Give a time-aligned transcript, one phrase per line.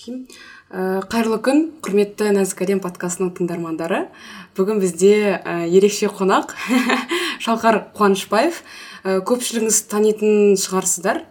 [0.00, 0.26] рахим.
[0.70, 4.08] Ә, қайырлы күн құрметті нәзік әлем подкастының тыңдармандары.
[4.56, 6.54] Бүгін бізде ә, ерекше қонақ
[7.44, 8.62] шалқар қуанышбаев.
[9.04, 11.24] Ә, көпшілігіңіз танитын шығарсыздар.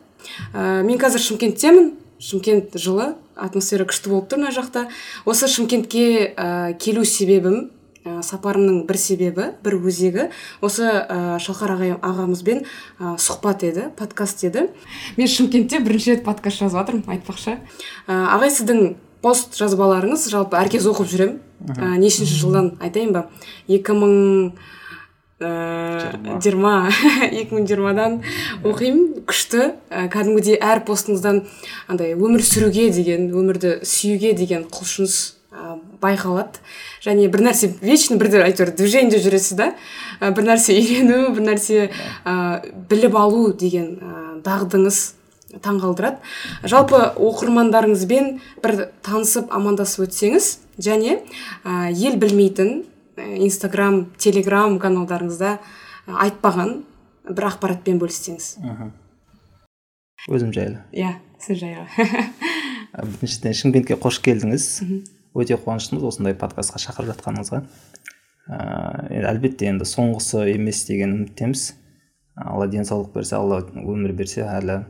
[0.53, 1.95] Мен қазір шымкенттемін.
[2.19, 4.89] Шымкент жылы атмосфера күшті болып тұр мына жақта.
[5.25, 6.35] Осы шымкентке
[6.83, 7.69] келу себебім
[8.09, 10.29] ә, сапарымның бір себебі бір өзегі
[10.65, 14.69] осы ә, шалқар ағай, ағамызбен ә, сұхбат еді подкаст еді.
[15.17, 17.59] Мен шымкентте бірінші рет подкаст жазып жатырмын айтпақшы.
[18.07, 21.39] Ә, ағай сіздің пост жазбаларыңыз жалпы әркез оқып жүремін
[21.77, 23.25] ә, нешінші жылдан айтайын ба
[23.67, 24.17] екі мың
[25.39, 26.89] жиырма.
[27.31, 28.19] екі мың жиырмадан
[28.67, 29.23] оқимын.
[29.29, 29.73] Күшті.
[29.87, 31.45] Ә, кәдімгідей әр постыңыздан
[31.87, 36.61] андай өмір сүруге деген өмірді сүюге деген құлшыныс ә, байқалады.
[37.03, 39.71] Және бір нәрсе вечно бірде әйтеуір движениеде жүресіз да?
[40.19, 42.35] Ә, бір нәрсе үйрену бір нәрсе ә,
[42.89, 45.01] біліп алу деген ә, дағдыңыз
[45.65, 46.21] таңғалдырады.
[46.69, 51.19] Жалпы оқырмандарыңызбен бір танысып амандасып өтсеңіз және
[51.63, 52.83] ә, ел білмейтін
[53.17, 55.57] инстаграм телеграм каналдарыңызда
[56.07, 56.81] айтпаған
[57.29, 58.53] бір ақпаратпен бөліссеңіз.
[60.29, 60.83] Өзім жайлы.
[60.93, 61.87] Иә сіз жайлы.
[63.19, 64.67] Біріншіден шымкентке қош келдіңіз.
[65.35, 67.61] Өте қуаныштымыз осындай подкастқа шақырып жатқаныңызға.
[68.49, 71.65] Енді әлбетте енді соңғысы емес деген үміттеміз.
[72.39, 74.81] Алла денсаулық берсе алла өмір берсе әлі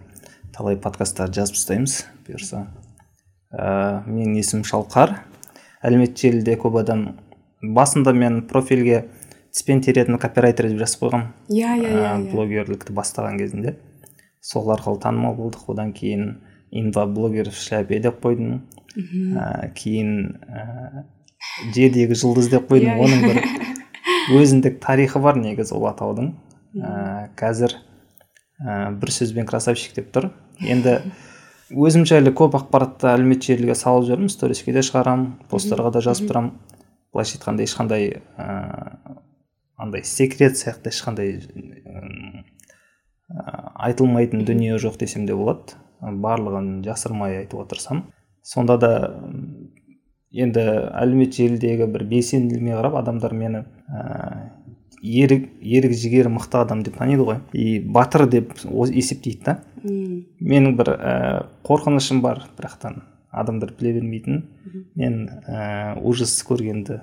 [0.56, 1.96] талай подкасттар жазып тастаймыз
[2.28, 2.66] бұйырса.
[3.52, 5.18] Ә, менің есімім шалқар.
[5.84, 7.06] Әлеуметтік желіде көп адам
[7.62, 9.08] басында мен профильге
[9.52, 13.76] тіспен теретін копирайтер деп жазып қойғанмын иә иә иә блогерлікті бастаған кезінде
[14.42, 15.66] сол арқылы танымал болдық.
[15.74, 16.38] Одан кейін
[16.72, 18.62] инваблогер в шляпе деп қойдым.
[18.96, 20.12] Ә, кейін
[20.50, 21.06] ә,
[21.76, 26.34] жердегі жұлдыз деп қойдым yeah, оның бір өзіндік тарихы бар негізі ол атаудың.
[26.78, 27.76] Ә, қазір
[28.62, 30.30] ә, бір сөзбен красавчик деп тұр.
[30.60, 31.00] Енді
[31.70, 36.54] өзім жайлы көп ақпаратты әлеуметтік желіге салып жүрмін сториске де шығарамын посттарға да жазып тұрамын.
[37.14, 39.18] Былайша айтқанда ешқандай ыыы
[39.80, 41.40] андай секрет сияқты ешқандай
[43.80, 45.78] айтылмайтын дүние жоқ десем де болады.
[46.00, 48.06] Барлығын жасырмай айтуға тырысамын
[48.50, 48.92] сонда да
[50.34, 50.64] енді
[50.98, 53.64] әлеуметтік желідегі бір белсенділігіме қарап адамдар мені
[55.02, 57.40] ііі ерік ерік жігері мықты адам деп таниды ғой.
[57.54, 59.56] И батыр деп есептейді да.
[59.84, 63.02] Менің бір ііі қорқынышым бар бірақтан
[63.32, 64.44] адамдар біле бермейтін.
[64.96, 67.00] Мен ә, ужас көргенді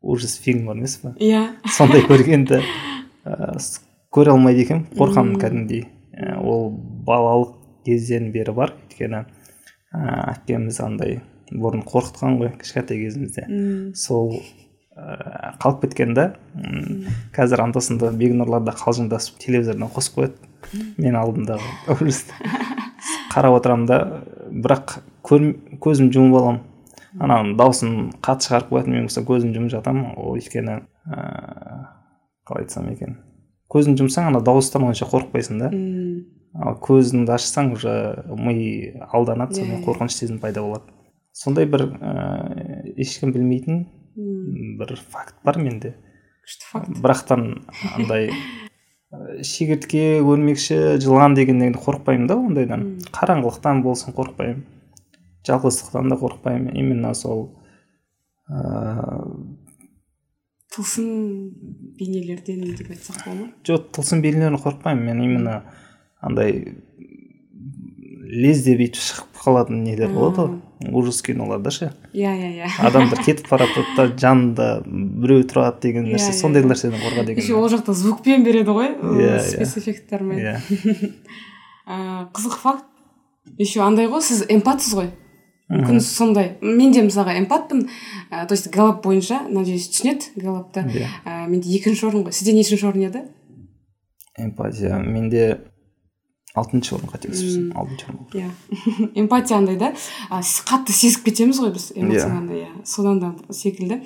[0.00, 1.46] ужас фильм бар емес па иә.
[1.76, 2.62] Сондай көргенді
[3.24, 3.58] ә,
[4.14, 4.88] көре алмайды екенмін.
[4.96, 5.86] Қорқамын кәдімгідей.
[6.16, 6.70] Ә, ол
[7.06, 8.74] балалық кезден бері бар.
[8.88, 9.26] Өйткені
[9.94, 11.20] ә, әкеміз андай
[11.52, 13.46] бұрын қорқытқан ғой кішкентай кезімізде.
[13.94, 14.34] Сол
[14.98, 16.26] ә, қалып кеткен да
[17.36, 20.52] қазір анда санда бекнұрларда қалжыңдасып телевизордан қосып қояды.
[20.98, 22.34] Мен алдымдағы ужасты
[23.34, 23.98] қарап отырамын да
[24.50, 26.62] бірақ көзім жұмып аламын.
[27.14, 27.92] Ананың дауысын
[28.24, 30.16] қатты шығарып қоятын мен болса көзімді жұмып жатамын.
[30.18, 31.76] Ол өйткені ыыы
[32.48, 33.20] қалай айтсам екен
[33.72, 35.70] көзіңді жұмсаң ана дауыстан онша қорықпайсың да.
[36.54, 39.84] Ал көзіңді ашсаң уже ми алданады сонымен иә.
[39.86, 40.92] қорқыныш сезімі пайда болады.
[41.34, 43.86] Сондай бір ыыы ешкім білмейтін
[44.78, 45.96] бір факт бар менде.
[46.46, 46.92] Күшті факт.
[47.02, 47.64] Бірақтан
[47.96, 48.30] андай
[49.42, 52.86] шегіртке өрмекші жылан дегеннен қорықпаймын да ондайдан.
[53.10, 54.62] Қараңғылықтан болсын қорықпаймын.
[55.46, 56.74] Жалғыздықтан да қорықпаймын.
[56.78, 57.48] Именно сол
[58.48, 59.58] ыыы
[60.74, 61.50] тылсым
[61.98, 63.48] бейнелерден деп айтсақ бола ма?
[63.66, 65.64] жоқ тылсым бейнелерден қорықпаймын мен именно.
[66.24, 66.62] Андай
[68.34, 70.60] лезде бүйтіп шығып қалатын нелер болады ғой.
[70.92, 71.90] Ужас киноларда ше?
[72.12, 72.68] Иә иә иә.
[72.88, 76.68] Адамдар кетіп бара жатады да жанында біреу тұрады деген нәрсе иә, сондай иә.
[76.72, 79.42] нәрседен қорқа деген еще ол жақта звукпен береді ғой Иә, иә.
[79.52, 80.56] спецэффекттармен иә.
[82.34, 82.84] Қызық факт.
[83.58, 85.10] Еще андай ғой сіз эмпатсыз ғой.
[85.72, 86.54] Мүмкін сондай.
[86.60, 87.86] Мен де мысалға эмпатпын
[88.30, 90.80] то есть галап бойынша надеюсь түсінеді галапты.
[90.88, 91.46] Иә.
[91.48, 92.32] менде екінші орын ғой.
[92.32, 93.22] Сізде нешінші орын еді?
[94.36, 94.98] Эмпатия.
[94.98, 95.60] Менде
[96.54, 98.50] алтыншы орын қателеспесем алтыншы орын иә.
[99.20, 99.92] Эмпатия андай да.
[100.30, 102.68] А, с- қатты сезіп кетеміз ғой біз эмоцияны иә.
[102.84, 104.02] содан да секілді.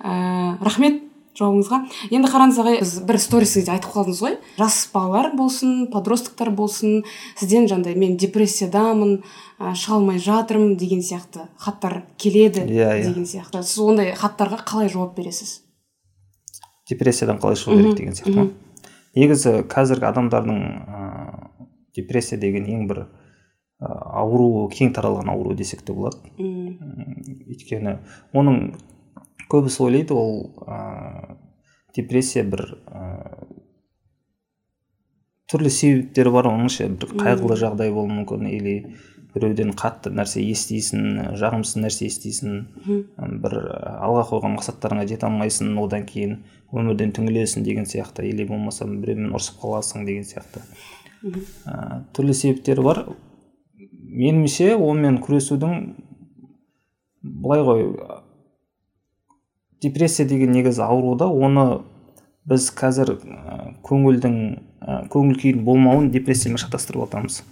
[0.00, 1.02] Ә, рахмет
[1.38, 1.78] жауабыңызға.
[2.10, 4.38] Енді қараңыз ағай біз бір сторисіңізде айтып қалдыңыз ғой.
[4.58, 7.04] Жас балалар болсын подростктар болсын
[7.38, 9.20] сізден жаңағыдай мен депрессиядамын
[9.58, 13.06] ә, шыға алмай жатырмын деген сияқты хаттар келеді Иә, иә.
[13.10, 13.62] деген сияқты.
[13.62, 15.60] Сіз ондай хаттарға қалай жауап бересіз?
[16.90, 18.48] Депрессиядан қалай шығу керек деген сияқты ма?
[19.18, 20.58] Негізі қазіргі адамдардың
[21.98, 23.04] депрессия деген ең бір
[23.78, 26.18] ауру кең таралған ауру десек те болады.
[26.38, 27.98] Өйткені
[28.34, 28.72] оның
[29.52, 31.36] көбісі ойлайды ол ыыы
[31.96, 33.46] депрессия бір ыыы
[35.48, 38.74] түрлі себептері бар оның ше бір қайғылы жағдай болуы мүмкін или
[39.32, 42.58] біреуден қатты нәрсе естисің жағымсыз нәрсе естисің
[43.42, 43.56] бір
[43.96, 46.38] алға қойған мақсаттарыңа жете алмайсың одан кейін
[46.72, 50.64] өмірден түңілесің деген сияқты или болмаса біреумен ұрысып қаласың деген сияқты.
[51.24, 53.02] Ә, түрлі себептері бар.
[54.08, 55.92] Меніңше онымен күресудің
[57.22, 57.84] былай ғой
[59.82, 61.82] депрессия деген негізі ауру да оны
[62.48, 64.40] біз қазір ә, көңілдің
[64.80, 67.42] ә, көңіл күйдің болмауын депрессиямен шатастырып жатамыз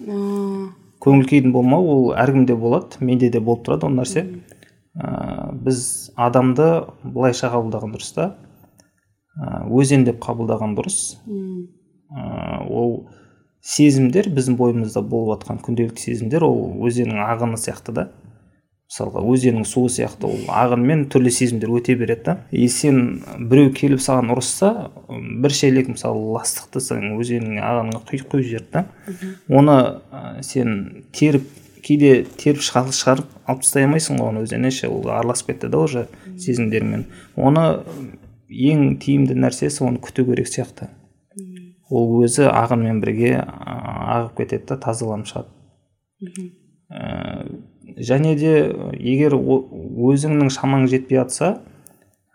[1.02, 4.24] көңіл күйдің болмауы ол әркімде болады менде де болып тұрады ол нәрсе.
[4.96, 8.30] Ә, біз адамды былайша қабылдаған дұрыс та
[9.36, 11.19] ә, өзен деп қабылдаған дұрыс.
[11.26, 13.10] Ә, ол
[13.66, 18.04] сезімдер біздің бойымызда болып жатқан күнделікті сезімдер ол өзеннің ағыны сияқты да.
[18.86, 22.36] Мысалға өзеннің суы сияқты ол ағынмен түрлі сезімдер өте береді да.
[22.54, 28.46] И сен біреу келіп саған ұрысса бір шелек мысалы ластықты сен өзеннің ағынына құйып қойып
[28.52, 28.84] жіберді да.
[29.50, 29.76] Оны
[30.14, 31.48] ә, сен теріп
[31.82, 36.06] кейде теріп шығарып алып тастай алмайсың ғой оны өзіне ше ол араласып кетті да уже
[36.38, 37.08] сезімдермен.
[37.34, 37.66] Оны
[38.46, 40.92] ең тиімді нәрсесі оны күту керек сияқты.
[41.90, 45.50] Ол өзі ағынмен бірге ағып кетеді да тазаланып шығады
[47.96, 48.52] және де
[48.98, 51.58] егер өзіңнің шамаң жетпей жатса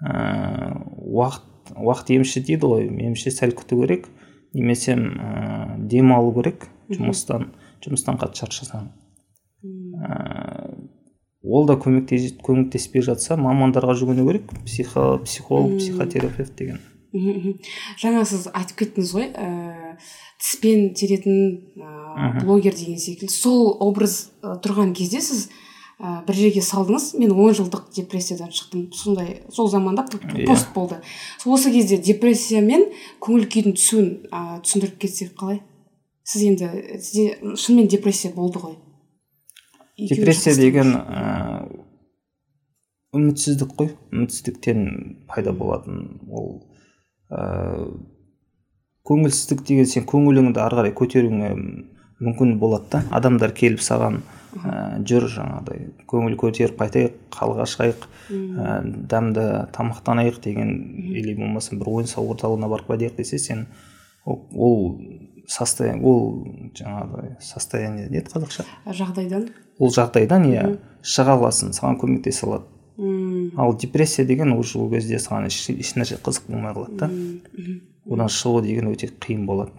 [0.02, 4.08] ә, уақыт уақыт емші дейді ғой меніңше сәл күту керек
[4.54, 7.52] немесе ә, демалу керек жұмыстан
[7.82, 8.90] жұмыстан қатты шаршасаң.
[9.66, 10.76] Ә,
[11.42, 16.80] ол да көмектеспей жатса мамандарға жүгіну керек психо, психолог психотерапевт деген.
[17.12, 19.98] Жаңа сіз айтып кеттіңіз ғой ә,
[20.40, 23.34] тіспен теретін ә, блогер деген секілді.
[23.34, 25.50] Сол образ ә, тұрған кезде сіз
[26.00, 27.12] ә, бір жерге салдыңыз.
[27.20, 28.88] Мен он жылдық депрессиядан шықтым.
[28.96, 30.48] Сондай сол заманда иә.
[30.48, 31.02] пост болды.
[31.46, 32.88] Осы кезде депрессия мен
[33.20, 35.62] көңіл күйдің түсуін ә, түсіндіріп кетсек қалай?
[36.24, 38.80] Сіз енді сізде шынымен депрессия болды ғой?
[39.98, 41.68] Депрессия деген ә,
[43.12, 43.96] үмітсіздік қой.
[44.16, 46.71] Үмітсіздіктен пайда болатын ол
[47.32, 47.88] ә,
[49.08, 51.56] көңілсіздік деген сен көңіліңді ары қарай көтеруіңе
[52.22, 53.02] мүмкін болады да.
[53.18, 54.22] Адамдар келіп саған
[54.62, 55.88] ә, жүр жаңағыдай.
[56.12, 58.76] Көңіл көтеріп қайтайық қалға шығайық ә,
[59.10, 60.76] дәмді тамақтанайық деген
[61.16, 63.66] или болмаса бір ойын сауық орталығына барып қайтайық десе сен
[64.26, 64.78] ол, ол
[65.48, 66.46] состояние ол
[66.78, 68.68] жаңағыдай состояние не еді қазақша?
[68.86, 69.50] Жағдайдан?
[69.80, 70.68] Ол жағдайдан иә.
[71.02, 72.70] Шыға аласың саған көмектесе алады.
[73.58, 77.10] Ал депрессия деген уже ол кезде саған ешнәрсе қызық болмай қалады да.
[78.06, 79.72] Одан шығу деген өте қиын болады.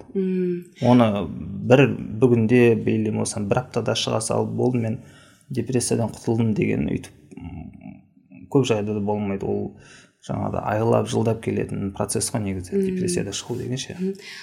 [0.82, 1.86] Оны бір
[2.22, 5.00] бүгінде или болмаса бір аптада шыға салып болды мен
[5.50, 7.12] депрессиядан құтылдым деген өйтіп
[8.52, 9.46] көп жағдайда болмайды.
[9.46, 9.74] Ол
[10.22, 13.96] жаңағыдай айлап жылдап келетін процесс қой негізі депрессияда шығу деген ше.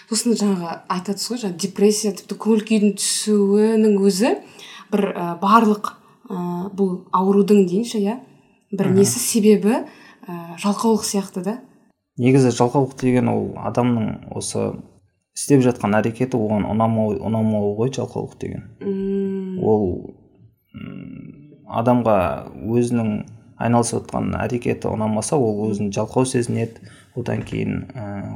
[0.09, 4.33] Сосын жаңағы айтасыз ғой жаңағы депрессия тіпті көңіл күйдің түсуінің өзі
[4.91, 5.93] бір ә, барлық
[6.27, 8.17] ә, бұл аурудың дейінші иә?
[8.71, 9.81] Бір несі себебі
[10.27, 11.57] ә, жалқаулық сияқты да.
[12.19, 14.73] Негізі жалқаулық деген ол адамның осы
[15.37, 18.65] істеп жатқан әрекеті оған ұнамау ұнамауы ғой жалқаулық деген.
[19.63, 19.85] Ол
[21.69, 22.17] адамға
[22.67, 23.13] өзінің
[23.59, 27.87] айналысып жатқан әрекеті ұнамаса ол өзін жалқау сезінеді одан кейін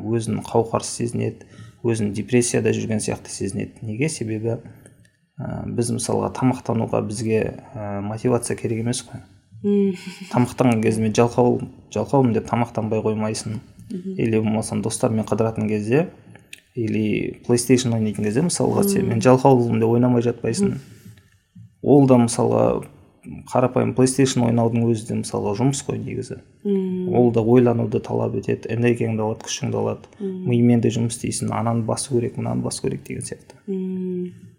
[0.08, 1.48] өзін қауқарсыз сезінеді
[1.84, 3.84] өзін депрессияда жүрген сияқты сезінеді.
[3.84, 4.10] Неге?
[4.10, 7.42] Себебі ә, біз мысалға тамақтануға бізге
[7.76, 9.20] ә, мотивация керек емес қой.
[9.64, 11.62] Тамақтанған кезде мен жалқау
[11.94, 13.60] жалқаумын деп тамақтанбай қоймайсың.
[13.94, 16.10] Или болмаса достармен қыдыратын кезде
[16.76, 20.80] или плейстейшн ойнайтын кезде мысалға сен мен жалқаулымын деп ойнамай жатпайсың.
[21.84, 22.84] Ол да мысалға
[23.24, 26.40] қарапайым плейстейшн ойнаудың өзі де мысалға жұмыс қой негізі.
[27.14, 30.10] Ол да ойлануды талап етеді энергияңды алады күшіңді алады.
[30.20, 33.56] Мимен де жұмыс істейсің ананы басу керек мынаны басу керек деген сияқты.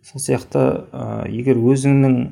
[0.04, 2.30] Сол сияқты ә, егер өзіңнің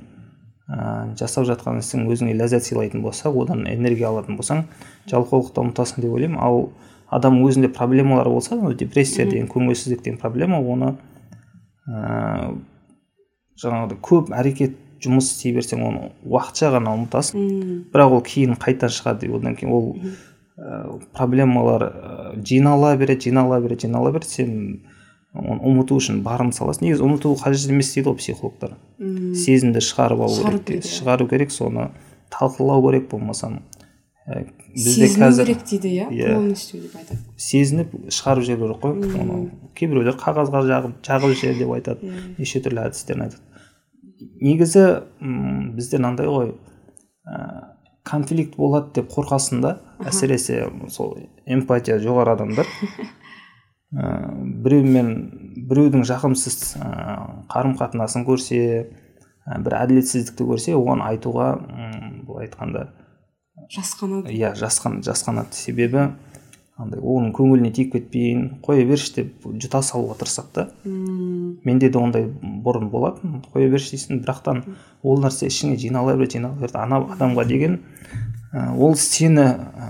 [0.72, 4.64] ә, жасап жатқан ісің өзіңе ләззат сыйлайтын болса одан энергия алатын болсаң
[5.10, 6.40] жалқаулықты ұмытасың деп ойлаймын.
[6.40, 6.70] Ал
[7.12, 10.94] адам өзінде проблемалар болса депрессия деген көңілсіздік деген проблема оны
[11.86, 12.54] ә,
[13.60, 17.48] жаңағыдай көп әрекет жұмыс істей берсең оны уақытша ғана ұмытасың.
[17.92, 19.88] Бірақ ол кейін қайтадан шығады одан кейін ол
[20.56, 24.30] ә, проблемалар ә, жинала береді жинала береді жинала береді.
[24.30, 24.52] Сен
[25.32, 26.90] ұмыту үшін барын саласың.
[26.90, 28.74] Негізі ұмыту қажет емес дейді ғой психологтар.
[29.00, 30.90] Сезімді шығарып алу керек дейді.
[30.92, 31.88] шығару керек соны
[32.32, 33.48] талқылау керек болмаса
[34.28, 36.08] ә, бізде қазір керек дейді иә?
[36.12, 36.34] Yeah.
[36.36, 37.20] полностью деп айтады.
[37.36, 39.22] Сезініп шығарып жіберу керек қой.
[39.24, 39.38] Оны
[39.78, 42.12] кейбіреулер қағазға жағып жағып жібер деп айтады.
[42.36, 43.42] Неше түрлі әдістерін айтады.
[44.44, 44.84] Негізі
[45.24, 46.52] м бізде мынандай ғой.
[47.24, 47.72] Ә,
[48.04, 52.68] конфликт болады деп қорқасың да әсіресе сол эмпатия жоғары адамдар.
[53.92, 54.32] ә,
[54.64, 55.12] біреумен
[55.68, 56.90] біреудің жағымсыз ә,
[57.52, 58.62] қарым қатынасын көрсе
[59.42, 62.88] бір әділетсіздікті көрсе оны айтуға м былай айтқанда
[63.72, 66.10] жасқанады иә жасқан жасқанады себебі
[66.80, 70.64] андай оның көңіліне тиіп кетпейін қоя берші деп жұта салуға тырысады да.
[71.66, 74.62] Менде де ондай бұрын болатын қоя берші дейсің бірақтан
[75.02, 79.86] ол нәрсе ішіңе жинала береді жинала береді ана адамға деген ә, ол сені ә,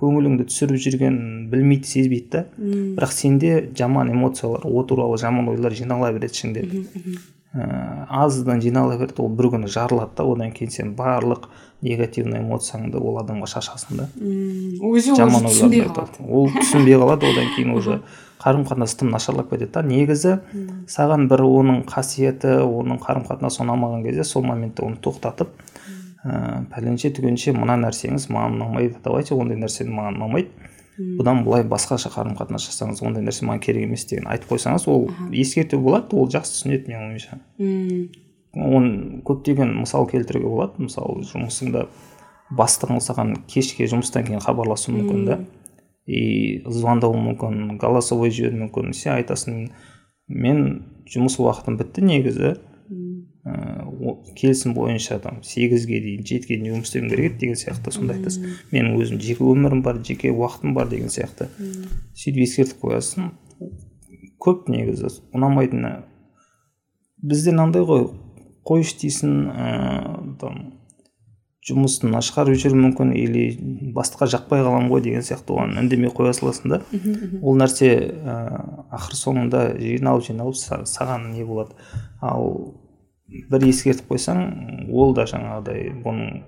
[0.00, 2.44] көңіліңді түсіріп жүргенін білмейді сезбейді да.
[2.56, 6.64] Бірақ сенде жаман эмоциялар о туралы жаман ойлар жинала береді ішіңде
[7.52, 11.50] ә, аздан жинала береді ол бір күні жарылады да одан кейін сен барлық
[11.84, 14.08] негативный эмоцияңды ол адамға шашасың да.
[14.16, 16.24] Өзі жаман түсінбей қалады.
[16.24, 18.00] Ол түсінбей қалады одан кейін уже
[18.40, 19.84] қарым қатынас тым нашарлап кетеді да.
[19.84, 20.38] Негізі
[20.88, 25.52] саған бір оның қасиеті оның қарым қатынасы ұнамаған кезде сол моментте оны тоқтатып
[26.24, 29.00] ә, пәленше түгенше мына нәрсеңіз маған ұнамайды.
[29.04, 30.70] Давайте ондай нәрсе маған ұнамайды.
[31.00, 35.06] Бұдан былай басқаша қарым қатынас жасаңыз ондай нәрсе маған керек емес деген айтып қойсаңыз ол
[35.32, 37.38] ескерту болады ол жақсы түсінеді менің ойымша.
[38.52, 40.84] Оны көптеген мысал келтіруге болады.
[40.84, 41.86] Мысалы жұмысыңда
[42.58, 45.38] бастығың саған кешке жұмыстан кейін хабарласуы мүмкін да.
[46.10, 48.92] И звондауы мүмкін голосовой жіберуі мүмкін.
[48.92, 49.70] Сен айтасың
[50.28, 52.56] мен жұмыс уақытым бітті негізі.
[53.44, 58.18] О- келісім бойынша там сегізге дейін жетіге дейін жұмыс істеуім керек еді деген сияқты сондай
[58.20, 61.48] айтасың менің өзім жеке өмірім бар жеке уақытым бар деген сияқты.
[62.14, 63.30] Сөйтіп ескертіп қоясың.
[64.40, 65.94] Көп негізі ұнамайтыны.
[67.22, 68.06] Бізде мынандай ғой
[68.68, 70.60] қойшы дейсің ыыы там
[71.68, 73.42] жұмысын шығарып жіберуі мүмкін или
[73.96, 76.78] бастыққа жақпай қаламын ғой деген сияқты оған үндемей қоя саласың да.
[77.42, 78.36] Ол нәрсе ә,
[78.96, 81.76] ақыр соңында жиналып жиналып са- саған не болады.
[82.24, 82.80] Ал
[83.50, 84.40] бір ескертіп қойсаң
[84.90, 86.42] ол да жаңағыдай бұның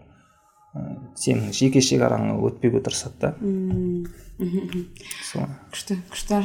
[0.75, 0.83] ә,
[1.19, 3.35] сенің жеке шекараңа өтпеуге тырысады да.
[5.73, 6.39] Күшті күшті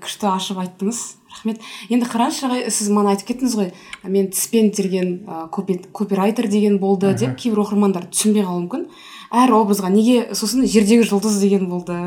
[0.00, 1.00] күшті ашып айттыңыз.
[1.30, 1.60] Рахмет.
[1.92, 3.68] Енді қараңызшы ағай сіз мана айтып кеттіңіз ғой.
[4.08, 8.86] Мен тіспен терген ә, копи- копирайтер деген болды деп кейбір оқырмандар түсінбей қалуы мүмкін.
[9.30, 11.98] Әр образға неге сосын жердегі жұлдыз деген болды?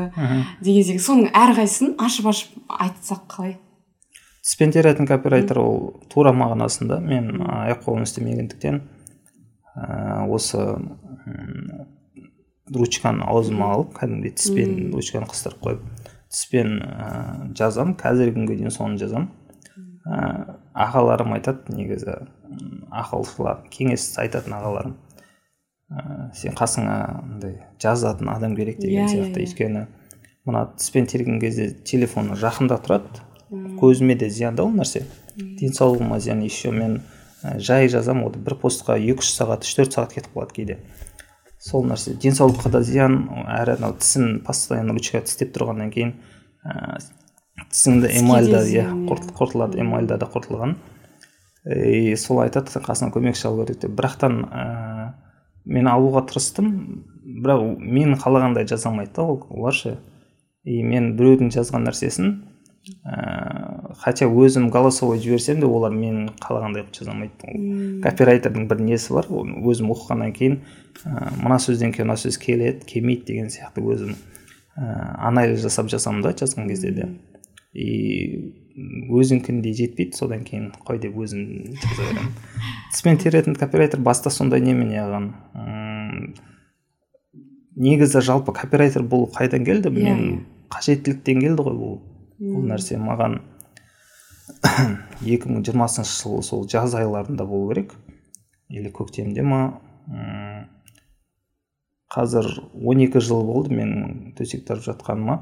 [0.60, 3.54] Деген секілді соның әрқайсысын ашып ашып айтсақ қалай?
[4.44, 7.00] Тіспен теретін копирайтер ол тура мағынасында.
[7.00, 8.82] Мен аяқ қолым істемегендіктен
[9.74, 10.60] ә, осы
[12.74, 15.88] ручканы аузыма алып кәдімгідей тіспен ручканы қыстырып қойып
[16.28, 17.08] тіспен ә,
[17.56, 17.96] жазам.
[18.00, 19.30] Қазіргі күнге дейін соны жазам.
[20.04, 22.18] Ә, ағаларым айтады негізі
[22.92, 24.96] ақылшылар кеңес айтатын ағаларым.
[25.88, 29.40] Ә, сен қасыңа андай жазатын адам керек деген Иә, иә, сияқты.
[29.40, 29.48] иә.
[29.48, 29.86] өйткені
[30.44, 33.24] мына тіспен терген кезде телефоны жақында тұрады.
[33.80, 35.04] Көзіме де зиян да ол нәрсе.
[35.36, 37.02] Денсаулығыма зиян еще мен
[37.42, 40.78] ә, жай жазам ол бір постқа екі үш сағат үш төрт сағат кетіп қалады кейде.
[41.58, 42.14] Сол нәрсе.
[42.20, 46.16] Денсаулыққа да зиян әрі анау тісін постоянно ручкаға тістеп тұрғаннан кейін
[46.64, 46.98] ә,
[47.72, 49.04] тісіңді Тіске эмаль да де иә иә.
[49.08, 50.76] құрт- құртылады эмальда да құртылған.
[51.64, 54.64] И сол айтады сен қасыңа көмекші алу керек деп бірақтан ә,
[55.64, 59.96] мен алуға тырыстым бірақ мен қалағандай жаза алмайды да ол- олар ше
[60.64, 62.34] и мен біреудің жазған нәрсесін
[63.04, 67.34] ә, хотя өзім голосовой жіберсем де олар мен қалағандай қылып жаза алмайды.
[67.48, 70.58] Ол копирайтердің бір несі бар өзім оқығаннан кейін
[71.04, 74.14] ә, мына сөзден кейін мына сөз келеді келмейді деген сияқты өзім
[74.76, 74.84] ә,
[75.30, 77.08] анализ жасап жазамын да жазған кезде де.
[77.74, 82.32] И өзіңкіндей жетпейді содан кейін қой деп өзім жаза беремін.
[82.92, 86.34] Тіспен теретін копирайтер баста сондай немене алған м,
[87.76, 89.90] негізі жалпы копирайтер бұл қайдан келді?
[89.90, 90.40] Иә, мен иә.
[90.74, 91.96] қажеттіліктен келді ғой бұл.
[92.40, 93.40] Бұл нәрсе маған
[95.24, 97.94] 2020 жылы сол жаз айларында болу керек.
[98.68, 99.62] Или көктемде ма
[102.14, 105.40] қазір 12 жыл болды мен төсек тұрып жатқаныма.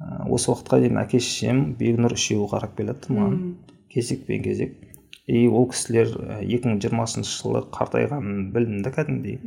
[0.00, 3.40] Ә, осы уақытқа дейін әке шешем бегнұр үшеуі қарап келеді маған.
[3.92, 4.76] Кезекпен кезек
[5.30, 9.40] и ол кісілер ә, 2020 жылы қартайғанын білдім да кәдімгідей.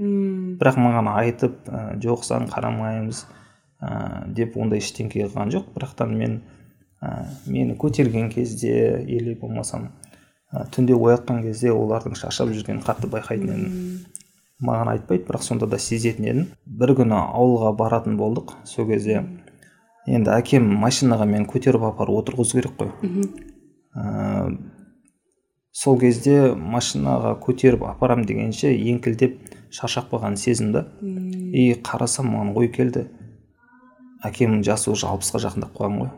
[0.61, 3.25] Бірақ маған айтып ә, жоқ саған қарамаймыз
[3.83, 5.69] ә, деп ондай ештеңе қылған жоқ.
[5.75, 6.39] Бірақтан мен
[7.03, 9.91] ә, мені көтерген кезде или болмасам
[10.53, 14.03] ә, түнде оятқан кезде олардың шаршап жүргенін қатты байқайтын едім.
[14.63, 16.45] Маған айтпайды бірақ сонда да сезетін едім.
[16.65, 18.55] Бір күні ауылға баратын болдық.
[18.63, 19.25] Сол кезде
[20.07, 22.93] енді әкем машинаға мені көтеріп апарып отырғызу керек қой.
[23.97, 24.55] Ә,
[25.73, 29.41] сол кезде машинаға көтеріп апарам дегенше еңкілдеп
[29.73, 33.07] шаршап қалғанын сездім да и қарасам маған ой келді.
[34.23, 36.11] Әкемнің жасы уже алпысқа жақындап қалған ғой.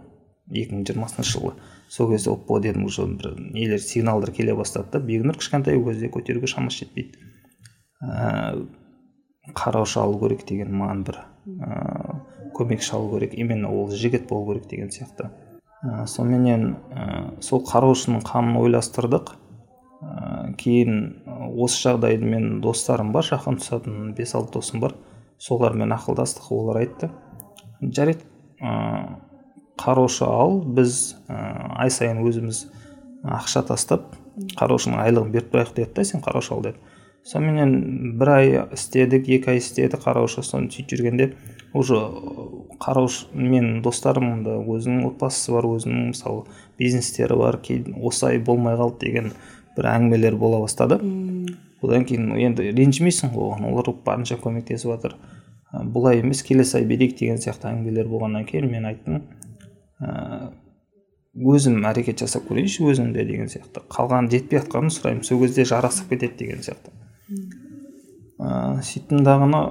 [0.48, 1.54] 2020 жылы.
[1.90, 5.00] Сол кезде оппо дедім уже бір нелер сигналдар келе бастады да.
[5.00, 7.18] Бегнұр кішкентай кезде көтеруге шамасы жетпейді.
[8.04, 8.68] Ә,
[9.54, 12.20] қараушы алу керек деген маған бір ә,
[12.58, 15.32] көмекші алу керек именно ол жігіт болу керек деген сияқты.
[15.82, 19.34] Ә, соныменен ә, сол қараушының қамын ойластырдық.
[20.02, 21.24] Ә, кейін
[21.58, 24.94] осы жағдайды мен достарым бар жақын тұсатын бес алты досым бар.
[25.38, 27.10] Солармен ақылдастық олар айтты.
[27.82, 28.26] Жарайды.
[28.62, 29.20] Ә,
[29.80, 30.60] қараушы ал.
[30.66, 31.40] Біз ә,
[31.84, 32.66] ай сайын өзіміз
[33.26, 34.14] ақша тастап
[34.60, 36.80] қараушының айлығын беріп тұрайық деді да сен қараушы ал деді.
[37.26, 41.30] Соныменен бір ай істедік екі ай істеді қараушы соны сөйтіп жүргенде
[41.74, 41.98] уже
[42.84, 46.44] қараушы менің достарым да өзінің отбасысы бар өзінің мысалы
[46.78, 49.32] бизнестері бар кейін осы ай болмай қалды деген
[49.76, 51.00] бір әңгімелер бола бастады.
[51.82, 55.18] Одан кейін енді ренжімейсің ғой оған олар барынша көмектесіп жатыр
[55.74, 59.24] бұлай емес келесі ай берейік деген сияқты әңгімелер болғаннан кейін мен айттым.
[60.00, 60.52] Ә,
[61.36, 63.84] өзім әрекет жасап көрейінші өзімде деген сияқты.
[63.92, 66.94] Қалған жетпей жатқанын сұраймын сол кезде жарасып кетеді деген сияқты.
[68.40, 69.64] Ә, сөйттім дағыны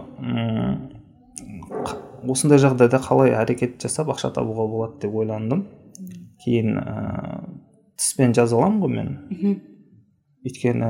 [2.29, 5.67] осындай жағдайда қалай әрекет жасап ақша табуға болады деп ойландым.
[6.45, 7.45] Кейін ә,
[7.97, 9.61] тіспен жаза аламын ғой мен.
[10.45, 10.89] Өйткені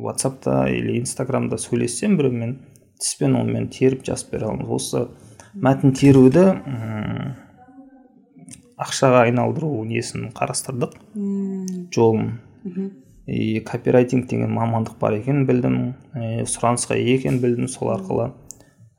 [0.00, 2.58] ватсапта или инстаграмда сөйлессем біреумен
[3.00, 5.06] тіспен онымен теріп жазып бере аламыз осы
[5.54, 6.46] мәтін теруді
[8.80, 10.96] ақшаға айналдыру несін қарастырдық.
[11.92, 12.30] Жолын
[13.30, 15.76] и копирайтинг деген мамандық бар екенін білдім.
[16.14, 18.30] Ә, сұранысқа ие екенін білдім сол арқылы.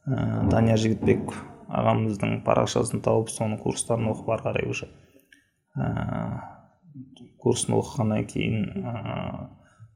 [0.06, 1.34] Ә, данияр жігітбек
[1.72, 4.88] ағамыздың парақшасын тауып соның курстарын оқып ары қарай уже
[5.76, 6.42] ә,
[7.42, 8.96] курсын оқығаннан кейін ә,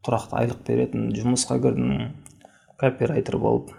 [0.05, 2.15] тұрақты айлық беретін жұмысқа кірдім.
[2.79, 3.71] Копирайтер болып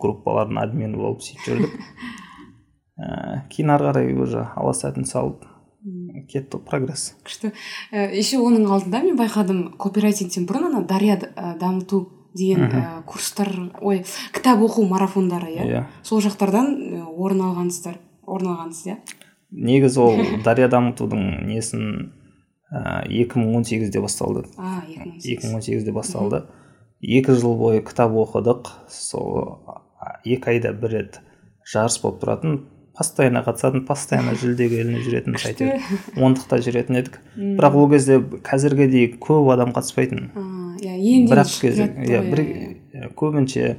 [0.00, 1.78] группалардың админі болып сөйтіп жүрдік.
[2.98, 5.44] Ә, кейін ары қарай уже алла сәтін салып
[6.26, 7.12] кетті прогресс.
[7.22, 7.52] Күшті.
[7.94, 11.14] Ә, еще оның алдында мен байқадым копирайтингтен бұрын ана дария
[11.60, 14.02] дамыту деген ә, курстар ой
[14.34, 15.68] кітап оқу марафондары иә?
[15.68, 15.86] Yeah.
[16.02, 18.98] сол жақтардан орын алғансыздар орын алғансыз иә?
[19.50, 22.10] Негізі ол дария дамытудың несін
[22.68, 24.42] екі мың он сегізде басталды.
[25.22, 26.42] Екі мың он сегізде басталды.
[27.02, 28.72] Екі жыл бойы кітап оқыдық.
[28.90, 29.62] Сол
[30.24, 31.20] екі айда бір рет
[31.68, 32.60] жарыс болып тұратын
[32.98, 37.20] постоянно қатысатын постоянно жүлдеге ілініп жүретін әйтеуір ондықта жүретін едік.
[37.36, 40.30] Бірақ ол кезде қазіргідей көп адам қатыспайтын.
[40.82, 42.42] Иә бірақ кезде иә бір
[43.18, 43.76] көбінше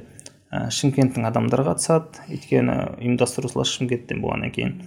[0.50, 2.24] шымкенттің адамдары қатысады.
[2.32, 4.78] Өйткені ұйымдастырушылар шымкенттен болғаннан кейін.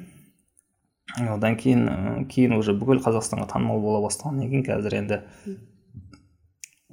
[1.29, 5.19] Одан кейін кейін уже бүкіл қазақстанға танымал бола бастағаннан кейін қазір енді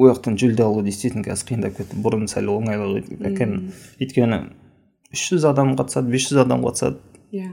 [0.00, 3.56] ол жақтан жүлде алу действительно қазір қиындап кетті бұрын сәл оңайлау екен
[4.00, 4.40] өйткені
[5.12, 7.00] үш жүз адам қатысады бес жүз адам қатысады.
[7.34, 7.52] Иә.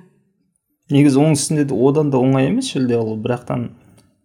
[0.94, 3.68] Негізі оның үстінде одан да оңай емес жүлде алу бірақтан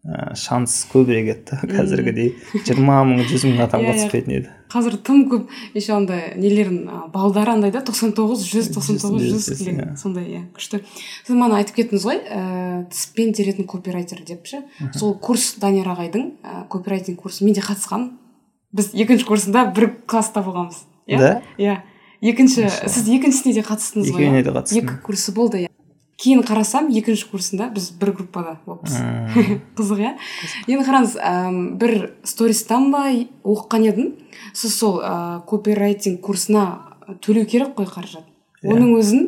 [0.07, 2.35] ә, шанс көбірек еді қазіргідей.
[2.63, 3.97] жиырма мың жүз мың адам иә, иә.
[3.97, 4.53] қатыспайтын еді.
[4.73, 9.63] Қазір тым көп еще андай нелерін балдары андай да тоқсан тоғыз жүз тоқсан тоғыз жүз
[9.67, 9.87] иә.
[10.01, 10.83] сондай иә күшті.
[11.27, 14.63] Сіз мана айтып кеттіңіз ғой ііі тіспен теретін копирайтер деп ше.
[14.97, 17.45] Сол курс данияр ағайдың ә, копирайтинг курсы.
[17.45, 18.17] Мен де қатысқанмын.
[18.73, 20.85] Біз екінші курсында бір класста болғанбыз.
[21.07, 21.19] Иә?
[21.21, 21.33] Да?
[21.59, 21.77] Иә.
[22.23, 24.87] Екінші сіз екіншісіне де қатыстыңыз ғой екеуіне де қатыстым.
[24.87, 25.73] Екі курсы болды иә.
[26.21, 28.99] Кейін қарасам екінші курсында біз бір группада болыппыз.
[29.79, 30.13] Қызық иә?
[30.69, 31.33] Енді қараңыз ә,
[31.81, 33.07] бір стористан ба
[33.43, 34.13] оқыған едім.
[34.53, 36.67] Сіз сол ә, копирайтинг курсына
[37.25, 38.27] төлеу керек қой қаражат.
[38.63, 38.71] Yeah.
[38.71, 38.77] Иә.
[38.77, 39.23] оның өзін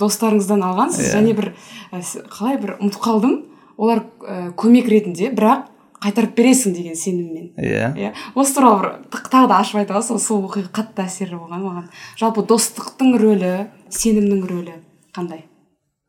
[0.00, 1.12] достарыңыздан алғансыз yeah.
[1.12, 1.18] Иә.
[1.20, 1.52] және бір
[1.92, 2.00] ә,
[2.32, 3.36] қалай бір ұмытып қалдым.
[3.80, 5.68] Олар ә, көмек ретінде бірақ
[6.00, 7.52] қайтарып бересің деген сеніммен.
[7.60, 7.92] Иә.
[7.94, 8.10] Иә?
[8.34, 11.86] Осы туралы бір тағы да ашып айта аласыз сол оқиға қатты әсерлі болған маған.
[12.18, 13.54] Жалпы достықтың рөлі
[13.92, 14.78] сенімнің рөлі
[15.16, 15.44] қандай?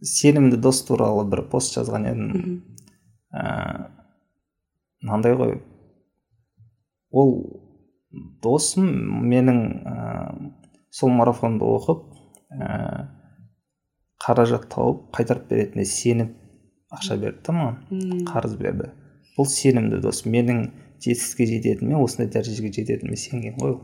[0.01, 2.61] Сенімді дос туралы бір пост жазған едім.
[3.31, 3.43] Ә,
[5.05, 5.57] мынандай ғой.
[7.11, 7.33] Ол
[8.43, 8.87] досым
[9.29, 9.95] менің ә,
[10.91, 12.05] сол марафонды оқып
[12.57, 13.07] ә,
[14.21, 16.37] қаражат тауып қайтарып беретініне сеніп
[16.91, 18.91] ақша берді да маған қарыз берді.
[19.37, 20.25] Бұл сенімді дос.
[20.25, 20.65] Менің
[21.01, 23.79] жетістікке жететініме осындай дәрежеге жететініме сенген ғой ол.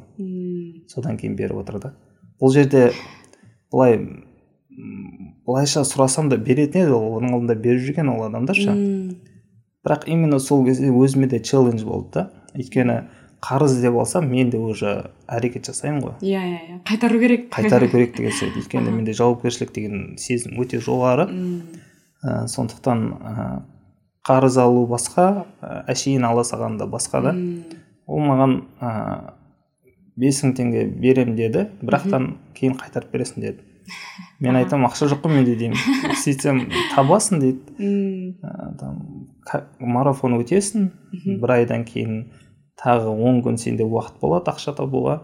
[0.91, 1.93] Содан кейін беріп отыр да.
[2.41, 2.91] Бұл жерде
[3.71, 3.97] былай
[5.47, 8.75] былайша сұрасам да беретін еді ол оның алдында беріп жүрген ол адамдар ше
[9.87, 12.23] бірақ именно сол кезде өзіме де челлендж болды да.
[12.57, 12.97] Өйткені
[13.43, 16.15] қарыз деп алсам мен де уже әрекет жасаймын ғой.
[16.25, 16.77] Иә иә иә.
[16.87, 17.47] Қайтару керек.
[17.53, 18.63] Қайтару керек деген сияқты.
[18.63, 21.27] Өйткені менде жауапкершілік деген сезім өте жоғары.
[22.23, 23.47] Ә, сондықтан ә,
[24.27, 25.45] қарыз алу басқа
[25.87, 27.35] әшейін ала салған да басқа да.
[28.07, 28.91] Ол маған ә,
[30.17, 31.67] бес мың теңге беремін деді.
[31.83, 33.66] Бірақтан кейін қайтарып бересің деді.
[34.43, 35.77] Мен айтамын ақша жоқ қой менде деймін.
[36.23, 38.35] Сөйтсем табасың дейді.
[39.79, 40.89] Марафон өтесің
[41.41, 42.27] бір айдан кейін
[42.77, 45.21] тағы он күн сенде уақыт болады ақша табуға.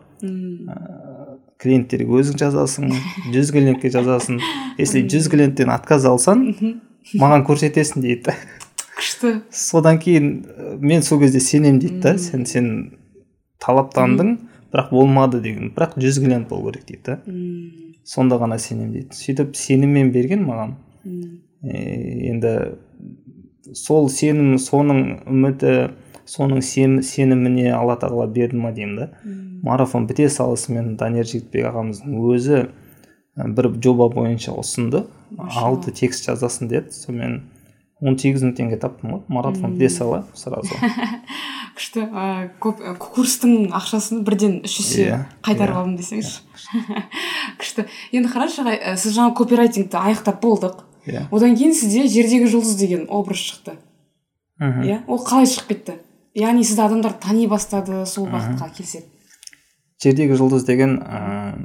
[1.61, 2.89] Клиенттерге өзің жазасың
[3.33, 4.41] жүз клиентке жазасың.
[4.79, 6.47] Если жүз клиенттен отказ алсаң
[7.19, 8.35] маған көрсетесің дейді.
[8.97, 9.35] Күшті.
[9.51, 10.33] Содан кейін
[10.81, 12.67] мен сол кезде сенемін дейді да сен сен
[13.63, 14.35] талаптандың
[14.73, 15.71] бірақ болмады деген.
[15.75, 17.19] Бірақ жүз клиент болу керек дейді да.
[18.03, 19.17] Сонда ғана сенемін дейді.
[19.17, 20.75] Сөйтіп сеніммен берген маған.
[21.63, 21.83] Е,
[22.31, 22.53] енді
[23.73, 25.75] сол сенім соның үміті
[26.29, 29.09] соның сен, сеніміне алла тағала берді ма деймін да.
[29.63, 32.65] Марафон біте салысымен данияр жігітбек ағамыздың өзі
[33.57, 35.05] бір жоба бойынша ұсынды.
[35.37, 36.91] Алты текст жазасын деді.
[36.91, 37.41] Сонымен
[38.03, 40.75] он сегіз мың теңге таптым ғой марафон біте сала сразу.
[41.77, 42.25] Күшті ә,
[42.61, 46.43] көп курстың ақшасын бірден үш есе Иә, қайтарып иә, алдым десеңізші.
[47.61, 47.87] Күшті.
[48.13, 50.83] Енді қарашы ағай ә, сіз жаңа копирайтингті аяқтап болдық.
[51.07, 51.25] Иә.
[51.33, 53.79] Одан кейін сізде жердегі жұлдыз деген образ шықты.
[54.61, 54.85] Мхм.
[54.85, 55.97] иә ол қалай шығып кетті?
[56.37, 59.07] Яғни сізді адамдар тани бастады сол бағытқа келсек.
[60.03, 61.57] Жердегі жұлдыз деген ә,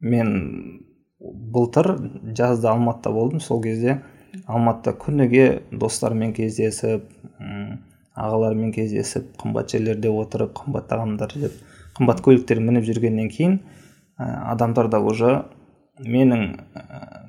[0.00, 0.84] мен
[1.18, 1.96] былтыр
[2.36, 4.02] жазда алматыда болдым сол кезде.
[4.46, 7.06] Алматыда күніге достарыммен кездесіп
[8.14, 11.56] ағалармен кездесіп қымбат жерлерде отырып қымбат тағамдар жеп
[11.98, 13.58] қымбат көліктер мініп жүргеннен кейін
[14.18, 15.44] ә, адамдар да уже
[15.98, 16.84] менің ә,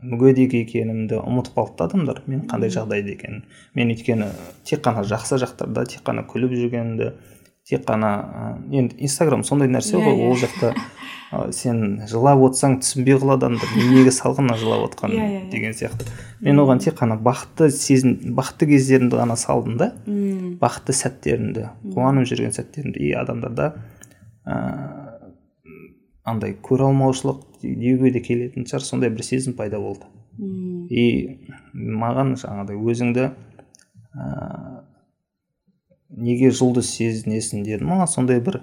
[0.06, 2.22] мүгедек екенімді ұмытып қалыпты адамдар.
[2.30, 3.44] Мен қандай жағдайда екенін.
[3.78, 4.30] Мен өйткені
[4.66, 7.12] тек қана жақсы жақтарда тек қана күліп жүргенімді
[7.70, 10.28] тек қана енді инстаграм сондай нәрсе Иә, ғой иә.
[10.30, 10.74] ол жақта
[11.34, 15.50] ә, сен жылап отырсаң түсінбей қалады адамдар неге салғын жылап отқанын Иә, иә, иә.
[15.52, 16.06] деген сияқты.
[16.46, 19.92] Мен оған тек қана бақытты сезін бақытты кездерімді ғана салдым да.
[20.06, 23.00] Бақытты сәттерімді қуанып жүрген сәттерімді.
[23.02, 23.72] И адамдарда
[24.46, 24.60] ә,
[26.24, 30.06] андай көре алмаушылық деуге де келетін шығар сондай бір сезім пайда болды.
[30.94, 31.40] И
[31.74, 33.30] маған жаңағыдай өзіңді
[34.14, 34.75] ә,
[36.10, 38.60] неге жұлдыз сезінесің деді маған сондай бір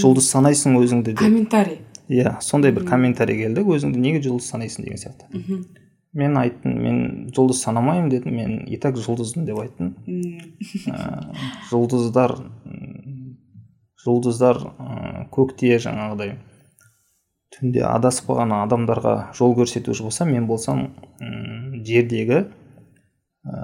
[0.00, 1.20] жұлдыз санайсың өзіңді деп.
[1.22, 1.80] Комментарий.
[2.10, 3.62] Иә сондай бір комментарий келді.
[3.62, 5.28] Өзіңді неге жұлдыз санайсың деген сияқты.
[5.30, 5.64] Мхм,
[6.18, 7.00] мен айттым мен
[7.36, 8.36] жұлдыз санамаймын дедім.
[8.36, 9.94] Мен и так жұлдызбын деп айттым.
[10.90, 11.34] Ә,
[11.70, 12.36] жұлдыздар
[14.04, 16.38] жұлдыздар ә, көкте жаңағыдай.
[17.54, 20.88] Түнде адасып қалған адамдарға жол көрсетуші болса мен болсам
[21.20, 22.44] жердегі
[23.44, 23.62] ә,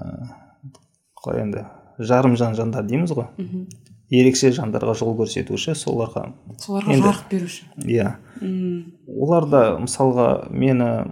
[1.22, 1.66] қалай енді
[1.98, 3.28] жарымжан жандар дейміз ғой.
[3.38, 3.66] Мхм.
[4.10, 6.28] ерекше жандарға жол көрсетуші соларға
[6.62, 7.64] соларға Енді- жарық беруші.
[7.82, 8.12] иә.
[8.40, 11.10] Мм, олар да мысалға мені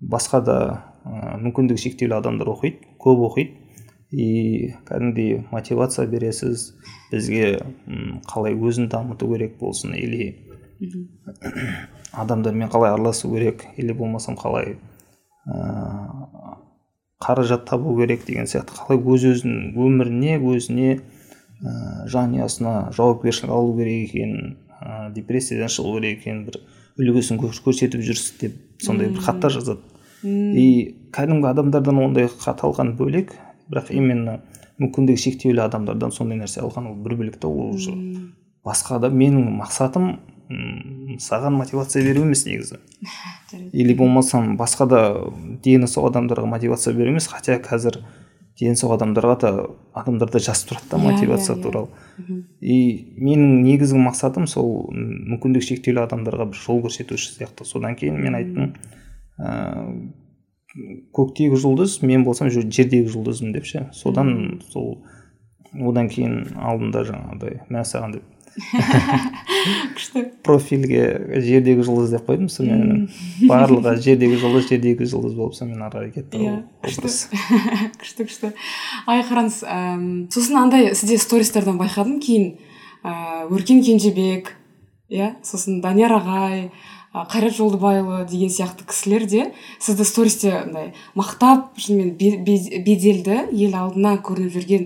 [0.00, 0.56] басқа да
[1.04, 3.56] ә, мүмкіндігі шектеулі адамдар оқиды көп оқиды.
[4.12, 6.72] И кәдімгідей мотивация бересіз
[7.12, 10.34] бізге м, қалай өзін дамыту керек болсын или
[10.80, 11.04] мхм,
[12.12, 14.78] адамдармен қалай араласу керек или болмасам қалай
[15.46, 16.19] ә,
[17.20, 18.74] қаражат табу керек деген сияқты.
[18.78, 26.22] Қалай өз өзінің өміріне өзіне ә, жанұясына жауапкершілік алу керек екенін ә, депрессиядан шығу керек
[26.22, 26.60] екенін бір
[27.00, 29.84] үлгісін көр- көрсетіп жүрсіз деп сондай бір хаттар жазады.
[30.24, 33.32] И кәдімгі адамдардан ондай хат алған бөлек
[33.70, 34.40] бірақ именно
[34.80, 37.92] мүмкіндігі шектеулі адамдардан сондай нәрсе алған ол бір бөлек та ол уже
[38.64, 40.18] басқа да менің мақсатым
[40.50, 42.78] саған мотивация беру емес негізі.
[43.72, 45.00] Или болмасам басқа да
[45.64, 48.00] дені сау адамдарға мотивация беру емес хотя қазір
[48.60, 49.50] дені сау адамдарға да
[49.94, 51.62] адамдарда жазып тұрады да Иә, мотивация иә, иә.
[51.62, 52.76] туралы Мхм, и
[53.16, 57.64] менің негізгі мақсатым сол мүмкіндігі шектеулі адамдарға бір жол көрсетуші сияқты.
[57.64, 58.74] Содан кейін мен айттым
[59.38, 60.10] ә,
[61.16, 63.88] көктегі жұлдыз мен болсам жер- жердегі жұлдызмын деп ше.
[63.96, 65.00] Содан сол
[65.74, 68.22] одан кейін алдында жаңағыдай мә саған деп
[69.94, 70.22] күшті.
[70.46, 71.04] Профильге
[71.44, 73.08] жердегі жұлдыз деп қойдым сонымен
[73.48, 77.00] барлығы жердегі жұлдыз жердегі жұлдыз болып сонымен ары қарай кетті ол күшті.
[77.00, 77.18] образ.
[78.00, 78.52] Күшті күшті.
[79.10, 79.60] Ай қараңыз
[80.34, 82.18] сосын андай сізде стористардан байқадым.
[82.20, 82.54] Кейін
[83.54, 84.54] өркен кенжебек
[85.10, 86.70] иә сосын данияр ағай
[87.10, 89.46] қайрат жолдыбайұлы деген сияқты кісілер де
[89.82, 94.84] сізді стористе андай мақтап шынымен бе- бе- беделді ел алдына көрініп жүрген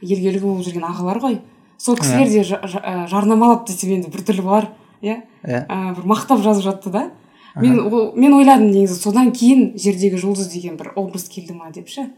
[0.00, 1.36] елге үлгі болып жүрген ағалар ғой.
[1.78, 4.68] Сол кісілер де ә, жарнамалап десем енді біртүрлі болар
[5.02, 5.22] иә?
[5.44, 5.64] Иә.
[5.68, 7.10] Ә, бір мақтап жазып жатты да.
[7.56, 11.88] Мен ол- мен ойладым негізі содан кейін жердегі жұлдыз деген бір образ келді ма деп
[11.88, 12.10] ше.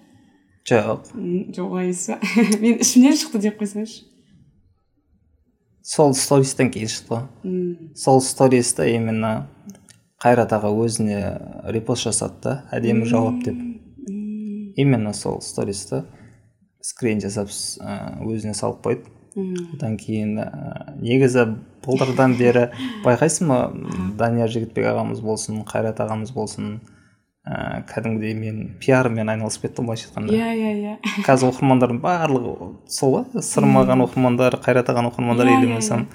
[0.68, 1.12] Жоқ.
[1.54, 2.18] Жоқ олай емес па
[2.60, 4.02] мен ішімнен шықты деп қойсаңызшы.
[5.82, 7.92] Сол стористен кейін шықты ғой.
[7.94, 9.48] Сол стористі именно
[10.20, 13.56] қайрат аға өзіне репост жасады да әдемі жауап деп.
[14.76, 16.02] Именно сол стористі
[16.82, 19.06] скрин жасап ә, өзіне салып қойды.
[19.36, 20.48] М, одан кейін ә,
[21.00, 21.44] негізі
[21.84, 22.68] былтырдан бері
[23.04, 23.58] байқайсың ба?
[24.18, 26.78] Данияр жігітбек ағамыз болсын қайрат ағамыз болсын
[27.48, 30.94] ә, кәдімгідей мен пиармен айналысып кеттім былайша айтқанда иә иә иә.
[31.28, 33.42] Қазір оқырмандардың барлығы сол ғой.
[33.44, 36.08] Сырмаған оқырмандар қайрат ағаның оқырмандары иә, болмасам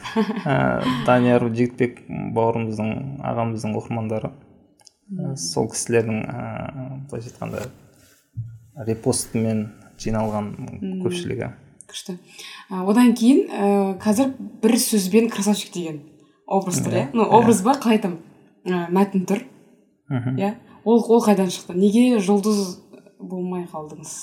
[0.45, 4.33] ә, данияр жігітбек бауырымыздың ағамыздың оқырмандары.
[5.13, 6.43] Ә, сол кісілердің ә,
[7.09, 7.65] былайша айтқанда
[8.87, 9.67] репостымен
[10.01, 10.53] жиналған
[11.03, 11.51] көпшілігі.
[11.89, 12.17] Күшті.
[12.69, 16.01] Ә, одан кейін ә, қазір бір сөзбен красавчик деген
[16.47, 17.07] образ тұр иә?
[17.13, 18.19] Ну образ ба қалай айтамын
[18.65, 19.43] ә, мәтін тұр.
[20.09, 20.55] Иә?
[20.83, 21.75] Ол ол қайдан шықты?
[21.77, 22.79] Неге жұлдыз
[23.19, 24.13] болмай қалдыңыз?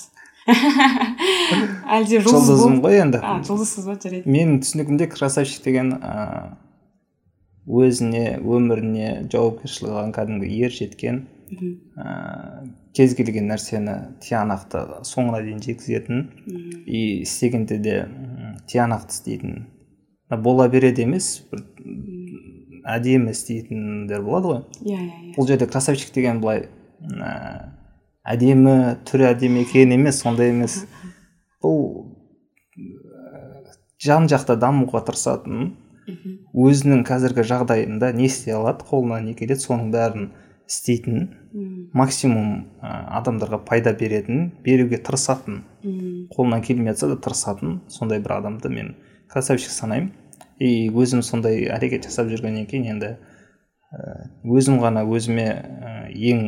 [1.96, 3.20] Әлде жұлдыз ғой енді.
[3.22, 3.96] А жұлдызсыз ба?
[4.00, 4.28] жарайды.
[4.28, 6.56] Менің түсінігімде красавчик деген ә,
[7.66, 12.62] өзіне өміріне жауапкершілігі алған кәдімгі ер жеткен ә,
[12.96, 16.22] кез келген нәрсені тиянақты соңына дейін жеткізетін
[16.86, 17.96] и істегенде де
[18.70, 19.66] тиянақты істейтін.
[20.30, 21.64] Бола береді емес бір
[22.86, 24.62] әдемі істейтіндер болады ғой.
[24.84, 25.34] Иә иә иә.
[25.36, 26.68] Бұл жерде красавчик деген былай
[27.02, 27.74] ә,
[28.24, 30.84] әдемі түрі әдемі екен емес сондай емес.
[31.62, 32.14] Бұл
[32.78, 35.72] ә, жан жақта дамуға тырысатын
[36.56, 40.30] өзінің қазіргі жағдайында не істей алады қолынан не келеді соның бәрін
[40.70, 41.28] істейтін
[41.92, 45.64] максимум ә, адамдарға пайда беретін беруге тырысатын
[46.30, 48.94] қолынан келмей жатса да тырысатын сондай бір адамды мен
[49.30, 50.12] красавчик санаймын.
[50.60, 53.14] И өзім сондай әрекет жасап жүргеннен кейін енді
[54.44, 55.48] өзім ғана өзіме
[56.14, 56.42] ең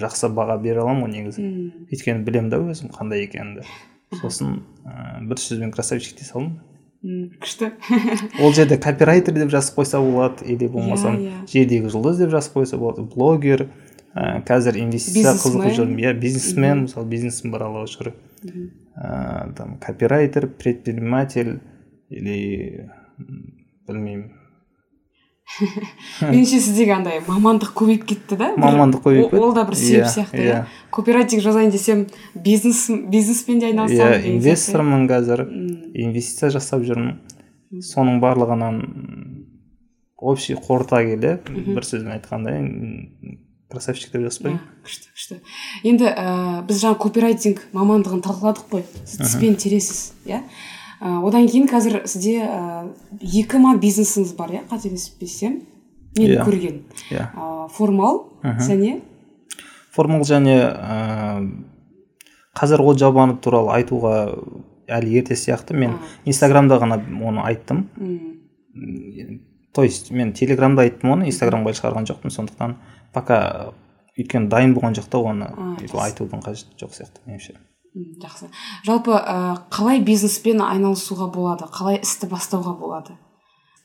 [0.00, 1.48] жақсы баға бере аламын ғой негізі.
[1.92, 3.66] Өйткені білемін да өзім қандай екенімді.
[4.20, 6.56] Сосын ә, бір сөзбен красавчик дей салдым.
[7.04, 7.70] Күшті.
[8.42, 11.48] Ол жерде копирайтер деп жазып қойса болады или болмасам Иә, иә.
[11.52, 13.66] жердегі жұлдыз деп жазып қойса болады блогер
[14.14, 18.12] ә, қазір инвестиция қызығып жүрмін иә бизнесмен мысалы бизнесім бар аллаға шүкір
[18.44, 18.64] Мгм.
[18.96, 21.58] ә, там копирайтер предприниматель
[22.10, 22.88] или
[23.88, 24.30] білмеймін.
[26.24, 28.48] меніңше сіздегі андай мамандық көбейіп кетті да.
[28.58, 30.64] Мамандық көбейіп ол- ол да бір себеп Иә, сияқты иә.
[30.90, 35.44] кооператив жазайын десем бизнес бизнеспен де айналысамын иә инвестормын қазір.
[35.94, 37.18] Инвестиция жасап жүрмін.
[37.84, 38.82] Соның барлығынан
[40.18, 42.54] общий қорыта келе бір сөзбен айтқанда
[43.70, 45.38] красавчик деп жазбаймын күшті күшті.
[45.84, 46.10] Енді
[46.68, 48.84] біз жаңа копирайтинг мамандығын талқыладық қой.
[49.04, 50.40] Сіз тіспен тересіз иә?
[51.04, 52.88] Ә, одан кейін қазір сізде ә,
[53.20, 55.58] екі ма бизнесіңіз бар иә қателеспесем?
[56.16, 56.44] Мен Иә.
[56.46, 56.78] көрген.
[57.12, 57.26] Иә.
[57.34, 59.02] Ә, формал және?
[59.92, 61.50] Формул және ә,
[62.56, 64.14] қазір ол жобаны туралы айтуға
[64.88, 65.76] әлі ерте сияқты.
[65.76, 67.90] Мен инстаграмда ғана оны айттым.
[68.00, 69.42] М,
[69.74, 72.32] то есть мен телеграмда айттым оны инстаграмға шығарған жоқпын.
[72.32, 72.76] Сондықтан
[73.12, 73.74] пока
[74.16, 75.52] өйткені дайын болған жоқ та оны
[75.92, 77.58] айтудың қажеті жоқ сияқты меніңше.
[77.94, 78.50] Жақсы.
[78.86, 81.68] Жалпы ә, қалай бизнеспен айналысуға болады?
[81.70, 83.16] Қалай істі бастауға болады?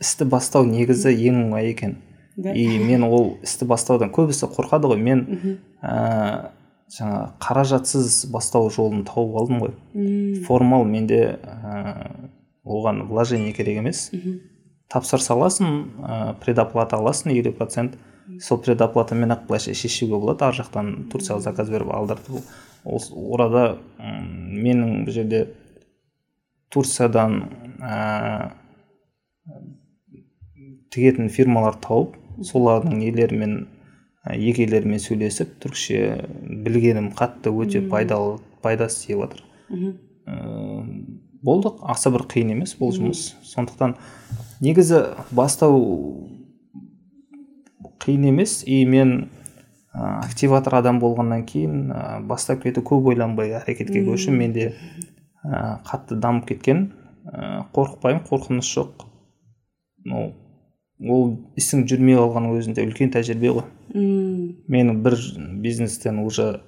[0.01, 1.97] Істі бастау негізі ең оңай екен.
[2.37, 2.53] Да.
[2.55, 5.01] И мен ол істі бастаудан көбісі қорқады ғой.
[5.03, 6.51] Мен ә,
[6.89, 9.75] жаңа қаражатсыз бастау жолын тауып алдым ғой.
[10.47, 12.29] Формал менде ә,
[12.65, 14.07] оған вложение керек емес.
[14.13, 14.39] Мхм,
[14.89, 17.99] тапсырыс аласың ә, предоплата аласың елу процент.
[18.41, 20.47] Сол предоплатамен ақ былайша шешуге болады.
[20.47, 22.39] Ар жақтан турцияға заказ беріп алдыртып
[22.85, 23.01] ол
[23.35, 23.65] орада
[23.99, 25.41] менің бұл жерде
[26.73, 27.41] турциядан
[27.81, 28.51] ә,
[30.93, 32.15] тігетін фирмалар тауып
[32.45, 33.55] солардың нелерімен
[34.25, 36.03] ә, егелерімен сөйлесіп түркше
[36.65, 39.43] білгенім қатты өте пайдалы пайдасы тиіп жатыр.
[40.29, 40.37] Ә,
[41.41, 43.33] болды аса бір қиын емес бұл жұмыс.
[43.47, 43.97] Сондықтан
[44.61, 46.29] негізі бастау
[48.03, 48.63] қиын емес.
[48.65, 49.29] И мен
[49.93, 54.73] активатор адам болғаннан кейін ә, бастап кету көп ойланбай әрекетке көшу менде
[55.43, 56.91] ә, қатты дамып кеткен
[57.25, 59.05] ә, қорықпаймын қорқыныш жоқ.
[60.05, 60.31] Ну
[60.99, 63.65] ол ісің жүрмей қалғанның өзінде үлкен тәжірибе ғой.
[64.67, 65.15] Мен бір
[65.63, 66.61] бизнестен уже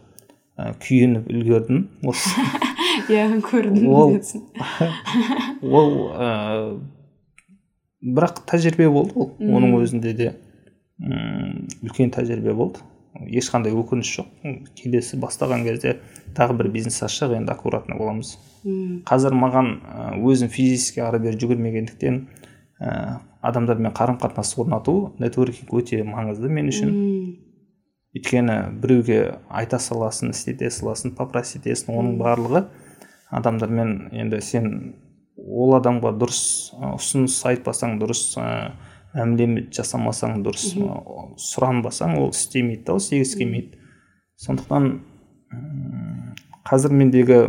[0.58, 1.86] ә, күйініп үлгердім.
[2.08, 2.34] Осы
[3.12, 4.16] иә көрдім Ол-
[5.62, 6.30] ол ә,
[8.02, 9.36] бірақ тәжірибе болды ол.
[9.40, 10.32] Оның өзінде де
[11.86, 12.82] үлкен тәжірибе болды.
[13.28, 14.30] Ешқандай өкініш жоқ.
[14.78, 15.98] Келесі бастаған кезде
[16.38, 18.38] тағы бір бизнес ашсақ енді аккуратно боламыз.
[19.08, 19.72] Қазір маған
[20.22, 22.20] өзім физически ары бері жүгірмегендіктен
[22.82, 26.94] ә, адамдармен қарым қатынас орнату нетворкинг өте маңызды мен үшін.
[28.12, 32.66] Өйткені біреуге айта саласың істете саласың попросить етесің оның барлығы
[33.32, 34.72] адамдармен енді сен
[35.42, 36.42] ол адамға дұрыс
[36.92, 38.26] ұсыныс айтпасаң дұрыс
[39.14, 40.74] мәміле жасамасаң дұрыс
[41.52, 43.80] сұранбасаң ол істемейді да ол істегісі келмейді
[44.46, 44.92] сондықтан
[46.70, 47.42] қазір мендегі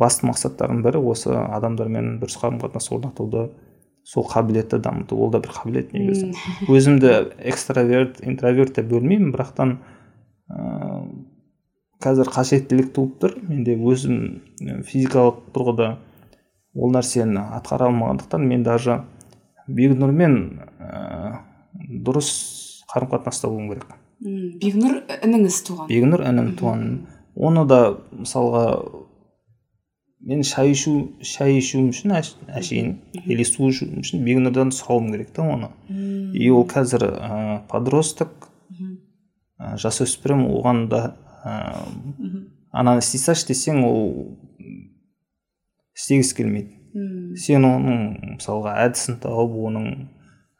[0.00, 3.48] басты мақсаттардың бірі осы адамдармен дұрыс қарым қатынас орнатуды
[4.04, 5.16] сол қабілетті дамыту.
[5.16, 6.34] Ол да бір қабілет негізі.
[6.68, 9.78] Өзімді экстраверт интроверт деп бөлмеймін бірақтан
[10.50, 11.24] ыыы
[12.04, 13.38] қазір қажеттілік туып тұр.
[13.48, 14.42] Менде өзім
[14.84, 15.94] физикалық тұрғыда
[16.74, 19.00] ол нәрсені атқара алмағандықтан мен даже
[19.68, 20.38] бегнұрмен
[20.78, 22.30] ыыы дұрыс
[22.90, 23.96] қарым қатынаста болуым керек.
[24.24, 25.88] Бегнұр ініңіз туған.
[25.90, 26.84] Бегнұр інім туған.
[27.34, 27.80] Оны да
[28.14, 28.64] мысалға
[30.24, 35.44] мен шай ішу шай ішуім үшін әшейін или су ішу үшін бегнұрдан сұрауым керек та
[35.44, 35.72] оны.
[35.90, 38.48] И ол қазір ә, подросток
[39.58, 41.02] ә, жасөспірім оған да
[41.44, 41.74] ә,
[42.72, 44.38] ананы істей салшы десең ол
[45.94, 46.78] істегісі келмейді.
[47.36, 48.00] Сен оның
[48.36, 49.90] мысалға әдісін тауып оның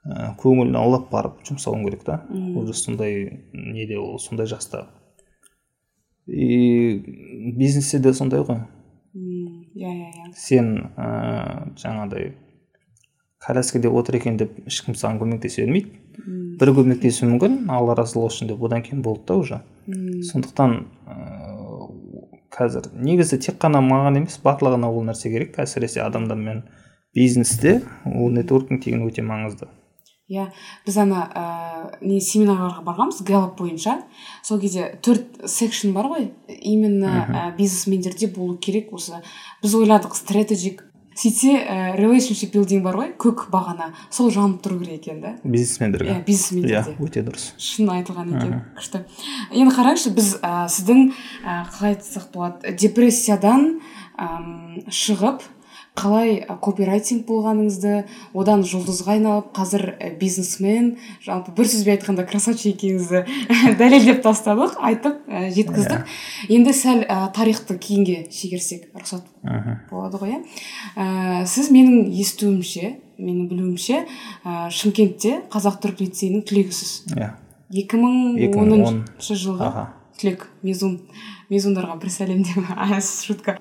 [0.05, 2.23] ә, көңілін аулап барып жұмсауың керек та.
[2.31, 4.89] Уже сондай неде ол сондай жаста
[6.27, 8.63] и бизнесте де сондай ғой.
[9.15, 10.33] Иә иә иә.
[10.37, 12.33] Сен ә, жаңағыдай
[13.45, 16.01] коляскада отыр екен деп ешкім саған көмектесе бермейді.
[16.59, 19.61] Бір көмектесуі мүмкін алла разылығы үшін деп одан кейін болды да уже.
[20.31, 21.17] Сондықтан ә,
[22.55, 22.89] қазір.
[22.95, 26.65] Негізі тек қана маған емес барлығына ол нәрсе керек әсіресе адамдармен
[27.15, 29.69] бизнесте ол нетворкинг деген өте маңызды.
[30.33, 30.47] Иә
[30.87, 31.43] біз ана ә,
[32.01, 33.99] не семинарларға барғанбыз гэллап бойынша.
[34.43, 36.31] Сол кезде төрт секшн бар ғой.
[36.49, 39.21] Именно ә, бизнесмендерде болу керек осы.
[39.63, 40.81] Біз ойладық стратегик
[41.15, 43.93] сөйтсе ә, relationship building бар ғой көк бағана.
[44.11, 47.49] Сол жанып тұру керек екен да бизнесмендерге иә бизнесмендерде иә өте дұрыс.
[47.59, 49.05] Шын айтылған екен күшті.
[49.55, 51.05] Енді қараңызшы біз ә, сіздің
[51.45, 53.69] ә, қалай айтсақ болады депрессиядан
[54.19, 55.47] әм, шығып
[55.95, 58.01] қалай копирайтинг болғаныңызды
[58.35, 63.23] одан жұлдызға айналып қазір ә, бизнесмен жалпы бір сөзбен айтқанда красавчик екеніңізді
[63.81, 66.11] дәлелдеп тастадық айтып ә, жеткіздік.
[66.51, 69.23] Енді сәл ә, тарихты кейінге шегерсек рұқсат
[69.93, 70.43] болады ғой иә.
[70.99, 76.95] Ә, сіз менің естуімше менің білуімше ә, шымкентте қазақ түрік лицейінің түлегісіз.
[77.15, 77.37] Иә.
[77.71, 79.71] екі мың 2010 оныншы жылғы
[80.19, 80.99] түлек мезун.
[81.53, 82.43] Мезундарға бір сәлем
[82.77, 83.59] а, шутка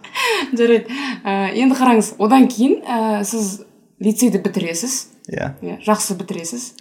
[0.54, 0.88] жарайды.
[1.24, 3.64] Ә, енді қараңыз одан кейін ә, сіз
[4.04, 4.98] лицейді бітіресіз.
[5.32, 5.54] Иә.
[5.64, 6.74] Иә жақсы бітіресіз.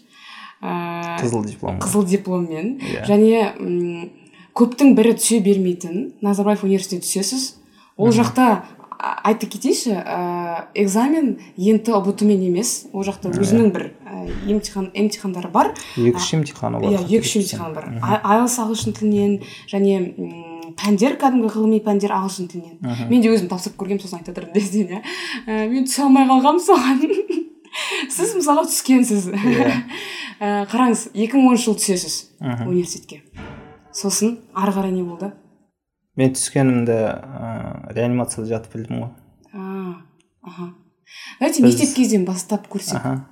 [0.62, 2.76] Ә, қызыл диплом қызыл дипломмен.
[2.80, 3.06] Иә.
[3.08, 4.10] және м,
[4.54, 7.48] көптің бірі түсе бермейтін назарбаев университетіне түсесіз.
[7.96, 8.62] Ол жақта
[8.98, 12.86] а- айта кетейінші ә, экзамен ент ұбт мен емес.
[12.92, 13.90] Ол жақта өзінің бір
[14.46, 15.72] емтихан емтихандары бар.
[15.96, 17.88] Екі үш емтиханы бар иә екі үш емтихан бар.
[18.22, 22.78] Айлс ағылшын тілінен және м, пәндер кәдімгі ғылыми пәндер ағылшын тілінен.
[23.10, 25.00] Мен де өзім тапсырып көргенмін сосын айтып отырмын десең иә.
[25.46, 27.02] Ә, мен түсе алмай қалғанмын соған.
[28.12, 29.30] Сіз мысалға түскенсіз.
[30.42, 33.22] Ә, қараңыз 2010 жылы түсесіз университетке.
[33.94, 35.30] Сосын ары қарай не болды?
[36.18, 39.12] Мен түскенімді ә, реанимацияда жатып білдім ғой.
[39.54, 40.02] А
[40.42, 40.72] аха.
[41.38, 43.22] Давайте Біз- мектеп кезден бастап көрсек.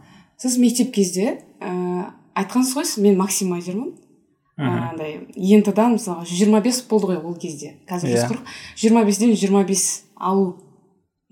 [0.41, 3.97] Сіз мектеп кезде ә, айтқансыз ғой сіз мен максимайзермін.
[4.61, 7.77] Андай ент дан мысалға жүз жиырма бес болды ғой ол кезде.
[7.89, 8.29] Қазір жүз Иә.
[8.31, 8.45] қырық.
[8.77, 10.57] жиырма бестен жиырма бес алу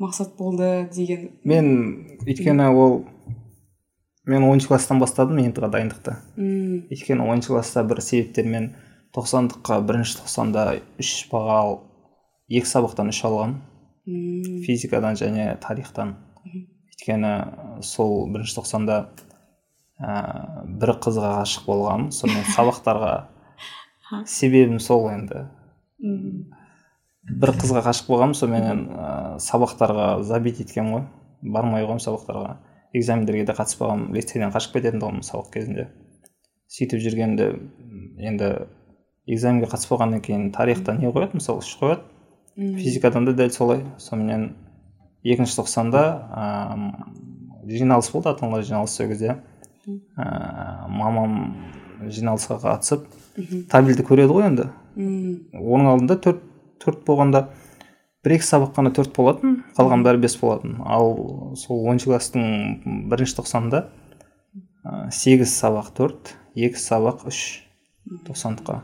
[0.00, 1.30] мақсат болды деген.
[1.44, 3.04] Мен өйткені ол
[4.26, 6.16] мен оныншы класстан бастадым ент-ға дайындықты.
[6.36, 8.74] М, өйткені оныншы класста бір себептермен
[9.16, 11.72] тоқсандыққа бірінші тоқсанда үш баға ал
[12.48, 13.56] екі сабақтан үш алған
[14.66, 16.16] физикадан және тарихтан.
[16.92, 19.08] Өйткені сол бірінші тоқсанда
[19.98, 22.12] ә, бір қызға ғашық болғанмын.
[22.14, 23.12] Сонымен сабақтарға
[24.26, 25.44] себебім сол енді.
[27.28, 29.10] Бір қызға ғашық болғанмын соныменен ә,
[29.42, 31.06] сабақтарға забить еткенмін ғой.
[31.42, 32.56] Бармай қоймын сабақтарға.
[32.96, 35.90] Экзамендерге де қатыспағанмын лицейден қашып кететін тұғынмын сабақ кезінде.
[36.72, 37.50] Сөйтіп жүргенде
[38.30, 38.48] енді
[39.28, 41.60] экзаменге қатыспағаннан кейін тарихтан не қояды мысалы?
[41.60, 42.06] Үш қояды.
[42.56, 43.84] Физикадан да дәл солай.
[44.00, 44.54] Соныменен
[45.22, 49.38] екінші тоқсанда ыыы жиналыс болды ата аналар жиналысы сол кезде.
[49.88, 51.38] Ыыы мамам
[52.04, 53.06] жиналысқа қатысып
[53.72, 54.68] табельді көреді ғой енді.
[54.98, 56.44] Оның алдында төрт
[56.82, 57.48] төрт болғанда
[58.24, 60.76] бір екі сабақ қана төрт болатын қалған бәрі бес болатын.
[60.84, 63.84] Ал сол оныншы класстың бірінші тоқсанында
[64.84, 67.40] ә, сегіз сабақ төрт екі сабақ үш
[68.28, 68.82] тоқсандыққа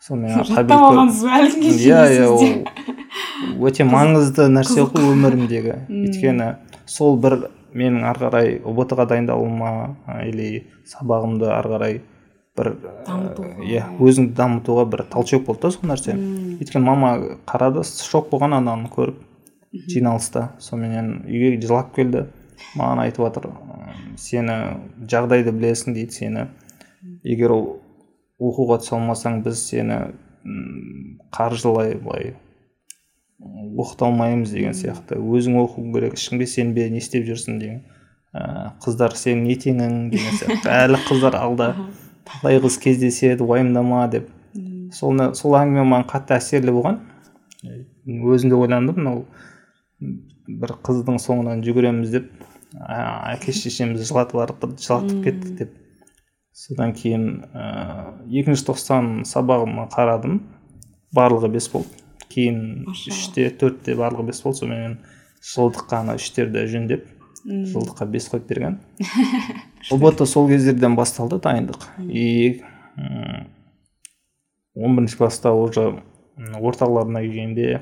[0.00, 5.76] сонымен жаттап алғансыз ба әлі күнге иә иә ол өте маңызды нәрсе ғой өмірімдегі.
[5.88, 6.54] Өйткені
[6.88, 9.70] сол бір менің ары қарай ұбт ға дайындалуыма
[10.26, 12.00] или сабағымды ары қарай
[12.58, 12.70] бір
[13.06, 13.62] Дамытуға.
[13.64, 16.16] иә өзіңді дамытуға бір толчок болды да сол нәрсе.
[16.60, 17.12] Өйткені мама
[17.46, 19.20] қарады шок болған ананы көріп
[19.88, 20.50] жиналыста.
[20.58, 22.26] Соныменен үйге жылап келді.
[22.76, 24.56] Маған айтып жатыр «Ы, сені
[25.08, 26.46] жағдайды білесің дейді сені.
[27.24, 27.64] Егер ол
[28.40, 30.00] оқуға түсе алмасаң біз сені
[31.32, 32.34] қаржылай былай
[33.40, 35.16] оқыта алмаймыз деген сияқты.
[35.16, 37.80] Өзің оқуың керек ешкімге сенбе не істеп жүрсің деген.
[38.36, 40.72] Ә, қыздар сенің не теңің деген сияқты.
[40.82, 41.72] Әлі қыздар алда.
[42.28, 44.28] Талай қыз кездеседі уайымдама деп.
[44.94, 47.00] Сол сол әңгіме маған қатты әсерлі болған.
[48.06, 49.24] Өзім де ойландым мынау
[50.60, 52.30] бір қыздың соңынан жүгіреміз деп
[52.74, 55.74] ә, әке шешемізді жылатып жылатып кеттік деп.
[56.52, 57.64] Содан кейін ә,
[58.28, 60.40] екінші тоқсан сабағыма қарадым.
[61.16, 62.00] Барлығы бес болды.
[62.30, 64.98] Кейін үште төртте барлығы бес болды сонымен
[65.52, 67.08] жылдыққа ана үштерді жөндеп
[67.44, 68.78] жылдыққа бес қойып берген.
[69.94, 71.86] Ұбт сол кездерден басталды дайындық.
[72.04, 72.60] И
[74.74, 76.02] он бірінші класста уже
[76.60, 77.80] орталарына келгенде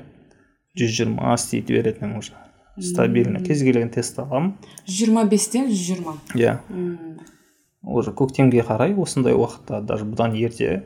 [0.79, 2.33] жүз жиырма істей беретін уже.
[2.79, 3.41] Стабильно.
[3.43, 4.53] Кез келген тест аламын.
[4.85, 6.15] Жүз жиырма бестен жүз жиырма.
[6.35, 6.59] Иә.
[7.83, 10.85] Уже көктемге қарай осындай уақытта даже бұдан ерте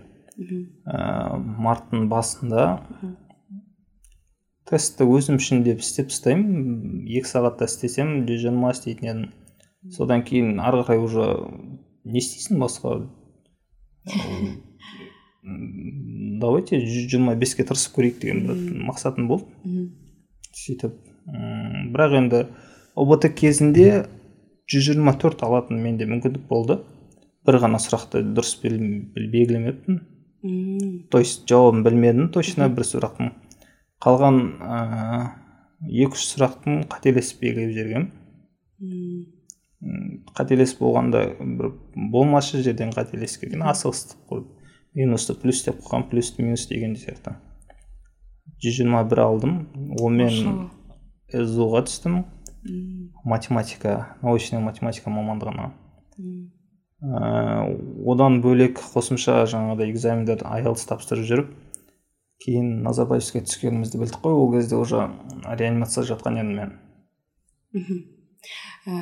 [0.86, 2.82] ә, марттың басында
[4.74, 7.06] тестті өзім үшін деп істеп тастаймын.
[7.06, 9.28] Екі сағатта істесем жүз жиырма істейтін едім.
[9.94, 11.28] Содан кейін ары қарай уже
[12.04, 13.04] не істейсің басқа?
[16.42, 18.56] Давайте жүз жиырма беске тырысып көрейік деген бір
[18.90, 19.46] мақсатым болды.
[20.56, 20.98] Сөйтіп
[21.94, 22.46] бірақ енді
[23.00, 24.08] ұбт кезінде
[24.72, 26.80] жүз жиырма төрт алатын менде мүмкіндік болды.
[27.44, 30.02] Бір ғана сұрақты дұрыс белгілемеппін.
[31.12, 33.32] То есть жауабын білмедім точно бір сұрақтың
[34.04, 34.36] қалған
[35.88, 38.12] екі үш сұрақтың қателесіп белгілеп жібергенмін.
[40.36, 41.72] Қателесіп болғанда бір
[42.12, 44.48] болмашы жерден қателесіп келген асығыстық қойып
[45.00, 47.36] минусты плюс деп қойған плюсті минус деген сияқты.
[48.64, 49.54] жүз жиырма бір алдым
[50.00, 50.70] онымен
[51.32, 52.24] сду ға түстім.
[53.28, 55.66] Математика научная математика мамандығына.
[58.08, 61.50] Одан бөлек қосымша жаңағыдай экзамендер айлс тапсырып жүріп
[62.42, 65.10] кейін назарбаевский түскенімізді білдік қой ол кезде уже
[65.46, 66.74] реанимацияда жатқан едім мен.
[67.74, 68.02] Мхм.
[68.86, 68.94] Ә,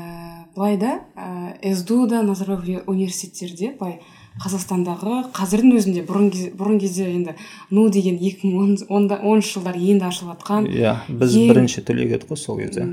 [0.54, 4.00] былай да ә, сду да назарбаев университеттерде былай
[4.44, 7.34] қазақстандағы қазірдің өзінде бұрын, бұрын кезде енді
[7.72, 12.30] ну деген екі мың оныншы жылдары енді ашылып жатқан иә біз ең, бірінші түлек едік
[12.30, 12.86] қой сол кезде.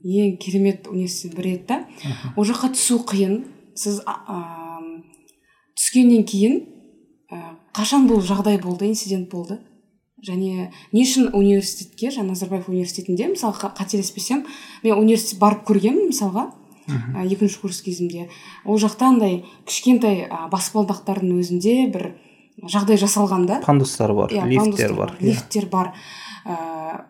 [0.00, 1.82] Ең керемет университет бір еді да.
[2.36, 3.42] Ол жаққа түсу қиын.
[3.76, 4.16] Сіз ә,
[5.76, 6.62] түскеннен кейін
[7.28, 9.60] ә, қашан бұл жағдай болды инцидент болды?
[10.26, 14.44] Және не үшін университетке жаңа назарбаев университетінде мысалы қателеспесем
[14.82, 16.50] мен университет барып көргенмін мысалға
[16.88, 18.28] ә, екінші курс кезімде.
[18.64, 22.12] Ол жақта андай кішкентай ә, баспалдақтардың өзінде бір
[22.60, 23.60] жағдай жасалған да.
[23.64, 25.16] Пандустар бар иә, лифттер бар.
[25.20, 25.30] иә.
[25.30, 25.94] лифттер бар
[26.44, 27.04] ә,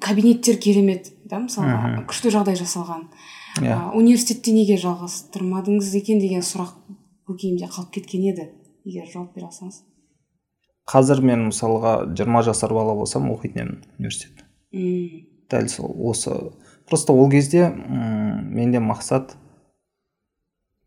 [0.00, 3.08] кабинеттер керемет да мысалға күшті жағдай жасалған.
[3.60, 3.68] Иә.
[3.68, 3.92] Yeah.
[3.92, 6.72] университетте неге жалғастырмадыңыз екен деген сұрақ
[7.28, 8.48] көкейімде қалып кеткен еді.
[8.84, 9.82] Егер жауап бере алсаңыз.
[10.88, 14.44] Қазір мен мысалға жиырма жасар бала болсам оқитын едім университет.
[14.72, 15.26] Мм.
[15.50, 16.52] Дәл сол осы.
[16.88, 19.36] Просто ол кезде м менде мақсат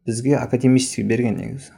[0.06, 1.72] бізге академический берген негізі.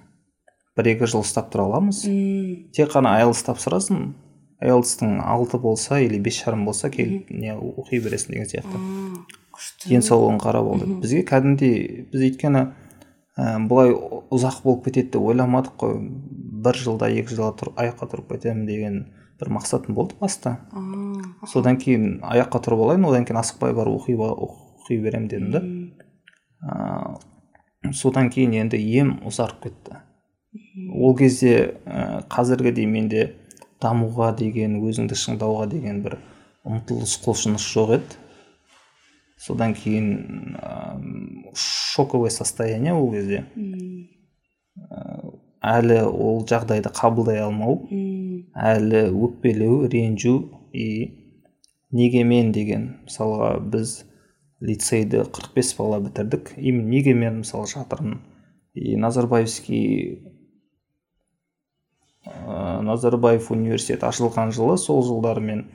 [0.77, 2.05] Бір екі жыл ұстап тұра аламыз.
[2.07, 2.71] Мм.
[2.73, 4.13] Тек қана айлс тапсырасың
[4.61, 8.81] айлстың алты болса или бес жарым болса келіп не оқи бересің деген сияқты.
[9.53, 9.91] Күшті.
[9.91, 12.63] Денсаулығың қарап болды бізге кәдімгідей біз өйткені
[13.37, 13.93] ә, былай
[14.33, 15.99] ұзақ болып кетеді деп ойламадық қой.
[16.63, 18.99] Бір жылда екі жылда тұр, аяққа тұрып кетемін деген
[19.39, 20.57] бір мақсатым болды баста
[21.51, 25.61] содан кейін аяққа тұрып алайын одан кейін асықпай барып оқи, оқи беремін дедім да.
[26.61, 29.99] Ә, содан кейін енді ем ұзарып кетті.
[30.93, 31.53] Ол кезде
[31.85, 33.27] ә, қазіргідей менде
[33.83, 36.17] дамуға деген өзіңді шыңдауға деген бір
[36.65, 38.17] ұмтылыс құлшыныс жоқ еді.
[39.37, 40.97] Содан кейін ә,
[41.53, 43.45] шоковое состояние ол кезде.
[45.61, 47.79] Әлі ол жағдайды қабылдай алмау
[48.53, 50.35] әлі өкпелеу ренжу
[50.73, 50.87] и
[51.91, 54.03] неге мен деген мысалға біз
[54.61, 58.21] лицейді 45 бала бітірдік именно неге мен мысалы жатырмын?
[58.73, 60.21] И назарбаевский
[62.25, 65.65] ә, назарбаев университеті ашылған жылы сол жылдары мен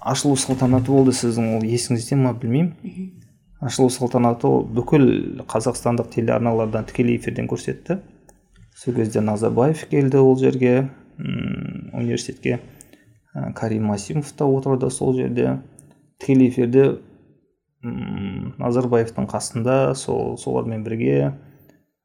[0.00, 2.74] ашылу салтанаты болды сіздің ол есіңізде ма білмеймін.
[3.60, 8.00] Ашылу салтанаты бүкіл қазақстандық телеарналардан тікелей эфирден көрсетті.
[8.76, 10.90] Сол кезде назарбаев келді ол жерге.
[11.18, 12.60] М университетке.
[13.34, 15.62] Ә, карим масимов та отырды сол жерде.
[16.20, 16.98] Тікелей эфирде
[17.82, 21.32] назарбаевтың қасында сол солармен бірге.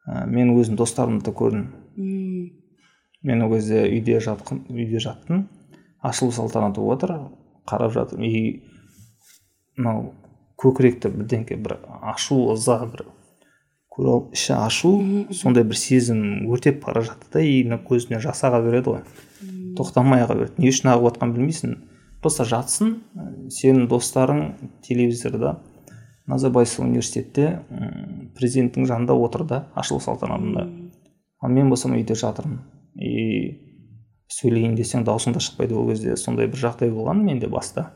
[0.08, 1.68] Ә, мен өзім достарымды да көрдім.
[3.22, 5.50] Мен ол кезде үйде жатқын үйде жаттым.
[6.02, 7.18] Ашылу салтанаты болып жатыр
[7.68, 8.26] қарап жатырмын.
[8.26, 8.64] И
[9.78, 10.14] мынау
[10.62, 13.06] көкіректі бірдеңке бір ашу ыза бір
[13.92, 14.92] көре алып іші ашу
[15.36, 16.22] сондай бір сезім
[16.52, 19.02] өртеп бара жатты да и көзіне жас аға береді ғой.
[19.78, 20.62] Тоқтамай аға береді.
[20.64, 21.76] Не үшін ағып жатқанын білмейсің.
[22.22, 22.96] Просто жатсын
[23.52, 24.44] сенің достарың
[24.86, 25.58] телевизорда
[26.30, 27.64] назарбаев университетте
[28.38, 30.68] президенттің жанында отыр да ашылу салтанатында.
[31.42, 32.62] Ал мен болсам үйде жатырмын.
[32.96, 33.72] И
[34.32, 36.16] сөйлейін десең даусың да шықпайды ол кезде.
[36.16, 37.90] Сондай бір жағдай болған менде баста.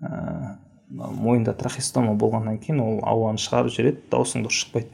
[0.00, 0.56] Ә,
[0.90, 4.90] мойында трахестома болғаннан кейін ол ауаны шығарып жібереді даусың дұрыс шықпайды.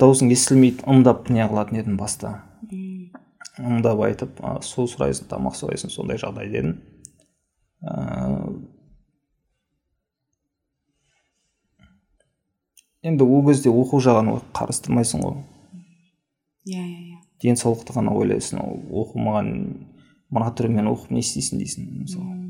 [0.00, 2.42] Даусың естілмейді ымдап не қылатын едім баста.
[3.60, 6.78] Ымдап айтып су сұрайсың тамақ сұрайсың сондай жағдай дедім.
[13.04, 15.42] Енді ол кезде оқу жағын қарастырмайсың ғой.
[16.64, 17.18] Иә иә иә.
[17.44, 19.50] Денсаулықты ғана ойлайсың ол оқымаған
[20.32, 22.43] мына түрімен оқып не істейсің дейсің мысалы.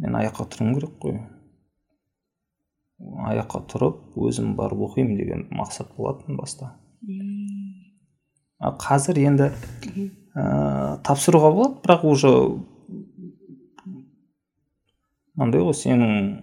[0.00, 1.18] Мен аяққа тұруым керек қой.
[3.32, 6.76] Аяққа тұрып өзім барып оқимын деген мақсат болатын баста.
[8.62, 9.50] А қазір енді
[10.34, 12.32] ә, тапсыруға болады бірақ уже
[15.34, 16.42] мынандай ғой сенің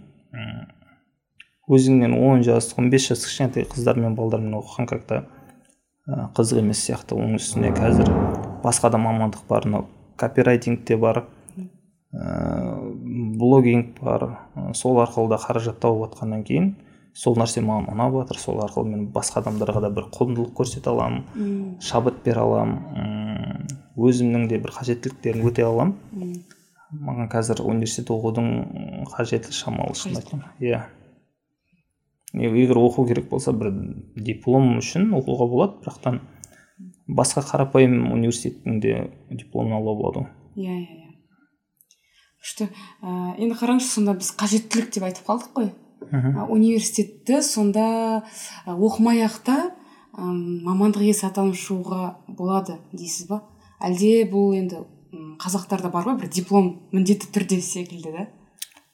[1.69, 5.23] өзіңнен он жас он бес жас кішкентай қыздармен балдармен оқыған как то
[6.35, 8.09] қызық емес сияқты оның үстіне қазір
[8.63, 9.87] басқа да мамандық бар мынау
[10.17, 11.23] копирайтинг те бар
[12.11, 12.81] ә,
[13.39, 14.29] блогинг бар.
[14.75, 16.75] Сол арқылы да қаражат тауып жатқаннан кейін
[17.19, 21.79] сол нәрсе маған ұнап жатыр сол арқылы мен басқа адамдарға да бір құндылық көрсете аламын
[21.83, 23.67] шабыт бере аламын.
[23.99, 25.95] Өзімнің де бір қажеттіліктерін өтей аламын.
[26.89, 28.47] Маған қазір университет оқудың
[29.11, 30.85] қажеті шамалы шынын айтқанда иә.
[32.33, 33.73] Егер оқу керек болса бір
[34.15, 36.21] диплом үшін оқуға болады бірақтан
[37.09, 38.95] басқа қарапайым университеттің де
[39.29, 40.25] дипломын алуға болады.
[40.55, 40.98] Ғой иә иә
[42.39, 45.69] күшті ә, енді қараңызшы сонда біз қажеттілік деп айтып қалдық қой.
[46.09, 47.85] Ә, университетті сонда
[48.65, 49.57] ә, оқымай ақ та
[50.15, 53.43] ә, мамандық иесі атанып шығуға болады дейсіз ба?
[53.83, 54.85] Әлде бұл енді
[55.41, 58.27] қазақтарда бар ғой бір диплом міндетті түрде секілді да?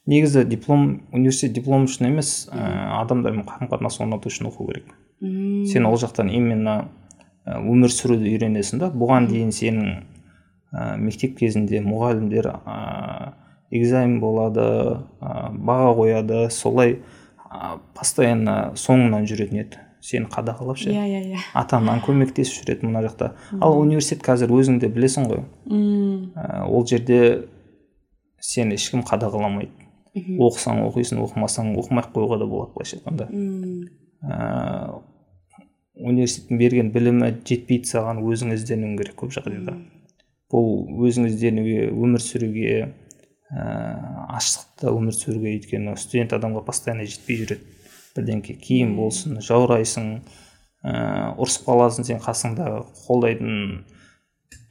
[0.05, 4.93] Негізі диплом университет диплом үшін емес ә, адамдармен қарым қатынас орнату үшін оқу керек.
[5.21, 6.89] Сен ол жақтан именно
[7.45, 8.91] өмір сүруді үйренесің да.
[8.93, 10.03] Бұған дейін сенің
[10.73, 13.33] ә, мектеп кезінде мұғалімдер ә,
[13.75, 14.65] экзамен болады
[15.19, 16.99] ә, баға қояды солай
[17.49, 19.81] ә, постоянно соңынан жүретін еді.
[20.05, 21.39] Сені қадағалап ше иә иә иә.
[21.57, 23.31] Ата анаң көмектесіп жүреді мына жақта.
[23.57, 25.41] Ал университет қазір өзің де білесің ғой.
[25.65, 26.29] Мм.
[26.37, 27.47] Ә, ол жерде
[28.37, 29.73] сені ешкім қадағаламайды.
[30.15, 33.25] Оқысаң оқисың оқымасаң оқымай ақ қоюға да болады былайша айтқанда.
[34.29, 35.01] Ә,
[35.95, 39.75] университеттің берген білімі жетпейді саған өзің ізденуің керек көп жағдайда.
[40.53, 42.71] Бұл өзің ізденуге өмір сүруге
[43.49, 43.63] ә,
[44.37, 47.73] аштықта өмір сүруге өйткені студент адамға постоянно жетпей жүреді.
[48.15, 50.11] Бірдеңке киім болсын жаурайсың
[50.85, 50.93] ә,
[51.35, 52.69] ұрысып қаласың сен қасыңда
[53.05, 53.83] қолдайтын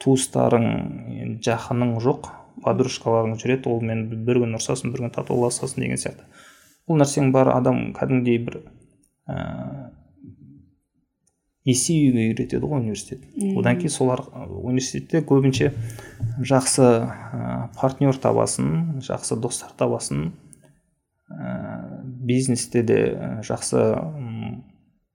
[0.02, 2.30] туыстарың жақының жоқ
[2.64, 6.24] подружкаларың жүреді ол мен бір күн ұрсасың бір күн татуласасың деген сияқты.
[6.88, 8.60] Бұл нәрсенің бәрі адам кәдімгідей бір
[9.28, 9.90] ә,
[11.64, 13.24] есеюге үйретеді ғой университет.
[13.56, 15.72] Одан кейін солар университетте көбінше
[16.44, 20.26] жақсы ә, партнер табасың жақсы достар табасың
[21.32, 22.98] ә, бизнесте де
[23.48, 23.80] жақсы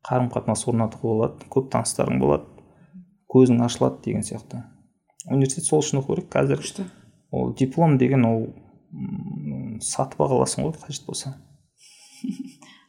[0.10, 2.50] қарым қатынас орнатуға болады көп таныстарың болады
[3.30, 4.64] көзің ашылады деген сияқты.
[5.30, 6.66] Университет сол үшін оқу керек қазір
[7.32, 8.48] ол диплом деген ол
[9.86, 11.36] сатып ала аласың ғой қажет болса.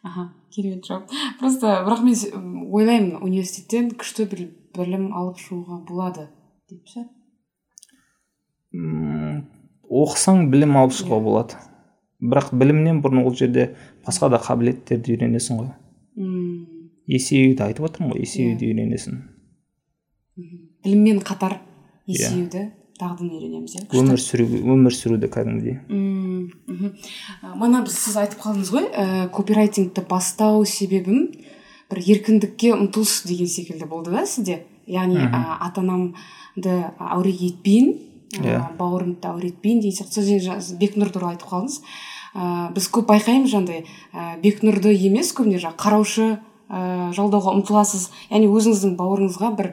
[0.02, 4.46] Аха керемет жауап просто бірақ мен ойлаймын университеттен күшті бір
[4.76, 6.28] білім алып шығуға болады
[6.70, 7.06] деп ше?
[9.90, 11.60] Оқысаң білім алып шығуға болады.
[12.20, 13.72] Бірақ білімнен бұрын ол жерде
[14.06, 15.72] басқа да қабілеттерді үйренесің ғой.
[16.20, 16.80] Мм
[17.10, 19.22] есеюді айтып отырмын ғой есеюді үйренесің.
[20.84, 21.58] Біліммен қатар
[22.06, 22.68] есеюді.
[23.00, 25.78] Дағдыны үйренеміз иә өмір сүруге өмір сүруді кәдімгідей.
[25.88, 26.92] Мм, мхм.
[27.56, 31.30] Мана біз сіз айтып қалдыңыз ғой ә, копирайтингті бастау себебім
[31.90, 34.62] бір еркіндікке ұмтылыс деген секілді болды да сізде.
[34.86, 37.92] Яғни ә, ата анамды әуреге етпейін
[38.30, 38.76] Иә.
[38.78, 41.80] бауырымды да әуре етпейін деген сияқты жаңа бекнұр туралы айтып қалдыңыз.
[42.30, 43.82] Ә, біз көп байқаймыз жаңағыдай
[44.14, 46.26] ә, бекнұрды емес көбіне жаңағы қараушы
[46.70, 48.10] ә, жалдауға ұмтыласыз.
[48.30, 49.72] Яғни өзіңіздің бауырыңызға бір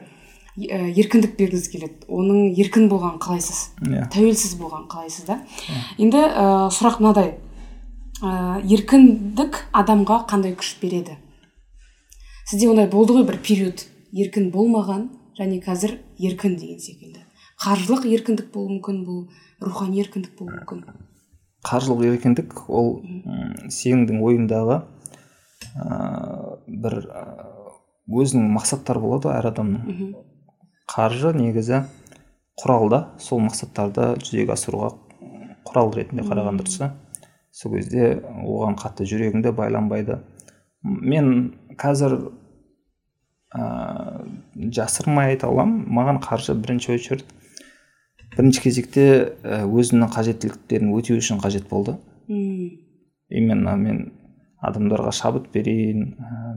[0.58, 2.00] еркіндік бергіңіз келеді.
[2.10, 3.60] Оның еркін болғанын қалайсыз?
[3.86, 4.08] Иә.
[4.12, 5.38] Тәуелсіз болған қалайсыз да?
[5.98, 7.36] Енді ә, сұрақ мынадай.
[8.18, 11.18] Ә, еркіндік адамға қандай күш береді?
[12.50, 13.84] Сізде ондай болды ғой бір период.
[14.12, 17.22] Еркін болмаған және қазір еркін деген секілді.
[17.62, 19.20] Қаржылық еркіндік болуы мүмкін бұл
[19.62, 20.84] рухани еркіндік болуы мүмкін.
[21.66, 22.96] Қаржылық еркіндік ол
[23.70, 24.80] сенің ойыңдағы
[25.76, 27.02] ә, бір
[28.08, 30.14] өзінің мақсаттары болады ғой әр адамның.
[30.88, 31.82] Қаржы негізі
[32.58, 34.94] құрал да сол мақсаттарды жүзеге асыруға
[35.68, 36.92] құрал ретінде қараған дұрыс та
[37.52, 40.20] сол кезде оған қатты жүрегің де байланбайды.
[40.82, 42.14] Мен қазір
[43.54, 43.62] ә,
[44.54, 47.24] жасырмай айта аламын маған қаржы бірінші очередь
[48.36, 49.06] бірінші кезекте
[49.42, 51.96] өзімнің қажеттіліктерін өтеу үшін қажет болды.
[52.28, 52.68] Мм,
[53.28, 54.04] именно мен
[54.62, 56.14] адамдарға шабыт берейін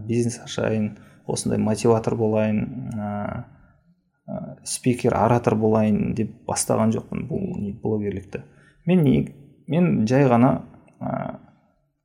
[0.07, 0.93] бизнес ашайын
[1.25, 2.61] осындай мотиватор болайын
[2.93, 3.43] ә,
[4.31, 8.43] ә, спикер оратор болайын деп бастаған жоқпын бұл не блогерлікті.
[8.87, 9.15] Мен не,
[9.67, 10.61] мен жай ғана
[10.99, 11.37] ә,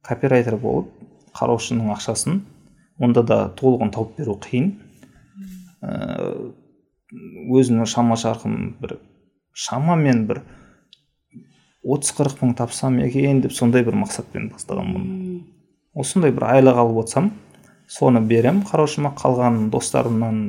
[0.07, 0.91] копирайтер болып
[1.37, 2.43] қараушының ақшасын
[2.99, 4.73] онда да толығын тауып беру қиын.
[5.83, 6.53] Ә,
[7.55, 8.99] өзімнің шама шарқым бір
[9.57, 10.43] шамамен бір
[11.87, 15.05] отыз қырық мың тапсам екен деп сондай бір мақсатпен бастағанмын
[15.97, 17.31] осындай бір айлық алып отырсам
[17.89, 18.63] соны берем.
[18.67, 20.41] Қараушыма қалған достарымнан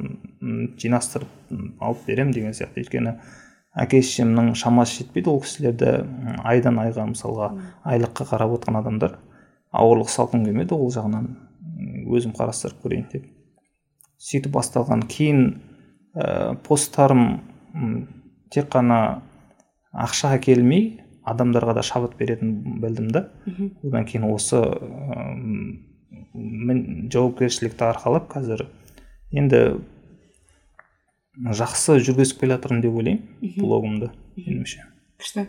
[0.81, 2.83] жинастырып алып берем деген сияқты.
[2.83, 3.17] Өйткені
[3.77, 5.93] әке шешемнің шамасы жетпейді ол кісілерді.
[6.43, 7.51] Айдан айға мысалға
[7.85, 9.17] айлыққа қарап отырған адамдар
[9.71, 11.29] ауырлық салқын келмеді ол жағынан
[12.09, 13.25] өзім қарастырып көрейін деп.
[14.17, 15.43] Сөйтіп басталған кейін
[16.17, 17.43] ә, посттарым
[18.49, 19.21] тек қана
[19.93, 23.27] ақша әкелмей адамдарға да шабыт беретінін білдім да.
[23.83, 24.63] Одан кейін осы
[26.33, 28.67] жауапкершілікті арқалап қазір
[29.31, 29.61] енді
[31.37, 34.85] жақсы жүргізіп келе жатырмын деп ойлаймын блогымды меніңше.
[35.21, 35.47] Күшті.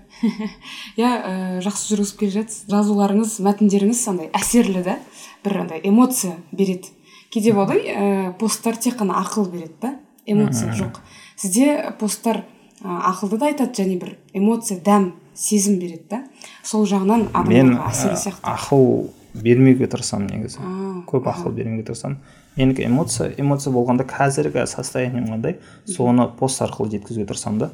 [1.00, 4.98] Иә жақсы жүргізіп келе жатсыз жазуларыңыз мәтіндеріңіз андай әсерлі да
[5.44, 6.92] бір андай эмоция береді.
[7.32, 9.94] Кейде болады ғой ә, посттар тек қана ақыл береді да
[10.26, 11.00] эмоция жоқ.
[11.36, 12.44] Сізде посттар
[12.80, 16.22] ә, ақылды да айтады және бір эмоция дәм сезім береді да.
[16.64, 18.44] Сол жағынан адамдарға әсерлі сияқты.
[18.44, 19.12] ақыл
[19.42, 20.62] бермеуге тырысамын негізі.
[21.08, 22.18] Көп ақыл бермеуге тырысамын.
[22.58, 25.58] Менікі эмоция эмоция болғанда қазіргі состоянием қандай?
[25.86, 27.70] Соны пост арқылы жеткізуге тырысамын да.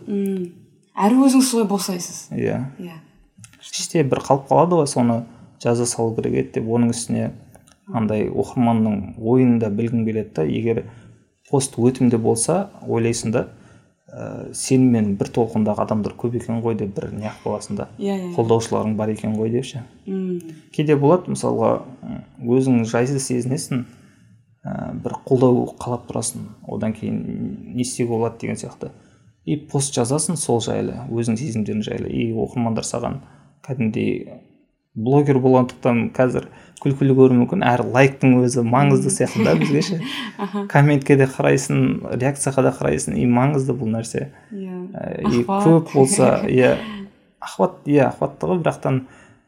[0.95, 2.29] Әрі өзіңіз солай босайсыз.
[2.31, 2.61] Иә.
[2.79, 2.99] Иә.
[3.65, 5.23] Іште бір қалып қалады ғой соны
[5.63, 6.69] жаза салу керек еді деп.
[6.69, 7.33] Оның үстіне
[7.89, 10.45] андай оқырманның ойын да білгің келеді да.
[10.45, 10.85] Егер
[11.51, 13.49] пост өтімді болса ойлайсың да.
[14.15, 17.89] Ә, сенімен бір толқындағы адамдар көп екен ғой деп бір неғып қаласың да.
[17.99, 19.83] Иә иә қолдаушыларың бар екен ғой деп ше?
[20.75, 21.73] Кейде болады мысалға
[22.39, 23.85] өзің жайсыз сезінесің
[24.63, 27.21] ә, бір қолдау қалап тұрасың одан кейін
[27.75, 28.93] не істеуге болады деген сияқты.
[29.45, 32.09] И пост жазасың сол жайлы өзің сезімдерің жайлы.
[32.09, 33.21] И оқырмандар саған
[33.67, 34.44] кәдімгідей
[34.95, 36.49] блогер болғандықтан қазір
[36.85, 37.65] күлкілі көруі мүмкін.
[37.67, 39.99] Әрі лайктың өзі маңызды сияқты да бізге ше.
[40.73, 43.17] Комментке де қарайсың реакцияға да қарайсың.
[43.19, 44.29] И маңызды бұл нәрсе.
[44.53, 44.83] Иә.
[45.31, 46.77] И көп болса иә.
[47.45, 49.03] Охват иә охватты ғой бірақтан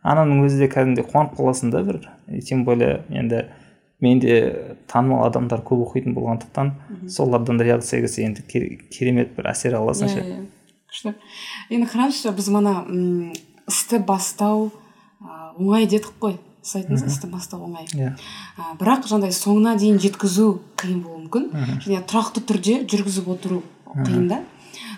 [0.07, 2.03] ананың өзі де кәдімгідей қуанып қаласың да бір.
[2.29, 3.47] И тем более енді
[4.01, 6.75] менде танымал адамдар көп оқитын болғандықтан
[7.09, 8.45] солардан реакция келсе енді
[8.93, 10.21] керемет бір әсер аласың ше.
[10.21, 10.43] иә
[10.93, 11.15] күшті.
[11.71, 12.75] Енді қараңызшы біз мана
[13.69, 14.71] істі бастау
[15.59, 16.39] оңай дедік қой.
[16.67, 17.87] Сіз айттыңыз істі бастау оңай.
[17.95, 18.17] Иә.
[18.81, 20.49] Бірақ жаңағыдай соңына дейін жеткізу
[20.81, 21.45] қиын болуы мүмкін.
[21.85, 23.61] Және тұрақты түрде жүргізіп отыру
[23.95, 24.41] қиын да.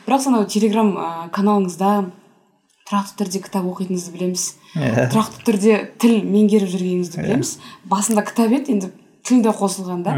[0.07, 2.09] Бірақ анау телеграм ә, каналыңызда
[2.89, 4.47] тұрақты түрде кітап оқитыныңызды білеміз.
[4.81, 5.11] Иә.
[5.13, 7.55] Тұрақты түрде тіл меңгеріп жүргеніңізді білеміз.
[7.85, 8.93] Басында кітап еді енді
[9.29, 10.17] тіл де қосылған да.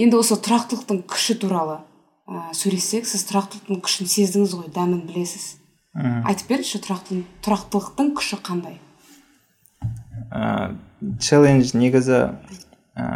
[0.00, 1.82] Енді осы тұрақтылықтың күші туралы
[2.24, 5.58] ә, сөйлессек сіз тұрақтылықтың күшін сездіңіз ғой дәмін білесіз.
[5.92, 6.80] Айтып беріңізші
[7.44, 8.80] тұрақтылықтың күші қандай?
[10.28, 10.76] Ә,
[11.22, 12.20] челлендж негізі
[12.94, 13.06] ә,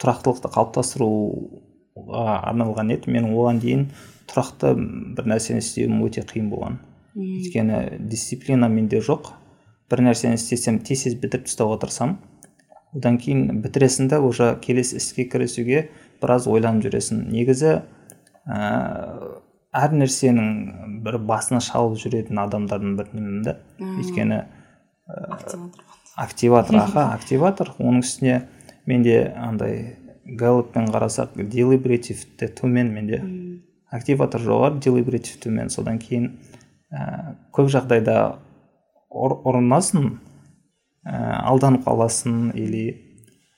[0.00, 3.12] тұрақтылықты қалыптастыруға арналған еді.
[3.14, 3.88] Мен оған дейін
[4.30, 4.74] тұрақты
[5.16, 6.80] бір нәрсені істеуім өте қиын болған.
[7.16, 9.32] Өйткені дисциплина менде жоқ.
[9.90, 12.18] Бір нәрсені істесем тез тез бітіріп тастауға тырысамын.
[12.96, 15.88] Одан кейін бітіресің да уже келесі іске кірісуге
[16.22, 17.26] біраз ойланып жүресің.
[17.30, 17.72] Негізі
[18.48, 18.60] ә,
[19.76, 24.42] әр нәрсенің бір басына шалып жүретін адамдардың бірімін да өйткені
[26.16, 27.72] активатор аха активатор.
[27.78, 28.40] Оның үстіне
[28.86, 29.96] менде андай
[30.26, 33.20] галлоппен қарасақ делибретивті төмен менде
[33.92, 35.70] активатор жоғары делибретив төмен.
[35.70, 36.32] Содан кейін
[36.90, 38.36] ә, көп жағдайда
[39.10, 40.16] ұрынасың
[41.06, 41.14] ә,
[41.46, 42.84] алданып қаласың или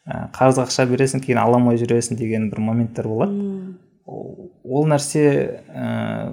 [0.05, 3.75] ә, қарыз ақша бересің кейін ала алмай жүресің деген бір моменттер болады.
[4.09, 5.25] Ол нәрсе
[5.69, 6.33] ә,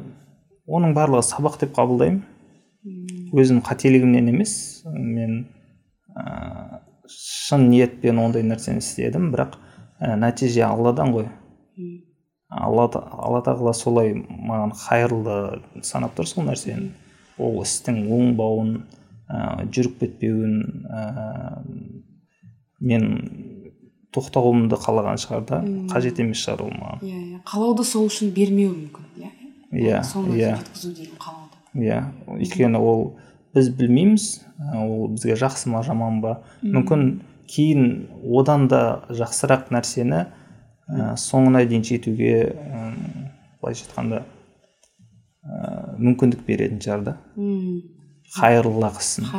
[0.68, 2.24] оның барлығы сабақ деп қабылдаймын.
[2.86, 5.46] Өзім қателігімнен емес мен
[6.14, 9.58] ә, шын ниетпен ондай нәрсені істедім бірақ
[10.00, 11.30] ә, нәтиже алладан ғой.
[12.56, 15.38] Алла, алла тағала солай маған қайырлы
[15.84, 16.92] санап тұр сол нәрсені.
[17.42, 18.76] Ол істің оңбауын
[19.28, 21.64] ә, жүріп кетпеуін ә,
[22.80, 23.10] мен
[24.16, 25.64] тоқтауымды қалаған шығар да.
[25.92, 27.02] Қажет емес шығар ол маған.
[27.04, 27.42] Иә иә.
[27.50, 29.10] Қалауды сол үшін бермеуі мүмкін.
[29.20, 29.34] Иә
[29.76, 30.04] иә.
[30.38, 30.54] Иә.
[30.62, 31.45] жеткізу деген қалауды.
[31.76, 32.02] Иә.
[32.32, 33.06] Өйткені ол
[33.56, 34.30] біз білмейміз
[34.76, 36.40] ол бізге жақсы ма жаман ба?
[36.64, 40.26] Мүмкін кейін одан да жақсырақ нәрсені
[40.90, 42.94] ә, соңына дейін жетуге ә,
[43.62, 44.24] былайша айтқанда
[45.46, 47.18] ә, мүмкіндік беретін шығар да.
[48.36, 49.30] Қайырлырақ ісін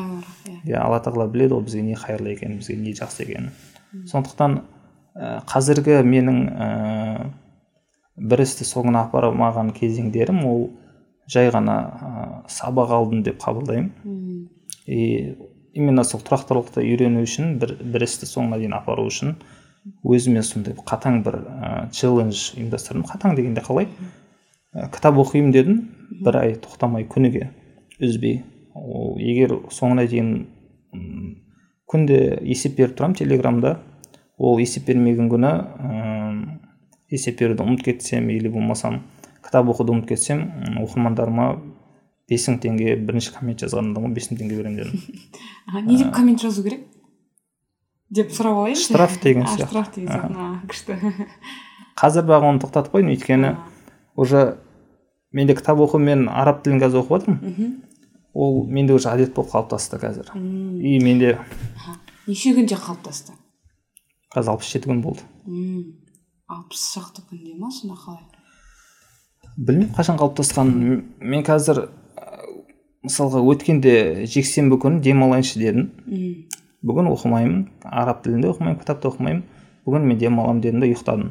[0.65, 0.79] иә.
[0.81, 3.51] Алла тағала біледі ғой бізге не қайырлы екенін бізге не жақсы екенін.
[4.07, 4.61] Сондықтан
[5.17, 7.29] ә, қазіргі менің ә,
[8.17, 10.69] бір істі соңына апара алмаған кезеңдерім ол
[11.31, 14.49] жай ғана ә, сабақ алдым деп қабылдаймын.
[14.87, 15.37] И
[15.75, 19.37] именно сол тұрақтылықты үйрену үшін бір, бір істі соңына дейін апару үшін
[20.07, 23.07] өзіме сондай қатаң бір ә, челлендж ұйымдастырдым.
[23.07, 23.89] Қатаң дегенде қалай?
[24.75, 25.83] Ә, кітап оқимын дедім
[26.23, 27.51] бір ай тоқтамай күніге
[28.01, 28.45] үзбей.
[28.77, 30.33] Ол егер соңына дейін
[31.91, 33.77] күнде есеп беріп тұрамын телеграмда
[34.39, 36.41] ол есеп бермеген күні м,
[37.13, 39.03] есеп беруді ұмытып кетсем или болмасам
[39.47, 40.43] кітап оқуды ұмытып кетсем
[40.83, 41.47] оқырмандарыма
[42.29, 45.01] бес мың теңге бірінші коммент жазған адамға бес мың теңге беремін дедім.
[45.87, 46.85] Не деп коммент жазу керек?
[48.11, 49.71] Деп сұрап алайыншы штраф деген сияқты.
[49.71, 50.67] штраф деген сияқты.
[50.71, 51.17] Күшті.
[52.01, 53.55] Қазір бірақ оны тоқтатып қойдым өйткені
[54.17, 54.59] уже
[55.33, 57.75] менде кітап оқу мен араб тілін қазір оқып жатырмын
[58.35, 60.31] ол менде уже әдет болып қалыптасты қазір.
[60.37, 61.39] И менде
[62.27, 63.35] неше күнде қалыптасты?
[64.35, 65.25] қазір алпыс жеті күн болды.
[66.47, 68.36] Алпыс шақты күнде ма сонда қалай?
[69.57, 71.87] Білмеймін қашан қалыптасқанын М- мен қазір
[73.07, 75.91] мысалға өткенде жексенбі күні демалайыншы дедім.
[76.87, 79.43] Бүгін оқымаймын араб тілінде оқымаймын кітапты оқымаймын.
[79.87, 81.31] Бүгін мен демаламын дедім да ұйықтадым.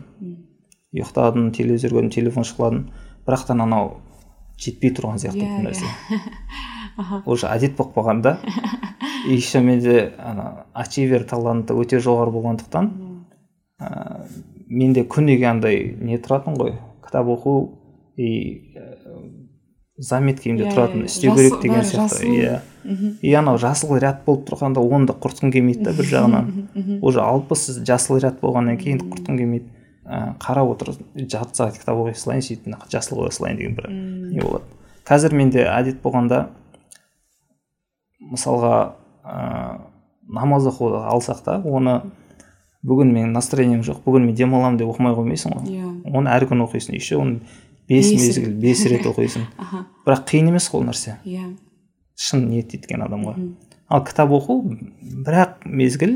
[0.96, 2.86] Ұйықтадым телевизор көрдім телефон шұқыладым
[3.28, 3.98] бірақ та анау
[4.62, 5.86] жетпей тұрған сияқты Иә, бір нәрсе.
[6.98, 7.22] аха.
[7.26, 8.38] Уже әдет болып қалған да.
[9.28, 12.92] И еще менде ана ачивер таланты өте жоғары болғандықтан
[13.82, 14.28] ә,
[14.70, 16.76] менде күніге андай не тұратын ғой.
[17.04, 17.56] Кітап оқу
[18.18, 18.96] и ә,
[19.98, 22.28] заметкемде Иә, тұратын істеу керек деген сияқты.
[22.28, 22.60] иә.
[23.22, 27.00] И анау жасыл ряд болып тұрғанда оны да құртқым келмейді да бір жағынан.
[27.02, 29.72] Уже алпыс жасыл ряд болғаннан кейін құртқым келмейді.
[30.06, 34.42] Ә, қарап отырып жарты сағат кітап оқи салайын сөйтіп жасыл қоя салайын деген бір не
[34.44, 34.68] болады.
[35.08, 36.50] Қазір менде әдет болғанда
[38.20, 38.76] мысалға
[39.26, 39.80] ә,
[40.30, 42.02] намаз оқуды алсақ та оны
[42.86, 45.74] бүгін менің настроением жоқ бүгін мен демаламын деп оқымай қоймайсың ғой.
[45.74, 45.90] Иә.
[46.14, 47.40] Оны әр күні оқисың еще оны
[47.90, 49.48] бес мезгіл бес рет оқисың.
[50.06, 51.18] Бірақ қиын емес қой ол нәрсе.
[51.26, 51.50] Иә.
[52.16, 53.36] Шын ниет еткен адамға.
[53.90, 54.62] Ал кітап оқу
[55.02, 56.16] бірақ мезгіл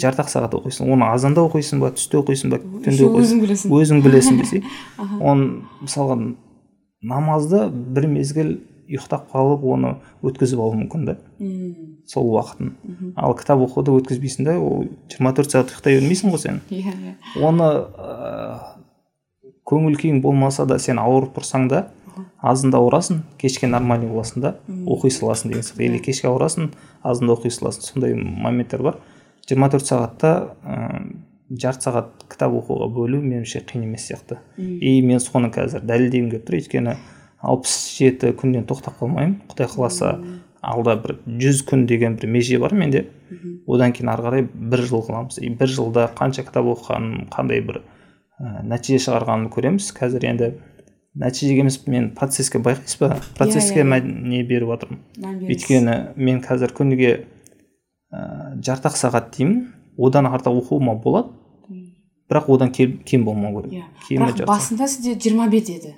[0.00, 0.88] жарты ақ сағат оқисың.
[0.92, 3.22] Оны азанда оқисың ба түсте оқисың ба түнде оқисың?
[3.22, 3.74] өзің білесің.
[3.76, 4.64] Өзің білесің десей
[4.98, 5.20] Аха.
[5.20, 6.16] оны мысалға
[7.06, 8.56] намазды бір мезгіл
[8.86, 9.92] ұйықтап қалып оны
[10.26, 11.16] өткізіп алу мүмкін да.
[12.06, 12.72] Сол уақытын.
[13.18, 16.60] Ал кітап оқуды өткізбейсің да ол жиырма төрт сағат ұйықтай бермейсің ғой сен.
[16.70, 17.14] Иә иә.
[17.42, 17.70] Оны
[19.66, 21.86] көңіл күйің болмаса да сен ауырып тұрсаң да
[22.40, 24.54] азында ауырасың кешке нормальный боласың да
[24.86, 25.82] оқи саласың деген сияқты.
[25.84, 26.70] Или кешке ауырасың
[27.02, 27.82] азында оқи саласың.
[27.82, 29.00] Сондай моменттер бар.
[29.48, 34.40] Жиырма төрт сағатта ыыы жарты сағат кітап оқуға бөлу меніңше қиын емес сияқты.
[34.58, 36.56] И мен соны қазір дәлелдегім келіп тұр.
[36.58, 36.96] Өйткені
[37.42, 39.36] алпыс жеті күннен тоқтап қалмаймын.
[39.50, 40.16] Құдай қаласа
[40.62, 43.06] алда бір жүз күн деген бір меже бар менде.
[43.66, 47.82] Одан кейін ары қарай бір жыл қыламыз и бір жылда қанша кітап оқығаным қандай бір
[48.40, 49.90] ә, нәтиже шығарғанымды көреміз.
[49.96, 50.50] Қазір енді
[51.16, 53.20] нәтижеге емес мен процесске байқайсыз ба?
[53.38, 53.90] Процесске иә, иә.
[53.94, 57.12] мән- не беріп жатырмын өйткені мен қазір күніге
[58.12, 59.72] ә, жарты ақ сағат деймін.
[59.96, 61.32] Одан артық оқуыма болады.
[62.28, 63.72] Бірақ одан кем, кем болмау керек.
[63.72, 63.84] Иә.
[64.08, 64.50] Кемі бірақ жарты сағат.
[64.50, 65.94] басында сізде жиырма бет еді.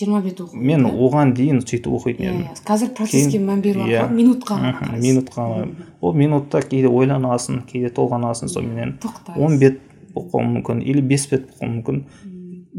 [0.00, 0.56] Жиырма бет оқу.
[0.56, 2.46] Мен оған дейін сөйтіп оқитын иә едім.
[2.48, 3.74] Иә қазір процесске мән иә.
[3.76, 5.02] арқылы минутқа ғана қарайсыз.
[5.04, 5.42] минутқа.
[5.52, 5.86] Ғана.
[6.00, 9.80] ол минутта кейде ойланасың кейде толғанасың соныменен тоқтайсыз он бет
[10.14, 12.04] болып қалуы мүмкін или бес бет болып қалуы мүмкін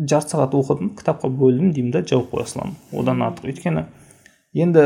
[0.10, 3.52] жарты сағат оқыдым кітапқа бөлдім деймін да жауып қоя саламын одан артық.
[3.54, 3.84] Өйткені
[4.54, 4.86] енді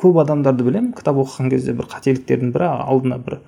[0.00, 3.38] көп адамдарды білемін кітап оқыған кезде бір қателіктердің бірі алдына бір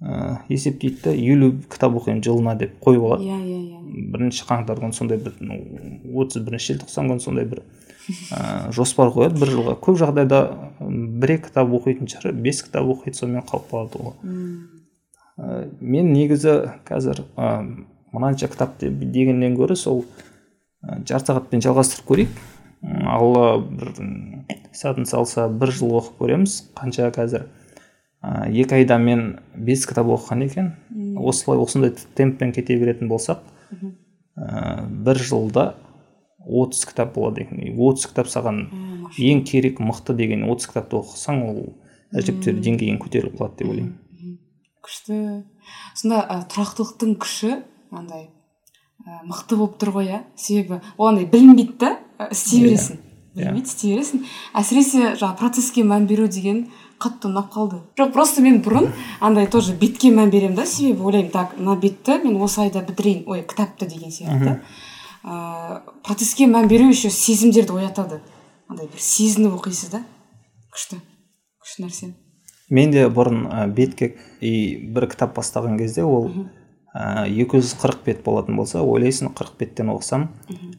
[0.00, 3.28] ә, есептейді да елу кітап оқимын жылына деп қойып алады.
[3.28, 3.82] Иә иә иә.
[4.14, 5.36] Бірінші қаңтар күні сондай бір
[6.14, 7.62] отыз бірінші желтоқсан күні сондай бір
[8.32, 9.38] ә, жоспар қояды.
[9.40, 10.42] Бір жылға көп жағдайда
[10.80, 14.14] бір екі кітап оқитын шығар бес кітап оқиды сонымен қалып қалады ол.
[15.38, 16.54] Ә, мен негізі
[16.88, 17.62] қазір ә,
[18.10, 20.00] мынанша кітап дегеннен гөрі сол
[20.82, 22.40] ә, жарты сағатпен жалғастырып көрейік.
[23.06, 23.92] Алла бір
[24.74, 26.56] сәтін салса бір жыл оқып көреміз.
[26.74, 27.46] Қанша қазір
[28.18, 30.72] ә, екі айда мен бес кітап оқыған екен.
[31.22, 33.46] Осылай осындай темппен кете беретін болсақ
[34.34, 35.68] ә, бір жылда
[36.48, 37.62] отыз кітап болады екен.
[37.78, 38.64] Отыз кітап саған
[39.14, 41.64] ең керек мықты деген отыз кітапты оқысаң ол
[42.18, 43.96] әжептәуір деңгейің көтеріліп қалады деп ойлаймын.
[44.88, 45.18] Күшті.
[45.98, 47.58] Сонда ә, тұрақтылықтың күші
[47.92, 48.28] андай
[49.04, 51.92] ә, мықты болып тұр ғой иә себебі ол андай білінбейді да
[52.30, 52.98] істей бересің.
[52.98, 53.52] Иә.
[53.52, 54.22] білінбейді істей бересің.
[54.56, 56.68] Әсіресе жаңағы процесске мән беру деген
[56.98, 57.82] қатты ұнап қалды.
[57.98, 58.88] Жоқ просто мен бұрын
[59.20, 63.26] андай тоже бетке мән беремін да себебі ойлаймын так мына бетті мен осы айда бітірейін
[63.28, 64.60] ой кітапты деген сияқты.
[65.22, 68.22] Ә, процесске мән беру еще сезімдерді оятады.
[68.68, 70.02] Андай бір сезініп оқисыз да.
[70.72, 71.00] Күшті
[71.62, 72.14] күшті нәрсе
[72.70, 76.30] мен де бұрын ә, бетке и бір кітап бастаған кезде ол
[76.98, 80.28] екі жүз қырық бет болатын болса ойлайсың қырық беттен оқысам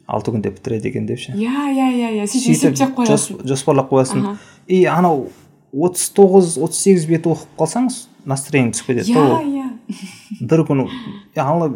[0.08, 1.34] алты күнде бітіреді екен деп ше.
[1.38, 3.46] Иә иә иә иә сөйтіп есептеп қоясың.
[3.48, 4.38] жоспарлап қоясың.
[4.68, 5.30] И анау
[5.72, 7.92] отыз тоғыз отыз сегіз бет оқып қалсаң
[8.26, 9.68] настроениең түсіп кетеді иә иә.
[10.42, 10.90] Бір күні
[11.38, 11.70] ана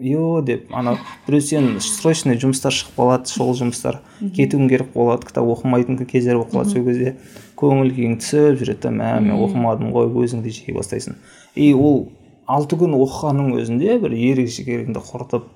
[0.00, 0.96] е деп ана
[1.26, 4.00] біреу сен срочный жұмыстар шығып қалады шұғыл жұмыстар.
[4.20, 7.16] Кетуің керек болады кітап оқымайтын кездер болып қалады сол кезде.
[7.60, 11.18] Көңіл күйің түсіп жүреді да мә мен оқымадым ғой өзіңді жей бастайсың.
[11.54, 12.08] И ол
[12.50, 15.48] алты күн оқығанның өзінде бір ерік жігеріңді құртып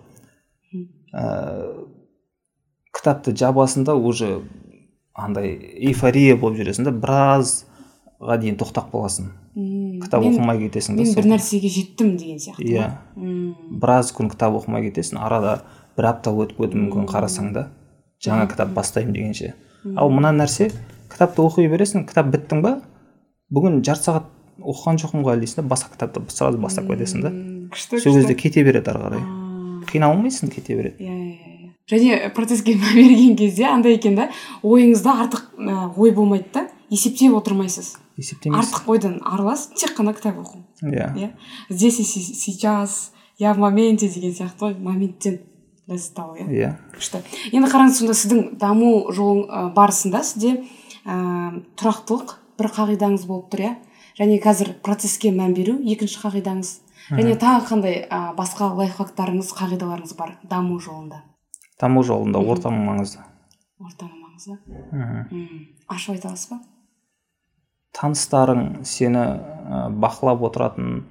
[1.14, 1.24] ә,
[2.94, 4.42] кітапты жабасың уже
[5.14, 5.54] андай
[5.88, 9.30] эйфория болып жүресің да біразға дейін тоқтап қаласың.
[10.02, 12.88] Кітап оқымай кетесің мен бір нәрсеге жеттім деген сияқты иә.
[13.70, 15.60] біраз күн кітап оқымай кетесің арада
[15.96, 17.68] бір апта өтіп кетуі мүмкін қарасаң да
[18.18, 19.54] жаңа кітап бастаймын дегенше.
[19.96, 20.72] Ал мына нәрсе
[21.14, 22.76] кітапты оқи бересің кітап біттің ба?
[23.54, 24.28] Бүгін жарты сағат
[24.60, 27.32] оқыған жоқпын ғой әлі дейсің да басқа кітапты сразу бастап кетесің да.
[27.74, 29.26] Күшті сол кезде кете береді ары қарай.
[29.90, 31.04] Қиналмайсың кете береді.
[31.04, 31.54] Иә иә иә
[31.90, 34.30] және процесске берген кезде андай екен да
[34.62, 37.96] ойыңызда артық ой болмайды да есептеп отырмайсыз.
[38.16, 38.70] Есептемейсіз.
[38.70, 40.64] Артық ойдан арыласыз тек қана кітап оқу.
[40.82, 41.12] Иә.
[41.16, 41.30] Иә.
[41.68, 45.40] Здесь и сейчас я в моменте деген сияқты ғой моменттен
[45.88, 46.46] ләззат алу иә.
[46.48, 46.72] Иә.
[46.94, 47.20] Күшті.
[47.52, 50.62] Енді қараңыз сонда сіздің даму жолың барысында сізде
[51.06, 51.16] ә,
[51.80, 53.74] тұрақтылық бір қағидаңыз болып тұр иә.
[54.18, 56.72] Және қазір процесске мән беру екінші қағидаңыз.
[57.10, 61.24] Және тағы қандай ә, басқа лайфхактарыңыз қағидаларыңыз бар даму жолында?
[61.80, 63.24] Даму жолында ортаның маңызды
[63.82, 64.56] ортаның маңызы
[64.92, 65.48] мхм.
[65.90, 66.60] Ашып айта аласыз ба?
[67.94, 71.04] Таныстарың сені ә, бақылап отыратын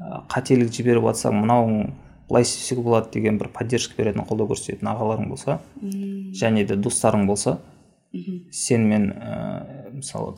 [0.00, 1.92] ә, қателік жіберіп жатсаң мынауың
[2.28, 5.60] былай істесек болады деген бір поддержка беретін қолдау көрсететін ағаларың болса
[6.40, 7.58] және де достарың болса
[8.52, 10.36] сенімен ә, мысалы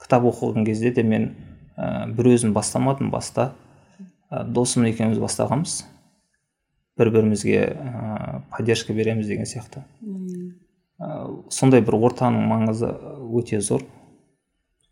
[0.00, 1.30] кітап оқыған кезде де мен
[1.76, 3.52] ә, бір өзім бастамадым баста.
[4.30, 5.82] Ә, досым екеуміз бастағанбыз.
[6.98, 9.84] Бір бірімізге ә, поддержка береміз деген сияқты.
[11.00, 11.10] Ә,
[11.50, 12.90] сондай бір ортаның маңызы
[13.34, 13.86] өте зор.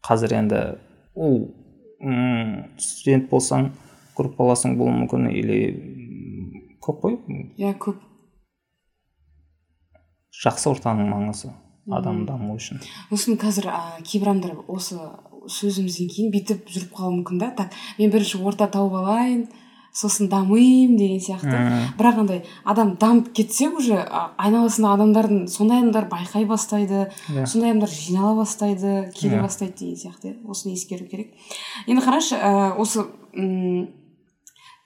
[0.03, 0.63] Қазір енді
[1.15, 1.45] ол
[2.83, 3.69] студент болсаң
[4.17, 5.59] группаласың болуы мүмкін или
[6.83, 7.19] көп қой?
[7.61, 8.01] Иә көп.
[10.43, 11.53] Жақсы ортаның маңызы.
[11.91, 14.99] Адам дамуы үшін сосын қазір ә, кейбір адамдар осы
[15.51, 19.49] сөзімізден кейін бүйтіп жүріп қалуы мүмкін да так мен бірінші орта тауып алайын
[19.93, 21.59] сосын дамимын деген сияқты
[21.99, 23.99] бірақ андай адам дамып кетсе уже
[24.41, 27.43] айналасында адамдардың сондай адамдар байқай бастайды yeah.
[27.43, 27.47] Иә.
[27.47, 29.41] сондай адамдар жинала бастайды келе yeah.
[29.41, 29.43] Иә.
[29.43, 31.35] бастайды деген сияқты иә осыны ескеру керек
[31.87, 33.05] енді қарашы ә, осы
[33.35, 33.91] м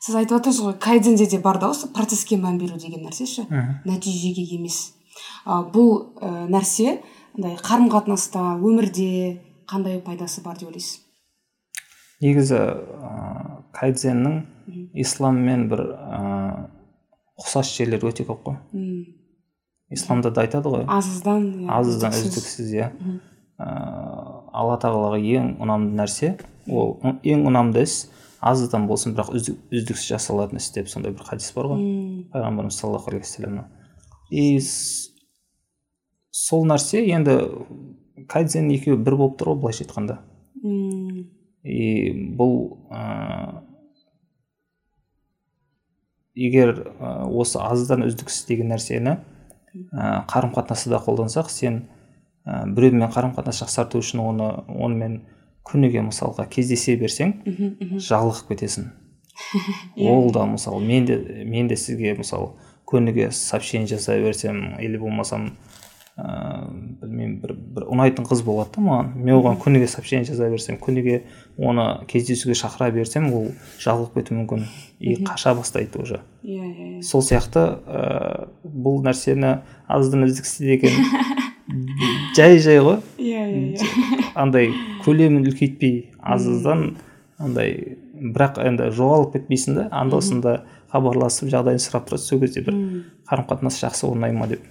[0.01, 3.47] сіз айтып отырсыз ғой кайдзенде де бар да осы процесске мән беру деген нәрсе ше
[3.84, 4.95] нәтижеге емес
[5.46, 5.90] бұл
[6.20, 7.00] ә, нәрсе
[7.36, 11.02] андай қарым қатынаста өмірде қандай пайдасы бар деп ойлайсыз?
[12.24, 13.12] Негізі ә,
[13.76, 14.40] кайдзеннің
[14.96, 16.66] исламмен бір ыыы
[17.36, 18.56] ұқсас жерлері өте көп қой.
[19.92, 20.86] Исламда да айтады ғой.
[20.88, 22.72] Азыздан иә, азыздан үздіксіз.
[22.72, 22.90] иә.
[23.60, 26.32] Ыыы алла тағалаға ең ұнамды нәрсе
[26.68, 28.06] ол ең ұнамды іс
[28.40, 31.84] азыздан болсын бірақ үздіксіз жасалатын іс деп сондай бір хадис бар ғой.
[32.32, 33.28] Пайғамбарымыз саллаллаху алейхи
[34.30, 35.16] и сол
[36.66, 37.38] нәрсе енді
[38.28, 40.18] кайдзен екеуі бір болып тұр ғой былайша айтқанда.
[41.66, 42.52] И бұл
[42.90, 43.66] ыыы
[46.36, 46.74] егер
[47.32, 49.18] осы аздан үздіксіз деген нәрсені ә,
[50.28, 51.86] қарым қатынаста қолдансақ сен
[52.44, 55.22] ә, біреумен қарым қатынас жақсарту үшін оны онымен
[55.66, 57.32] күніге мысалға кездесе берсең
[57.96, 58.92] жалығып кетесің
[60.12, 61.16] ол да мысалы мен де
[61.48, 62.52] мен де сізге мысалы
[62.87, 65.57] күніге сообщение жасай берсем или болмасам
[66.16, 69.11] ыыы білмеймін бір, бір ұнайтын қыз болады да маған.
[69.20, 71.24] Мен оған күніге сообщение жаза берсем күніге
[71.59, 73.51] оны кездесуге шақыра берсем ол
[73.82, 74.64] жалығып кетуі мүмкін.
[74.99, 76.22] И қаша бастайды уже.
[76.43, 77.03] Иә иә, иә.
[77.03, 79.59] сол сияқты ә, бұл нәрсені
[79.93, 80.97] аздан үздіксіз деген
[82.39, 83.03] жай жай ғой.
[83.20, 84.24] Иә иә иә.
[84.41, 84.72] Андай
[85.05, 86.95] көлемін үлкейтпей аздан
[87.37, 90.57] андай бірақ енді жоғалып кетпейсің да анда санда
[90.97, 92.76] хабарласып жағдайын сұрап тұрасыз сол кезде бір
[93.28, 94.64] қарым қатынас жақсы орнай ма деп.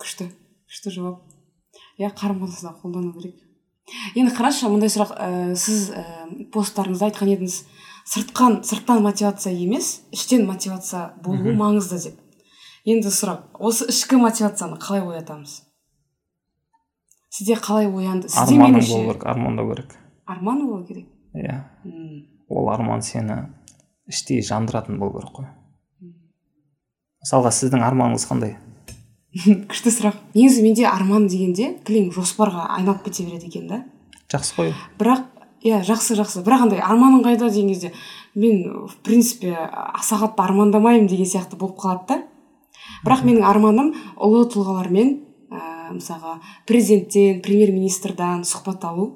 [0.00, 0.30] Күшті
[0.68, 1.20] күшті жауап.
[1.98, 3.36] Иә қарым қатынаста қолдану керек.
[4.14, 6.02] Енді қарашы мындай сұрақ ә, сіз ә,
[6.52, 7.56] посттарыңызда айтқан едіңіз
[8.08, 12.18] сыртқан сырттан мотивация емес іштен мотивация болу маңызды деп.
[12.84, 15.62] Енді сұрақ осы ішкі мотивацияны қалай оятамыз?
[17.32, 18.28] Сізде қалай оянды?
[18.28, 19.96] Сізде арманың болу керек армандау керек.
[20.26, 21.08] Арман болу керек?
[21.34, 21.62] Иә.
[22.48, 23.46] Ол арман сені
[24.08, 25.48] іштей жандыратын болу керек қой.
[27.22, 28.56] Мысалға сіздің арманыңыз қандай?
[29.70, 30.20] Күшті сұрақ.
[30.34, 33.82] Негізі менде арман дегенде кілең жоспарға айналып кете береді екен да.
[34.32, 34.72] Жақсы қой.
[35.00, 35.26] Бірақ
[35.66, 36.42] иә жақсы жақсы.
[36.46, 37.92] Бірақ андай арманың қайда деген кезде
[38.34, 42.22] мен в принципе аса қатты армандамаймын деген сияқты болып қалады да.
[43.04, 45.14] Бірақ менің арманым ұлы тұлғалармен
[45.50, 45.60] ә,
[45.92, 49.10] мысалға президенттен премьер министрдан сұхбат алу.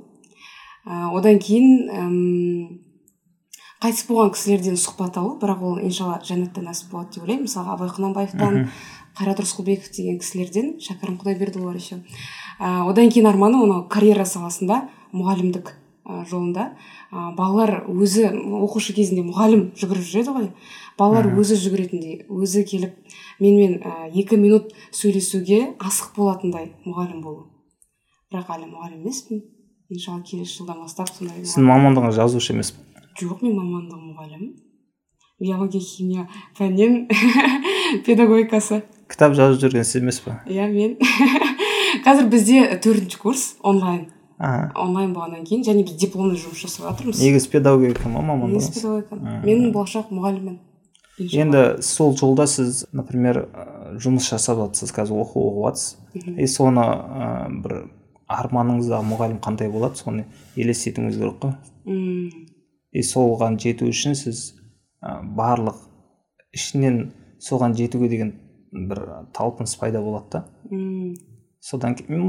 [0.84, 2.82] Ә, одан кейін
[3.83, 7.47] қайтыс болған кісілерден сұхбат алу бірақ ол иншалла жәннатта нәсіп болады деп ойлаймын.
[7.49, 8.59] Мысалға абай құнанбаевтан
[9.18, 11.99] қайрат рысқұлбеков деген кісілерден шәкәрім құдайбердіұлы бар еще.
[12.61, 15.72] Ә, одан кейін арманым анау карьера саласында мұғалімдік
[16.07, 16.68] ә, жолында.
[17.11, 18.30] Ә, балалар өзі
[18.62, 20.49] оқушы кезінде мұғалім жүгіріп жүреді ғой.
[20.99, 22.95] Балалар өзі жүгіретіндей өзі келіп
[23.43, 27.49] менімен ә, екі минут сөйлесуге асық болатындай мұғалім болу.
[28.33, 29.43] Бірақ әлі мұғалім емеспін.
[29.93, 32.91] Иншалла келесі жылдан бастап сондай сіздің мамандығыңыз жазушы емес пе?
[33.21, 34.49] Жоқ мен мамандығым мұғалім.
[35.43, 37.09] Биология химия пәннен
[38.07, 38.83] педагогикасы.
[39.11, 40.97] Кітап жазып жүрген сіз емес пе иә мен.
[42.07, 44.07] Қазір бізде төртінші курс онлайн.
[44.39, 47.21] Аха онлайн болғаннан кейін және біз дипломный жұмыс жасап жатырмыз.
[47.23, 49.17] Негізі педагогика ма негізі мамандығыңыз педагогика.
[49.17, 49.43] Мгм.
[49.47, 50.61] мен болашақ мұғаліммін.
[51.19, 53.45] Енді сол жолда сіз например
[54.03, 55.99] жұмыс жасап жатсыз қазір оқу оқып жатсыз.
[56.39, 57.77] И соны ә, бір
[58.27, 60.01] арманыңыздағы мұғалім қандай болады?
[60.01, 60.25] Соны
[60.57, 61.53] елестетуіңіз керек қой.
[62.93, 64.53] И соған жету үшін сіз
[65.03, 65.78] ә, барлық
[66.55, 67.12] ішінен
[67.43, 68.32] соған жетуге деген
[68.72, 69.01] бір
[69.36, 70.45] талпыныс пайда болады да.
[71.62, 72.22] Содан кейін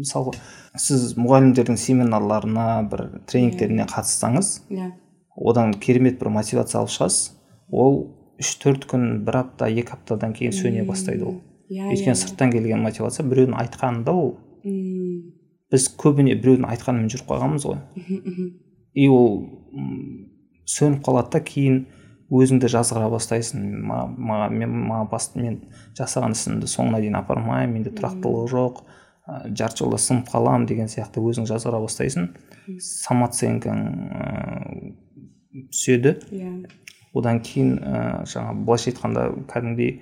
[0.00, 0.32] мысалы
[0.80, 4.90] сіз мұғалімдердің семинарларына бір тренингтеріне қатыссаңыз иә.
[5.36, 7.30] одан керемет бір мотивация алып шығасыз.
[7.70, 8.00] Ол
[8.40, 11.36] үш төрт күн бір апта екі аптадан кейін сөне бастайды ол.
[11.70, 14.32] Иә өйткені сырттан келген мотивация біреудің айтқанында ол
[14.64, 15.30] М,
[15.70, 17.78] біз көбіне біреудің айтқанымен жүріп қойғанбыз ғой.
[18.94, 19.42] И ол
[20.70, 21.82] сөніп қалады да кейін
[22.30, 23.64] өзіңді жазғыра бастайсың.
[23.90, 25.58] Маған ма, мен маған мен
[25.98, 28.82] жасаған ісімді соңына дейін апармаймын менде тұрақтылық жоқ
[29.56, 32.30] жарты жолда сынып қаламын деген сияқты өзің жазғыра бастайсың.
[32.82, 34.94] Самооценкаң ә,
[35.70, 36.16] түседі.
[36.34, 36.54] Иә.
[37.14, 40.00] Одан кейін ә, жаңа былайша айтқанда кәдімгідей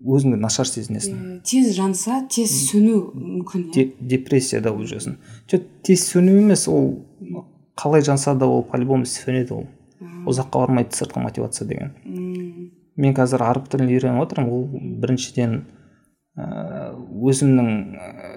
[0.00, 1.40] өзіңді нашар сезінесің.
[1.44, 3.72] Тез жанса тез сөну мүмкін иә.
[3.74, 5.18] Де- депрессияда жүресің
[5.50, 7.04] жоқ тез сөну емес ол
[7.76, 9.66] қалай жанса да ол по любому сөнеді ол.
[10.00, 11.92] Ұзаққа бармайды сыртқы мотивация деген.
[12.96, 14.50] Мен қазір араб тілін үйреніп отырмын.
[14.52, 14.66] Ол
[15.00, 15.54] біріншіден
[16.36, 18.32] ә, өзімнің ә,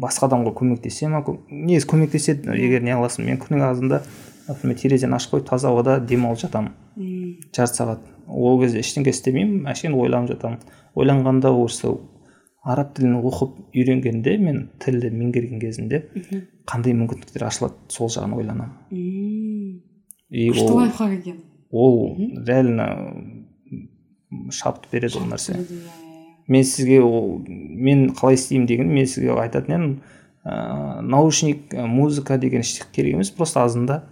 [0.00, 2.56] басқа адамға көмектесе ма негізі көмектеседі.
[2.56, 4.02] Егер не аласың мен күннің ағызында
[4.48, 6.72] например терезені ашып қойып таза ауада демалып жатамын.
[7.52, 8.04] Жарты сағат.
[8.28, 9.66] Ол кезде ештеңе істемеймін.
[9.70, 10.60] Әшейін ойланып жатамын
[10.96, 11.92] ойланғанда осы
[12.66, 16.40] араб тілін оқып үйренгенде мен тілді меңгерген кезінде мхм.
[16.66, 21.36] қандай мүмкіндіктер ашылады сол жағын ойланамын и ол лайфхак екен.
[21.70, 22.16] ол
[22.46, 22.88] реально
[24.50, 25.54] шабыт береді ол нәрсе.
[25.54, 26.42] Иә, иә, иә.
[26.48, 30.02] мен сізге ол мен қалай істеймін деген мен сізге айтатын едім
[30.44, 34.02] ә, наушник музыка деген ештеңе керек емес просто азында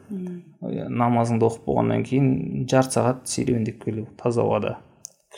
[0.64, 4.78] намазыңды оқып болғаннан кейін жарты сағат серуендеп келу таза ауада.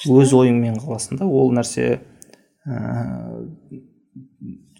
[0.06, 2.00] Өз ойыңмен қаласың да ол нәрсе
[2.66, 2.76] ә,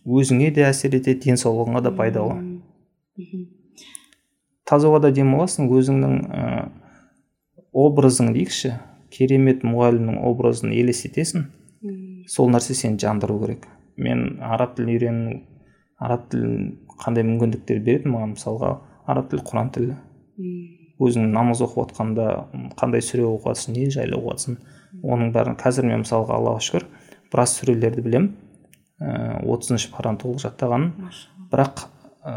[0.07, 2.37] өзіңе де әсер етеді денсаулығыңа да пайдалы.
[3.17, 3.47] Мхм.
[4.69, 6.69] таза ауада демаласың өзіңнің ә,
[7.73, 8.75] образың дейікші.
[9.17, 11.47] Керемет мұғалімнің образын елестетесің.
[12.29, 13.69] Сол нәрсе сені жандыру керек.
[13.97, 15.37] Мен араб тілін үйрену
[16.03, 18.73] араб тілін қандай мүмкіндіктер береді маған мысалға?
[19.07, 19.95] Араб тілі құран тілі.
[20.37, 22.27] Өзің намаз оқып жатқанда
[22.79, 24.59] қандай сүре оқып жатрсың не жайлы оқып жатрсың
[25.05, 26.87] оның бәрін қазір мен мысалға аллаға шүкір
[27.33, 28.31] біраз сүрелерді білемін.
[28.97, 31.11] Отызыншы параны толық жаттағанмын
[31.53, 31.83] бірақ
[32.25, 32.35] ә,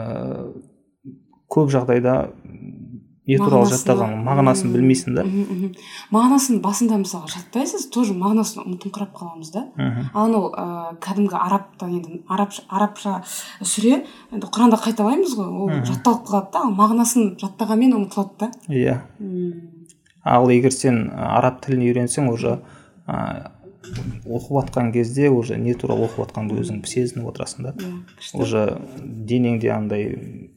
[1.47, 2.16] көп жағдайда
[3.30, 5.24] не туралы Мағынасына- жаттаған мағынасын білмейсің да.
[6.16, 9.64] Мағынасын басында мысалы жаттайсыз тоже мағынасын ұмытыңқырап қаламыз да.
[10.14, 13.20] Ал анау ә, кәдімгі арабтан енді арабша, арабша
[13.62, 14.04] сүре
[14.34, 18.52] енді құранда қайталаймыз ғой ол жатталып қалады да ал мағынасын жаттағанмен ұмытылады да.
[18.68, 18.98] Иә.
[20.26, 22.58] Ал егер сен араб тілін үйренсең уже
[24.30, 27.74] оқып жатқан кезде уже не туралы оқып жатқаныңды өзің сезініп отырасың да.
[27.80, 28.66] Иә уже
[29.02, 30.52] денеңде андай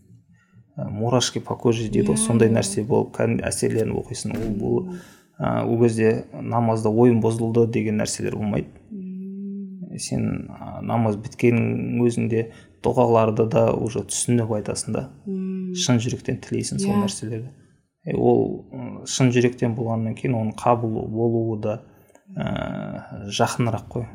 [0.76, 2.16] мурашки по коже дейді ғой.
[2.16, 4.36] Иә, сондай нәрсе болып кәдімгі әсерленіп оқисың.
[4.36, 4.76] Ол бұл
[5.38, 8.68] ә, ол кезде намазда ойым бұзылды деген нәрселер болмайды.
[10.00, 12.46] Сен ә, намаз біткеннің өзінде
[12.82, 15.08] дұғаларды да уже түсініп айтасың да.
[15.26, 17.02] Шын жүректен тілейсің сол Иә.
[17.04, 17.52] нәрселерді.
[18.16, 21.82] Ол шын жүректен болғаннан кейін оның қабыл болуы да
[22.36, 24.06] ә, жақынырақ қой.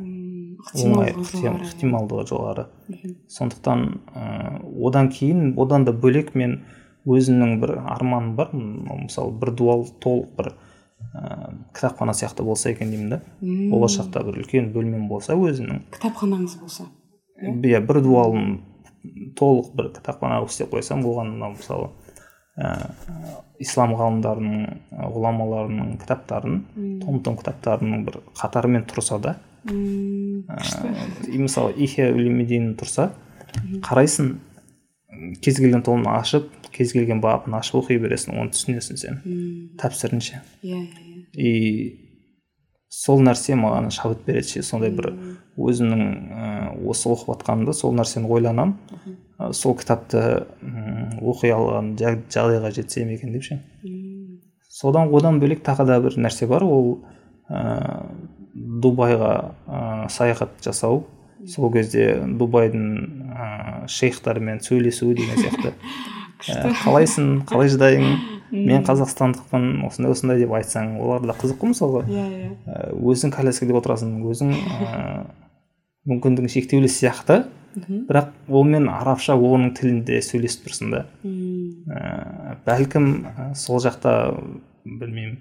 [0.74, 2.66] Оңай ықтималдығы ықтим- жоғары.
[3.30, 6.64] сондықтан ә, одан кейін одан да бөлек мен
[7.06, 8.50] өзімнің бір арманым бар.
[8.54, 10.54] Мысалы бір дуал толық бір
[11.14, 13.22] ә, кітапхана сияқты болса екен деймін да.
[13.42, 16.86] Болашақта бір үлкен бөлмем болса өзімнің кітапханаңыз болса.
[17.42, 18.62] Иә бір дуалым
[19.38, 21.92] толық бір кітапхана қылып істеп қойсам оған мынау мысалы
[22.58, 22.74] ә,
[23.64, 24.66] ислам ғалымдарының
[25.16, 26.60] ғұламаларының кітаптарын
[27.04, 29.38] том том кітаптарының бір қатарымен тұрса да
[29.68, 30.60] ә,
[31.38, 33.12] мысалы ихя улумидин тұрса
[33.86, 34.36] қарайсың
[35.42, 39.22] кез келген томын ашып кез келген бабын ашып оқи бересің оны түсінесің сен
[39.82, 40.42] тәпсірінше.
[40.62, 41.24] Иә иә.
[41.34, 41.52] И
[42.94, 45.10] сол нәрсе маған шабыт береді ше сондай бір
[45.58, 46.52] өзімнің ә,
[46.86, 48.76] осы оқып жатқанымда сол нәрсені ойланамын
[49.40, 50.22] ә, сол кітапты
[51.22, 53.60] оқи алған жа- жағдайға жетсем екен деп ше?
[54.70, 56.64] Содан одан бөлек тағы да бір нәрсе бар.
[56.64, 57.00] Ол
[57.50, 58.06] ә,
[58.54, 61.06] дубайға ә, саяхат жасау.
[61.48, 62.86] Сол кезде дубайдың
[63.30, 65.74] ә, шейхтарымен сөйлесу деген сияқты.
[66.50, 67.44] ә, қалайсың?
[67.50, 68.08] Қалай жағдайың
[68.52, 69.68] мен қазақстандықпын.
[69.88, 72.04] Осындай осындай деп айтсаң олар да қызық қой мысалға.
[72.10, 72.50] Иә иә.
[72.66, 75.26] Ә, өзің коляскада отырасың өзің ә,
[76.10, 77.46] мүмкіндігің шектеулі сияқты.
[77.78, 78.00] Мхм.
[78.10, 81.06] бірақ онымен арабша оның тілінде сөйлесіп тұрсың да.
[81.24, 84.34] Ә, бәлкім ә, сол жақта
[84.84, 85.38] білмеймін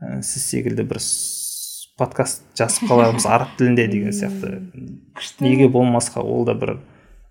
[0.00, 1.02] ә, сіз секілді бір
[1.98, 4.56] подкаст жазып қалармыз араб тілінде деген сияқты.
[5.14, 5.44] Күшті.
[5.46, 6.78] Неге болмасқа ол да бір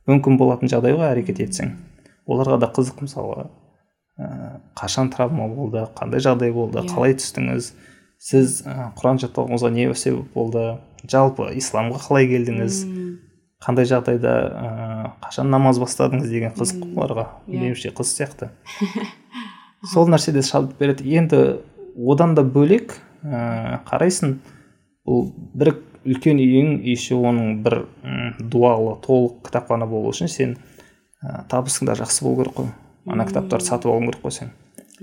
[0.08, 1.74] мүмкін болатын жағдай ғой әрекет етсең.
[2.28, 3.50] Оларға да қызық мысалға.
[4.14, 6.88] Ә, қашан травма болды қандай жағдай болды Иә.
[6.94, 7.74] қалай түстіңіз?
[8.24, 10.78] Сіз ә, құран жаттауыңызға не себеп болды?
[11.04, 12.78] Жалпы исламға қалай келдіңіз?
[12.88, 13.03] Мм,
[13.64, 14.68] қандай жағдайда ә,
[15.24, 17.62] қашан намаз бастадыңыз деген қызық оларға Иә.
[17.62, 18.50] меніңше қыз сияқты.
[19.94, 21.08] Сол нәрсе де шабыт береді.
[21.08, 21.40] Енді
[21.96, 24.38] одан да бөлек ә, қарайсың
[25.08, 27.86] бұл бір үлкен үйің еще оның бір
[28.40, 30.58] дуалы толық кітапхана болу үшін сен
[31.24, 32.72] ә, табысың да жақсы болу керек қой.
[33.08, 34.54] Ана кітаптарды сатып алуың керек қой сен.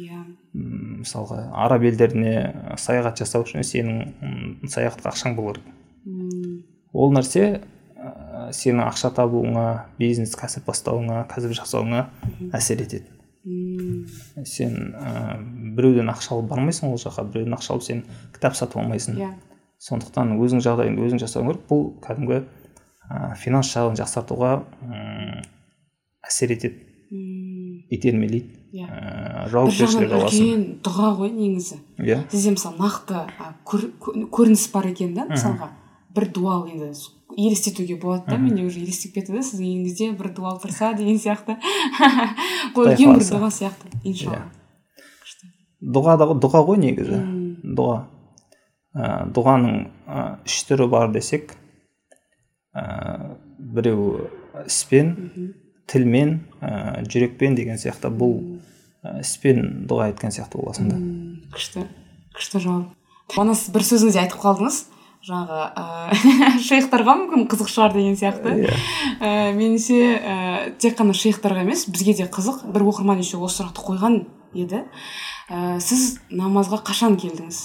[0.00, 0.22] Иә.
[0.54, 5.76] Мысалға араб елдеріне саяхат жасау үшін сенің саяхатқа ақшаң болу керек
[6.92, 7.60] ол нәрсе
[8.56, 9.66] сенің ақша табуыңа
[9.98, 12.04] бизнес кәсіп бастауыңа кәсіп жасауыңа
[12.56, 13.06] әсер етеді.
[14.44, 15.38] Сен ә,
[15.76, 18.02] біреуден ақша алып бармайсың ол жаққа біреуден ақша алып сен
[18.34, 19.16] кітап сатып алмайсың.
[19.16, 19.30] Иә.
[19.80, 24.52] Сондықтан өзің жағдайыңды өзің жасауың керек бұл кәдімгі ә, финанс жағын жақсартуға
[24.84, 25.40] м,
[26.28, 26.86] әсер етеді.
[27.90, 28.86] Итермелейді иә.
[28.86, 30.44] Ә, жауапкершілік аласың.
[30.44, 31.80] үлкен дұға ғой негізі.
[31.98, 32.20] Иә.
[32.30, 33.24] Сізде мысалы нақты
[33.66, 35.72] көрініс бар екен да мысалға.
[36.14, 36.92] Бір дуал енді
[37.36, 41.56] елестетуге болады да менде уже елестеп кетті да сіздің үйіңізде бір дуал тұрса деген сияқты
[41.58, 44.42] ол Құдай үлкен бір дұға сияқты иншалла.
[45.80, 47.20] Дұға да дұға ғой негізі?
[47.64, 47.96] Дұға
[48.94, 51.54] ә, дұғаның ә, үш түрі бар десек
[52.74, 54.28] ә, біреу
[54.66, 55.14] іспен
[55.90, 58.12] тілмен ә, жүрекпен деген сияқты.
[58.12, 58.36] Бұл
[59.02, 61.00] ә, іспен дұға еткен сияқты боласың да
[61.54, 61.86] күшті
[62.36, 62.96] күшті жауап.
[63.36, 64.84] Мана сіз бір сөзіңізде айтып қалдыңыз.
[65.26, 65.82] Жаңағы ә,
[66.68, 68.54] шейхтарға мүмкін қызық шығар деген сияқты.
[68.64, 68.76] Иә.
[69.20, 70.36] Ә, меніңше ә,
[70.80, 72.64] тек қана шейхтарға емес бізге де қызық.
[72.72, 74.16] Бір оқырман еще осы сұрақты қойған
[74.56, 74.86] еді.
[75.50, 77.60] Ә, сіз намазға қашан келдіңіз?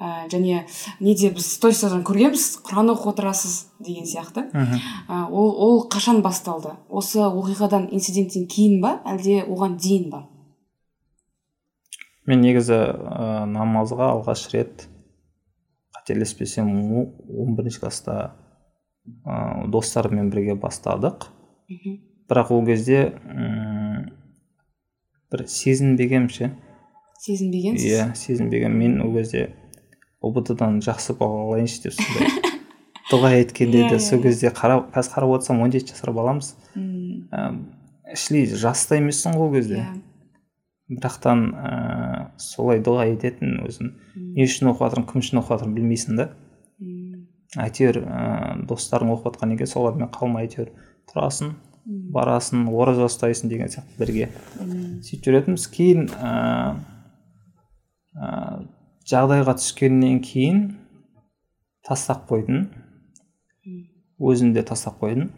[0.00, 0.64] Ә, және
[1.02, 4.48] неде біз стористардан көргенбіз құран оқып отырасыз деген сияқты.
[4.54, 4.80] Мхм.
[5.08, 6.72] ә, ол, ол қашан басталды?
[6.88, 10.22] Осы оқиғадан инциденттен кейін ба әлде оған дейін ба?
[12.24, 14.88] Мен негізі ә, намазға алғаш рет
[16.08, 16.68] қателеспесем
[17.28, 18.32] он бірінші класста
[19.26, 21.28] ә, достарыммен бірге бастадық.
[21.68, 21.98] Мхм.
[22.28, 23.12] Бірақ ол кезде
[25.30, 26.50] бір сезінбегенмін ше?
[27.20, 29.50] Сезінбегенсіз иә сезінбеген мен ол кезде
[30.24, 32.28] ұбт дан жақсы бал алайыншы деп сондай
[33.10, 34.22] дұға еткенде Иә, де иә, сол иә.
[34.28, 36.54] кезде қарап қазір қарап отырсам он жеті жасар баламыз.
[36.74, 39.82] Мм, ә, шли жас та емессің ғой ол кезде.
[39.82, 39.94] Иә.
[40.88, 41.70] Бірақтан ә,
[42.40, 46.28] солай дұға ететін өзің не үшін оқып жатырмын кім үшін оқып жатырмын білмейсің да.
[47.58, 48.22] Әйтеуір ә,
[48.68, 50.72] достарың оқып жатқаннан кейін солармен қалмай әйтеуір
[51.10, 51.54] тұрасың
[52.14, 54.28] барасың ораза ұстайсың деген сияқты бірге.
[55.04, 55.68] Сөйтіп жүретінбіз.
[55.72, 56.32] Кейін ә,
[58.16, 58.32] ә,
[59.08, 60.62] жағдайға түскеннен кейін
[61.88, 62.66] тастап қойдым
[64.18, 65.30] өзім де тастап қойдым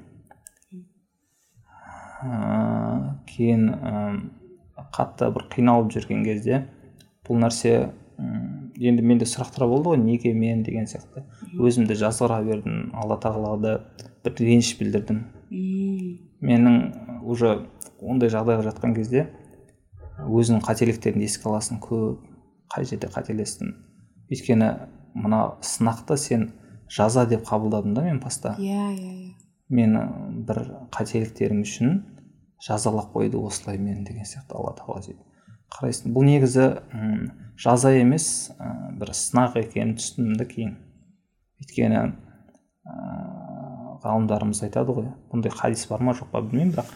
[3.31, 3.69] кейін
[4.95, 6.65] қатты бір қиналып жүрген кезде
[7.29, 7.91] бұл нәрсе
[8.81, 11.25] енді менде сұрақтар болды ғой неге мен деген сияқты.
[11.57, 13.77] Өзімді жазғыра бердім алла тағалада
[14.25, 15.21] бір реніш білдірдім.
[16.41, 17.67] Менің уже
[18.01, 19.29] ондай жағдайға жатқан кезде
[20.21, 22.25] өзіңнің қателіктеріңді еске аласың көп
[22.73, 23.75] қай жерде қателестім
[24.31, 24.71] өйткені
[25.15, 26.51] мына сынақты сен
[26.89, 29.33] жаза деп қабылдадым да мен баста иә иә иә.
[29.71, 30.05] Мені
[30.49, 30.63] бір
[30.93, 32.01] қателіктерім үшін
[32.67, 35.27] жазалап қойды осылай мені деген сияқты алла тағала сөйтіп
[35.71, 40.75] қарайсың бұл негізі м, жаза емес ә, бір сынақ екенін түстім да кейін
[41.63, 42.11] өйткені ә,
[44.05, 46.91] ғалымдарымыз айтады ғой бұндай хадис бар ма жоқ па білмеймін бірақ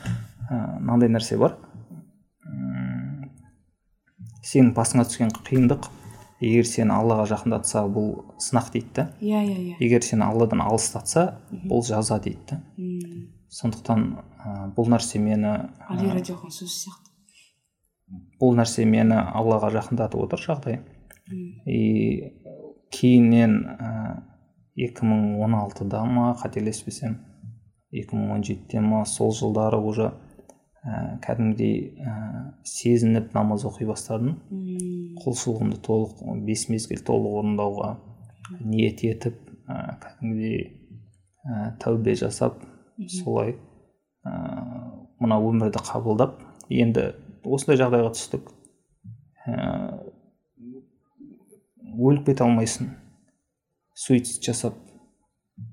[0.50, 1.56] ә, мынандай нәрсе бар.
[4.44, 5.86] Сенің басыңа түскен қиындық
[6.44, 8.10] егер сені аллаға жақындатса бұл
[8.42, 9.04] сынақ дейді да.
[9.24, 9.76] Иә иә иә.
[9.80, 12.58] Егер сені алладан алыстатса бұл жаза дейді да.
[13.54, 15.54] Сондықтан ә, бұл нәрсе мені
[16.58, 17.14] сияқты.
[18.40, 20.80] бұл нәрсе мені аллаға жақындатып отыр жағдай.
[21.66, 22.34] И
[22.92, 23.54] кейіннен
[24.76, 27.16] екі мың он алтыда ма қателеспесем
[27.94, 30.10] екі мың он жетіде ма сол жылдары уже
[30.84, 32.14] ә, кәдімгідей ә,
[32.66, 34.36] сезініп намаз оқи бастадым.
[35.22, 37.94] Құлшылығымды толық бес мезгіл толық орындауға
[38.60, 39.38] ниет етіп
[39.70, 40.60] ә, кәдімгідей
[41.46, 42.58] ә, тәубе жасап
[43.10, 43.56] солай.
[44.24, 44.32] Ә,
[45.20, 46.38] мына өмірді қабылдап
[46.72, 47.12] енді
[47.44, 48.48] осындай жағдайға түстік.
[49.46, 50.00] Ә,
[51.94, 52.94] өліп кете алмайсың.
[53.94, 54.78] Суицид жасап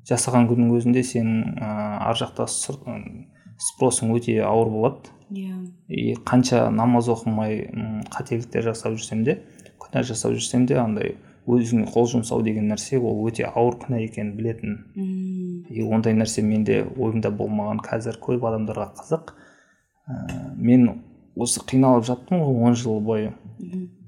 [0.09, 1.71] жасаған күннің өзінде сенің ә,
[2.09, 5.15] ар жақта спросың өте ауыр болады.
[5.31, 5.55] Иә.
[5.87, 7.69] И қанша намаз оқымай
[8.11, 9.39] қателіктер жасап жүрсем де
[9.79, 11.15] күнә жасап жүрсем де андай
[11.47, 14.75] өзіңе қол жұмсау деген нәрсе ол өте ауыр күнә екенін білетін.
[15.69, 17.81] И ондай нәрсе менде ойымда болмаған.
[17.85, 19.33] Қазір көп адамдарға қызық.
[20.07, 21.01] Ә, мен
[21.35, 23.33] осы қиналып жаттым ғой он жыл бойы.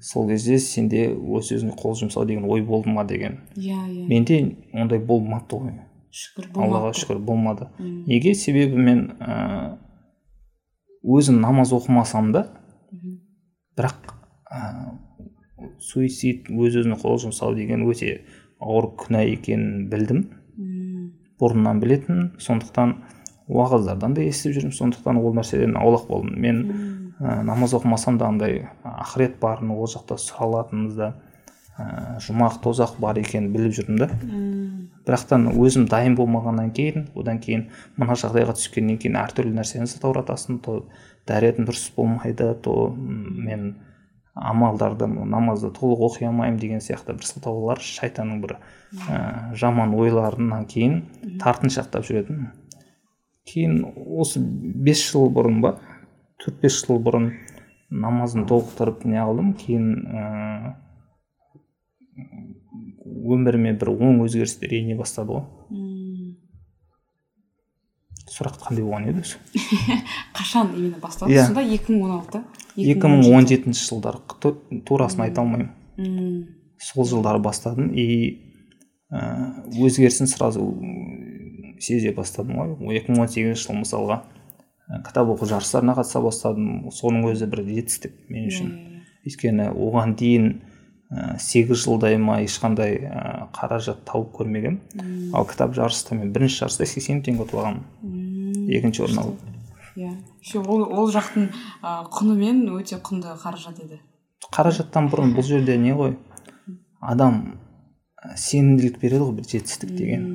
[0.00, 3.40] Сол кезде сенде өз өзіңе қол жұмсау деген ой болды ма деген.
[3.56, 4.06] Иә иә.
[4.08, 5.78] Менде ондай болмапты ғой.
[6.14, 7.70] Шүкір аллаға шүкір болмады.
[7.78, 8.34] Неге?
[8.34, 9.78] Себебі мен ә,
[11.02, 12.44] өзім намаз оқымасам да
[13.74, 14.12] бірақ
[14.50, 14.98] ә,
[15.82, 18.20] суицид өз өзіне қол жұмсау деген өте
[18.60, 20.22] ауыр күнә екенін білдім.
[21.40, 22.96] Бұрыннан білетін сондықтан
[23.50, 26.34] уағыздардан да естіп жүрмін сондықтан ол нәрседен аулақ болдым.
[26.40, 26.62] Мен
[27.20, 31.86] ә, намаз оқымасам да андай ақырет барын ол жақта сұралатынымызды ә,
[32.24, 34.10] жұмақ тозақ бар екенін біліп жүрдім да.
[35.04, 37.68] Бірақтан өзім дайын болмағаннан кейін одан кейін
[38.00, 40.84] мына жағдайға түскеннен кейін әртүрлі нәрсені сылтауратасың то
[41.28, 43.74] дәретім дұрыс болмайды то мен
[44.34, 51.02] амалдарды намазды толық оқи алмаймын деген сияқты бір сылтаулар шайтанның бір ә, жаман ойларынан кейін
[51.42, 52.48] тартыншақтап жүретін.
[53.46, 55.76] Кейін осы бес жыл бұрын ба
[56.42, 57.30] төрт бес жыл бұрын
[57.94, 60.24] намазын толықтырып не қылдым кейін ә,
[63.04, 65.46] өміріме бір оң өзгерістер ене бастады ғой.
[68.34, 69.38] Сұрақ қандай болған еді өзі?
[70.36, 71.36] Қашан именно басталды?
[71.36, 71.46] Иә.
[71.46, 72.40] сонда екі мың он алты.
[72.76, 75.70] Екі мың он жетінші жылдары ту- турасын айта алмаймын.
[76.80, 77.92] Сол жылдары бастадым.
[77.94, 78.40] И
[79.12, 80.64] ә, өзгерісін сразу
[81.80, 82.96] сезе бастадым ғой.
[82.98, 84.22] Екі мың он сегізінші жыл мысалға
[85.06, 86.90] кітап оқу жарыстарына қатыса бастадым.
[86.92, 88.70] Соның өзі бір жетістік мен үшін.
[89.24, 90.50] Өйткені оған дейін
[91.38, 92.98] сегіз жылдай ма ешқандай
[93.54, 95.30] қаражат тауып көрмегенмін.
[95.32, 99.53] Ал кітап жарыста мен бірінші жарыста сексен теңге ұтып алғанмын екінші орын алып
[99.96, 100.14] иә.
[100.42, 101.50] Еще ол ол жақтың
[101.82, 104.00] ә, құнымен өте құнды қаражат еді.
[104.54, 106.16] Қаражаттан бұрын бұл жерде не ғой?
[107.00, 107.58] Адам
[108.36, 110.28] сенімділік береді ғой бір жетістік деген.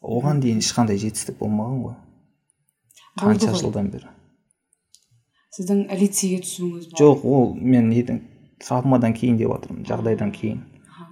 [0.00, 1.96] Оған дейін ешқандай жетістік болмаған ғой.
[3.18, 4.10] Қанша жылдан бері.
[5.54, 7.00] Сіздің лицейге түсуіңіз бар.
[7.00, 8.22] Жоқ ол мен неден
[8.62, 10.62] травмадан кейін деп жатырмын жағдайдан кейін.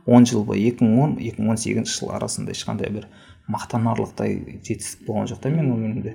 [0.07, 3.09] Он жыл бойы екі мың он екі мың он сегізінші жыл арасында ешқандай бір
[3.51, 6.15] мақтанарлықтай жетістік болған жоқ та менің өмірімде.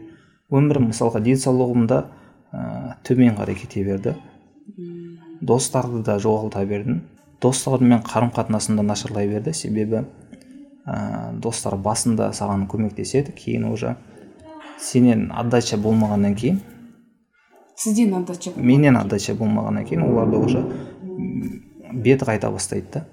[0.52, 2.02] Өмірім мысалға денсаулығымда
[2.52, 2.62] ә,
[3.08, 4.16] төмен қарай кете берді.
[5.42, 7.02] Достарды да жоғалта бердім.
[7.42, 9.54] Достарыммен қарым қатынасым да нашарлай берді.
[9.54, 10.04] Себебі
[10.86, 13.96] ә, достар басында саған көмектеседі кейін уже
[14.82, 16.62] сенен отдача болмағаннан кейін
[17.78, 20.64] сізден отдача менен отдача болмағаннан кейін оларда уже
[21.94, 23.06] бет қайта бастайды да.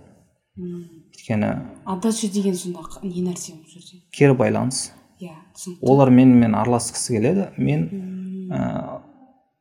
[0.57, 1.53] Өйткені
[1.85, 4.03] отдача деген сонда не нәрсе бұл жерде?
[4.13, 4.93] кері байланыс.
[5.21, 7.49] Иә олар менімен араласқысы келеді.
[7.57, 8.53] Мен Мм.
[8.53, 9.01] ә,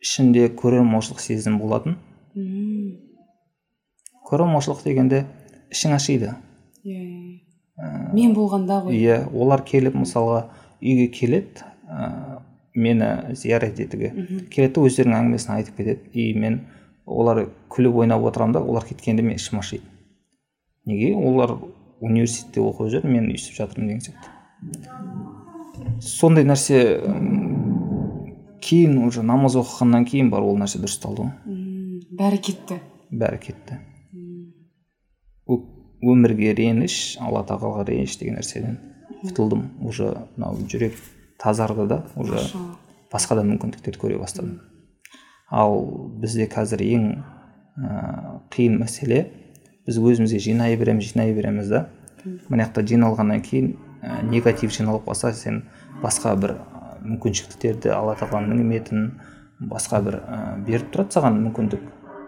[0.01, 1.97] ішінде көреалмаушылық сезім болатын.
[2.35, 2.97] Мм.
[4.29, 5.25] көреалмаушылық дегенде
[5.71, 6.33] ішің ашиды.
[6.83, 7.39] Иә иә,
[7.77, 8.13] иә.
[8.13, 8.95] мен болғанда ғой.
[8.95, 10.45] иә олар келіп мысалға
[10.81, 12.39] үйге келеді ә,
[12.75, 14.11] мені зиярат етуге.
[14.51, 16.09] Келеді де өздерінің әңгімесін айтып кетеді.
[16.13, 16.61] И мен
[17.05, 19.83] олар күліп ойнап отырамын да олар кеткенде мен ішім ашиды.
[20.85, 21.15] Неге?
[21.15, 21.57] Олар
[21.99, 25.26] университетте оқып жүр мен өйстіп жатырмын деген сияқты.
[26.01, 26.79] Сондай нәрсе
[28.63, 31.57] кейін уже намаз оқығаннан кейін барып ол нәрсе дұрысталды ғой.
[32.17, 32.79] Бәрі кетті.
[33.11, 33.79] Бәрі кетті.
[35.97, 38.77] Өмірге реніш алла тағалаға реніш деген нәрседен
[39.23, 39.63] құтылдым.
[39.81, 40.97] Уже мынау жүрек
[41.41, 42.43] тазарды да уже
[43.11, 44.59] басқа да мүмкіндіктерді көре бастадым.
[45.49, 45.79] Ал
[46.21, 47.07] бізде қазір ең
[47.77, 49.23] ә, қиын мәселе
[49.87, 51.87] біз өзімізге жинай береміз жинай береміз да.
[52.49, 55.63] Мына жақта жиналғаннан кейін ә, негатив жиналып қалса сен
[56.03, 56.55] басқа бір
[57.07, 59.11] мүмкіншіліктерді алла тағаланың ниметін
[59.59, 61.85] басқа бір ә, беріп тұрады саған мүмкіндік.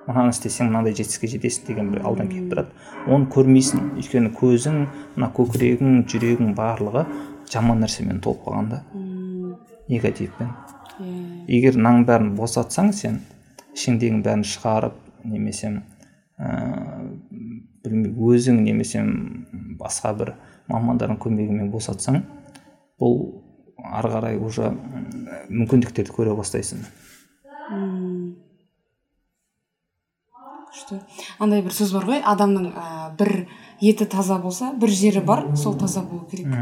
[0.09, 2.71] Мынаны істесең мынандай жетістікке жетесің деген бір алдан келіп тұрады.
[3.05, 3.91] Оны көрмейсің.
[4.01, 4.79] Өйткені көзің
[5.17, 7.03] мына көкірегің жүрегің барлығы
[7.51, 8.79] жаман нәрсемен толып қалған да.
[9.89, 10.49] Негативпен.
[10.97, 11.19] Иә.
[11.47, 13.21] Егер мынаның бәрін босатсаң сен
[13.77, 14.97] ішіңдегінің бәрін шығарып
[15.29, 15.75] немесе
[16.39, 16.49] ә,
[17.83, 19.03] білмей өзің немесе
[19.79, 20.33] басқа бір
[20.71, 22.23] мамандардың көмегімен босатсаң
[22.99, 23.15] бұл
[23.85, 24.71] ары қарай уже
[25.49, 26.83] мүмкіндіктерді көре бастайсың.
[30.69, 30.99] Күшті.
[31.41, 32.85] Андай бір сөз бар ғой адамның ә,
[33.17, 33.31] бір
[33.81, 36.53] еті таза болса бір жері бар сол таза болу керек.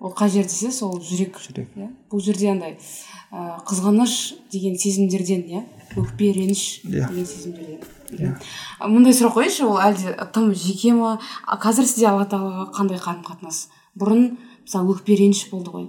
[0.00, 1.38] Ол қай жер десе сол жүрек.
[1.40, 1.70] Жүрек.
[1.76, 1.88] иә.
[2.12, 2.76] Бұл жерде андай
[3.32, 5.62] ә, қызғаныш деген сезімдерден иә
[5.96, 7.08] өкпе реніш Иә.
[7.08, 8.36] деген сезімдерден.
[8.78, 11.18] А, мындай сұрақ қояйыншы ол әлде тым жеке ма?
[11.48, 13.68] Қазір сізде алла тағалаға қандай қарым қатынас
[13.98, 14.36] бұрын
[14.66, 15.88] мысалы өкпе реніш болды ғой.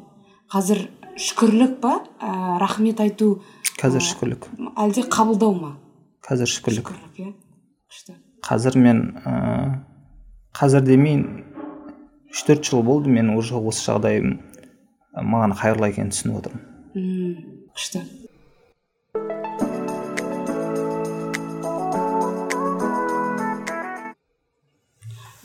[0.51, 0.87] Қазір
[1.19, 1.97] шүкірлік па?
[2.23, 3.41] Ә, рахмет айту
[3.79, 4.47] қазір шүкірлік.
[4.79, 5.71] әлде қабылдау ма?
[6.23, 6.87] Қазір шүкірлік.
[6.87, 7.33] Шүкірлік иә?
[7.91, 8.15] Күшті.
[8.47, 9.83] Қазір мен ә,
[10.55, 11.25] қазір демейін
[12.31, 14.39] үш төрт жыл болды мен уже осы жағдайым
[15.11, 16.63] ә, маған қайырлы екенін түсініп отырмын.
[17.75, 18.05] Күшті.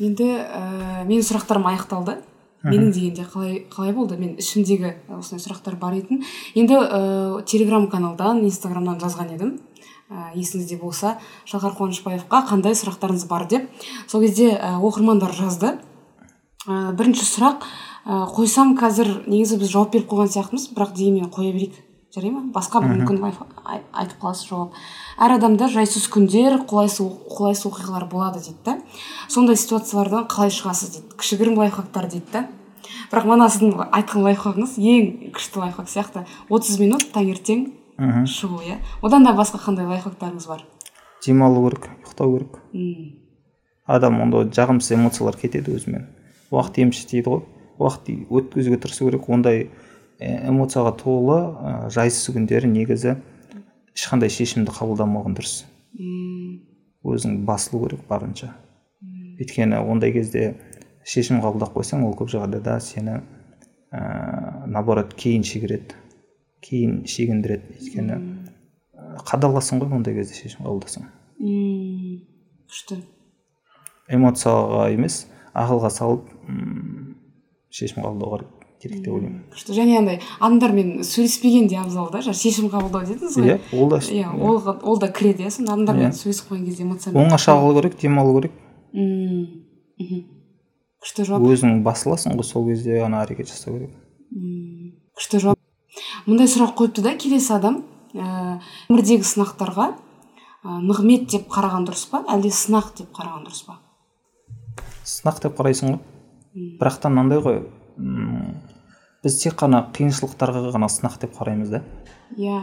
[0.02, 2.20] Енді ә, менің сұрақтарым аяқталды.
[2.64, 4.16] Менің дегенде қалай қалай болды?
[4.20, 6.22] Мен ішімдегі осындай сұрақтар бар етін.
[6.54, 9.54] Енді ә, телеграм каналдан инстаграмнан жазған едім.
[10.10, 11.16] Ә, есіңізде болса.
[11.48, 13.70] Шалқар қуанышбаевқа қандай сұрақтарыңыз бар деп.
[14.06, 15.76] Сол кезде ә, оқырмандар жазды.
[16.66, 17.64] Ә, бірінші сұрақ
[18.06, 21.80] ә, қойсам қазір негізі біз жауап беріп қойған сияқтымыз бірақ дегенмен қоя берейік.
[22.14, 22.42] Жарай ма?
[22.52, 24.74] Басқа бір мүмкін айтып қаласыз жауап.
[25.16, 28.74] Әр адамда жайсыз күндер қолайсыз қолайсыз оқиғалар болады дейді да.
[29.32, 30.98] Сондай ситуациялардан қалай шығасыз?
[30.98, 31.16] дейді.
[31.16, 32.44] Кішігірім лайфхактар дейді да.
[33.12, 36.26] Бірақ мана сіздің айтқан лайфхагыңыз ең күшті лайфхак сияқты.
[36.50, 37.66] 30 минут таңертең
[37.96, 38.26] мхм.
[38.28, 38.76] шығу иә.
[39.02, 40.64] Одан да басқа қандай лайфхактарыңыз бар?
[41.24, 42.58] Демалу керек ұйықтау керек.
[42.72, 43.12] Мм,
[43.86, 46.08] адам онда жағымсыз эмоциялар кетеді өзімен.
[46.50, 47.44] Уақыт емші дейді ғой.
[47.78, 49.28] Уақыт өткізуге тырысу керек.
[49.28, 49.70] Ондай
[50.22, 53.16] эмоцияға толы ә, жайсыз күндері негізі
[53.96, 55.62] ешқандай шешімді қабылдамаған дұрыс.
[57.02, 58.52] Өзің басылу керек барынша.
[59.40, 60.54] Өйткені ондай кезде
[61.04, 63.18] шешім қабылдап қойсаң ол көп жағдайда сені
[63.90, 65.98] ә, наоборот кейін шегереді
[66.62, 67.76] кейін шегіндіреді.
[67.80, 68.20] Өйткені
[69.26, 71.10] қадаласың ғой ондай кезде шешім қабылдасаң.
[72.70, 73.02] Күшті.
[74.12, 76.30] Эмоцияға емес ақылға салып
[77.74, 78.61] шешім қабылдау керек.
[78.82, 79.40] Керек деп ойлаймын.
[79.54, 79.74] Күшті.
[79.76, 83.52] Және андай адамдармен сөйлеспеген де абзал да жаңа шешім қабылдау дедіңіз ғой?
[83.52, 86.18] Иә ол да иә ол, ол да кіреді иә сонда адамдармен Иә.
[86.18, 88.52] сөйлесіп қойған кезде эмоциямен оңаша қалу керек демалу керек.
[88.92, 89.46] Мм,
[91.02, 91.46] күшті жауап.
[91.46, 93.94] Өзің басыласың ғой сол кезде ғана әрекет жасау керек.
[94.34, 95.58] Мм, күшті жауап.
[96.26, 97.82] Мындай сұрақ қойыпты да келесі адам
[98.14, 99.92] ә, өмірдегі сынақтарға
[100.64, 103.78] ә, нығмет деп қараған дұрыс па әлде сынақ деп қараған дұрыс па?
[105.04, 106.00] Сынақ деп қарайсың ғой.
[106.80, 107.62] Бірақ та мынандай ғой
[109.22, 111.82] біз тек қана қиыншылықтарға ғана сынақ деп қараймыз да.
[112.36, 112.62] Иә.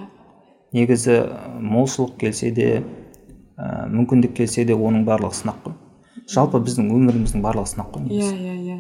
[0.76, 1.22] Негізі
[1.64, 2.68] молшылық келсе де
[3.58, 5.78] ә, мүмкіндік келсе де оның барлығы сынақ қой.
[6.30, 8.78] Жалпы біздің өміріміздің барлығы сынақ қой иә иә иә.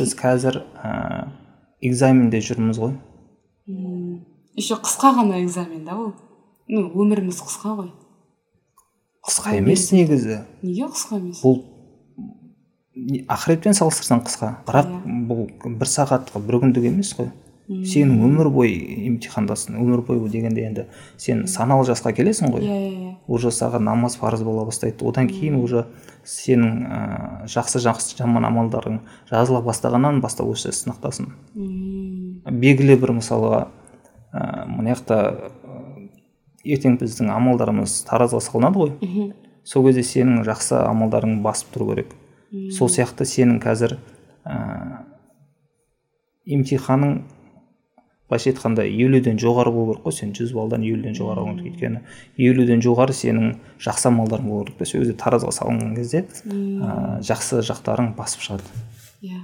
[0.00, 1.28] Біз қазір ә,
[1.84, 2.96] экзаменде жүрміз ғой.
[3.68, 4.24] Мм,
[4.56, 6.12] еще қысқа ғана экзамен да ол?
[6.68, 7.92] Ну өміріміз қысқа ғой.
[9.28, 10.42] Қысқа емес негізі.
[10.62, 11.42] Неге қысқа емес?
[11.44, 11.60] Бұл
[13.28, 14.54] ақыретпен салыстырсаң қысқа.
[14.66, 14.88] Бірақ
[15.28, 15.46] бұл
[15.78, 17.30] бір сағаттық бір күндік емес қой.
[17.68, 18.76] Сенің өмір бойы
[19.10, 20.84] емтихандасың өмір бойы дегенде енді
[21.20, 22.62] сен саналы жасқа келесің ғой.
[22.64, 23.10] Иә иә иә.
[23.28, 25.04] Уже саған намаз парыз бола бастайды.
[25.04, 25.84] Одан кейін уже
[26.24, 31.28] сенің ә, жақсы жақсы жаман амалдарың жазыла бастағаннан бастап осы сынақтасың.
[31.54, 33.66] Мм, белгілі бір мысалға
[34.32, 35.18] ә, мына жақта
[36.64, 38.94] ертең біздің амалдарымыз таразыға салынады ғой.
[39.04, 39.28] Мхм,
[39.68, 42.16] сол кезде сенің жақсы амалдарың басып тұру керек.
[42.76, 43.98] Сол сияқты сенің қазір
[44.44, 44.56] ә,
[46.48, 47.18] емтиханың
[48.28, 50.16] былайша айтқанда елуден жоғары болу керек қой.
[50.16, 51.76] Сен жүз баллдан елуден жоғары болу керек.
[51.76, 52.02] Өйткені
[52.50, 57.62] елуден жоғары сенің жақсы амалдарың болу керек та сол кезде таразыға салынған кезде ә, жақсы
[57.68, 58.84] жақтарың басып шығады.
[59.24, 59.40] Иә.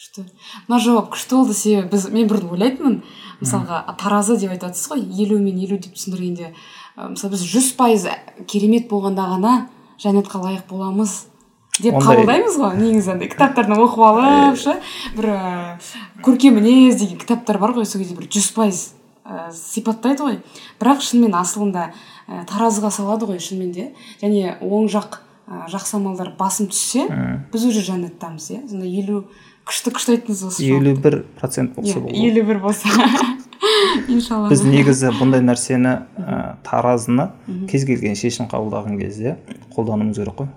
[0.00, 0.24] Күшті.
[0.68, 3.00] Мына жауап күшті болды себебі біз мен бұрын ойлайтынмын.
[3.40, 6.54] Мысалға таразы деп айтып ғой елу мен елу деп түсіндіргенде
[6.96, 8.06] мысалы біз жүз пайыз
[8.48, 9.52] керемет болғанда ғана
[10.00, 11.29] жәннатқа лайық боламыз.
[11.82, 14.76] Деп қабылдаймыз ғой негізі андай кітаптардан оқып алып ше
[15.16, 15.30] бір
[16.24, 18.82] көркем мінез деген кітаптар бар ғой сол кезде бір жүз пайыз
[19.24, 20.38] ә, сипаттайды ғой
[20.80, 23.90] бірақ шынымен асылында ә, таразыға салады ғой шынымен де
[24.22, 25.20] және оң жақ
[25.50, 27.06] ә, жақсы амалдар басым түссе
[27.52, 28.62] біз уже жәннаттамыз иә?
[28.70, 29.24] Сонда елу
[29.68, 32.88] күшті күшті айттыңыз осы елу бір процент болса иә болады елу бір болса.
[34.08, 37.30] Иншалла біз негізі бұндай нәрсені ә, таразыны
[37.70, 39.36] кез келген шешім қабылдаған кезде
[39.74, 40.50] қолдануымыз керек қой.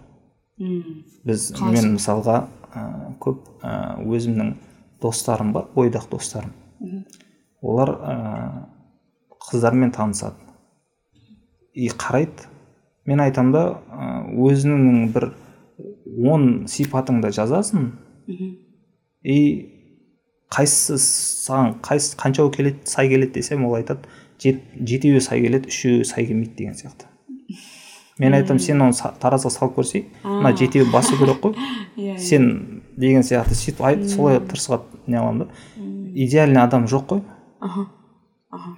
[1.25, 2.83] Біз мен мысалға ә,
[3.19, 4.53] көп ә, өзімнің
[5.01, 6.53] достарым бар бойдақ достарым.
[7.61, 8.15] Олар ә,
[9.49, 10.35] қыздармен танысады.
[11.73, 12.45] И қарайды.
[13.05, 13.63] Мен айтамын да
[14.37, 15.31] өзіңнің бір
[16.23, 17.91] он сипатыңды жазасың.
[19.23, 19.37] И
[20.53, 20.99] қайсысы
[21.49, 24.07] саған қайсы қаншауы келеді сай келеді десем ол айтады
[24.43, 27.07] «Жет- жетеуі сай келеді үшеуі сай келмейді деген сияқты.
[28.19, 31.57] Мен айтамын сен оны таразыға салып көрсей мына жетеуі басу керек қой.
[31.97, 35.47] Иә сен деген сияқты сөйтіп айт солай тырысқа не қыламын да.
[36.13, 37.21] Идеальный адам жоқ қой.
[37.59, 37.87] Аха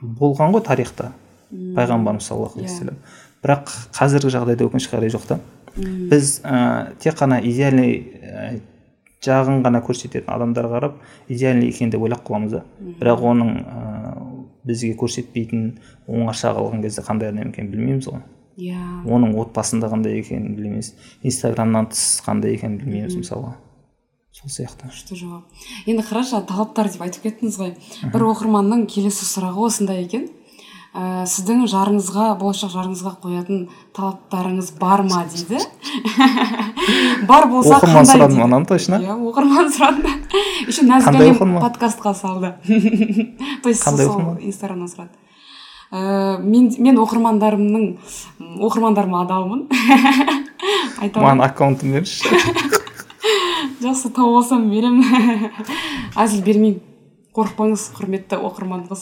[0.02, 1.12] болған ғой тарихта.
[1.52, 2.98] Пайғамбарымыз саллаллаху алейхи вассалам
[3.46, 5.40] бірақ қазіргі жағдайда өкінішке қарай жоқ та.
[5.76, 8.60] Біз ә, тек қана идеальный ә,
[9.24, 10.96] жағын ғана көрсететін адамдарға қарап
[11.30, 12.64] идеальный екен деп ойлап қаламыз да.
[12.80, 14.16] Бірақ оның ә,
[14.66, 15.68] бізге көрсетпейтін
[16.08, 18.24] оңаша қалған кезде қандай адам екенін білмейміз ғой.
[18.58, 18.80] Иә.
[19.06, 23.56] оның отбасында қандай екенін білмейміз инстаграмнан тыс қандай екенін білмейміз мысалға.
[24.36, 24.90] Сол сияқты.
[24.92, 25.68] Күшті жауап.
[25.88, 27.76] Енді қарашы талаптар деп айтып кеттіңіз ғой.
[28.12, 30.28] Бір оқырманның келесі сұрағы осындай екен.
[30.96, 33.66] Ә, сіздің жарыңызға болашақ жарыңызға қоятын
[33.96, 35.60] талаптарыңыз бар ма дейді?
[37.30, 39.02] Бар болса оқырман сұрады ананы точно.
[39.04, 40.14] Иә оқырман сұрады
[40.70, 42.54] еще нәзік әлем подкастқа салды.
[43.64, 45.12] То есть сол инстаграмнан сұрады.
[45.96, 47.86] Ә, мен мен оқырмандарымның
[48.66, 49.66] оқырмандарыма адалмын.
[51.06, 52.84] Маған аккаунтын беріңізші
[53.86, 55.06] жақсы тауып алсам беремін.
[56.22, 56.82] Әзіл бермеймін.
[57.36, 59.02] Қорықпаңыз құрметті оқырман қыз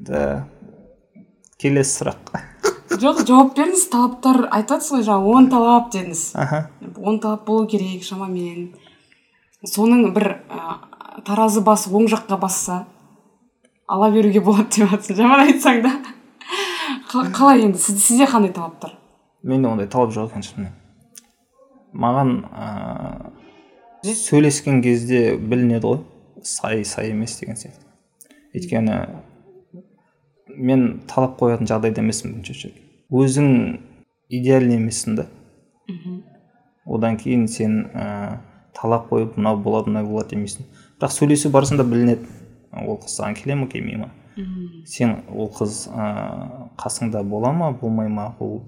[0.00, 0.22] да.
[1.60, 2.32] Келесі сұрақ.
[3.02, 6.62] Жоқ жауап беріңіз талаптар айтып жатсыз ғой жаңа он талап дедіңіз аха.
[6.96, 8.70] Он талап болу керек шамамен.
[9.68, 10.78] Соның бір ә,
[11.28, 12.78] таразы басы оң жаққа басса
[13.88, 15.92] ала беруге болады деп жатсың жаман айтсаң да.
[17.10, 17.78] Қа- қалай енді?
[17.78, 18.98] Сіз- сізде қандай талаптар
[19.42, 20.72] менде ондай талап жоқ екен шынымен.
[21.94, 25.98] Маған ыыы сөйлескен кезде білінеді ғой.
[26.42, 27.84] Сай сай емес деген сияқты.
[28.54, 28.96] Өйткені
[30.56, 32.80] мен талап қоятын жағдайда емеспін бірінші очередь
[33.12, 33.48] өзің
[34.28, 35.26] идеальный емессің да.
[36.86, 38.38] Одан кейін сен ә,
[38.74, 40.66] талап қойып мынау болады мынау болады демейсің
[40.98, 42.26] бірақ сөйлесу барысында білінеді.
[42.72, 44.10] Ол қыз саған келе ма келмей ма
[44.86, 46.06] сен ол қыз ә,
[46.80, 48.32] қасыңда бола ма болмай ма?
[48.40, 48.62] Ол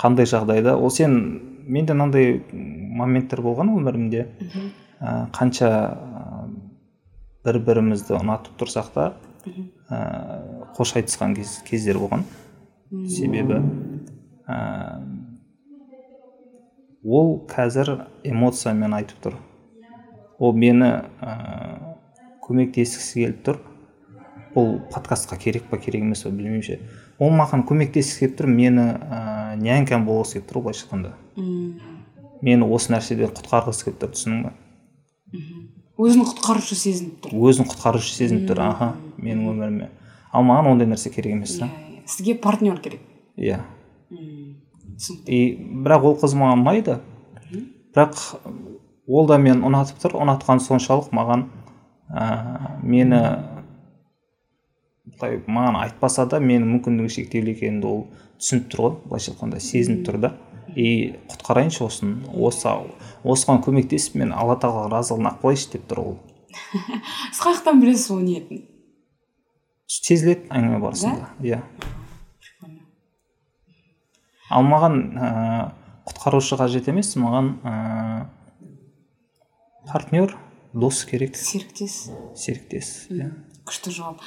[0.00, 0.74] қандай жағдайда?
[0.76, 1.14] Ол сен
[1.66, 4.26] менде мынандай моменттер болған өмірімде.
[5.00, 6.48] Ә, қанша ә,
[7.46, 9.06] бір бірімізді ұнатып тұрсақ та
[9.88, 10.00] ә,
[10.76, 12.26] қош айтысқан кез, кездер болған.
[13.06, 13.62] Себебі
[14.48, 14.58] ә,
[17.04, 19.38] ол қазір эмоциямен айтып тұр.
[20.38, 20.90] Ол мені
[21.22, 21.93] ә,
[22.44, 23.60] көмектескісі келіп тұр.
[24.54, 26.78] Бұл подкастқа керек па керек емес па білмеймін ше.
[27.18, 31.14] Ол маған көмектескісі келіп тұр мені ә, нянькам болғысы келіп тұр былайша айтқанда.
[32.44, 34.54] Мені осы нәрседен құтқарғысы келіп тұр түсіндің ба?
[35.94, 37.34] Өзін құтқарушы сезініп тұр.
[37.48, 39.90] Өзін құтқарушы сезініп тұр аха менің өміріме.
[40.34, 41.68] Ал маған ондай нәрсе керек емес та.
[41.70, 42.06] Иә, иә.
[42.10, 43.00] сізге партнер керек.
[43.38, 43.60] Иә.
[45.26, 45.38] И
[45.86, 46.98] бірақ ол қыз маған ұнайды.
[47.94, 48.18] Бірақ
[49.06, 50.18] ол да мені ұнатып тұр.
[50.24, 51.46] Ұнатқан соншалық маған
[52.10, 53.20] ә, мені
[55.04, 58.04] былай маған айтпаса да менің мүмкіндігім шектеулі екенін ол
[58.40, 60.34] түсініп тұр ғой былайша айтқанда сезініп тұр да.
[60.74, 62.72] И құтқарайыншы осыны осы
[63.22, 66.14] осыған көмектесіп мен алла тағала разылығын ақ болайыншы деп тұр ол.
[67.32, 68.64] Сіз қай жақтан білесіз ол ниетін?
[69.86, 71.60] Сезіледі әңгіме барысында иә.
[74.50, 75.28] Ал маған ә,
[76.08, 77.74] құтқарушы қажет емес маған ә,
[79.88, 80.34] партнер
[80.74, 82.10] дос керек серіктес.
[82.34, 83.30] Серіктес иә.
[83.64, 84.22] Күшті жауап.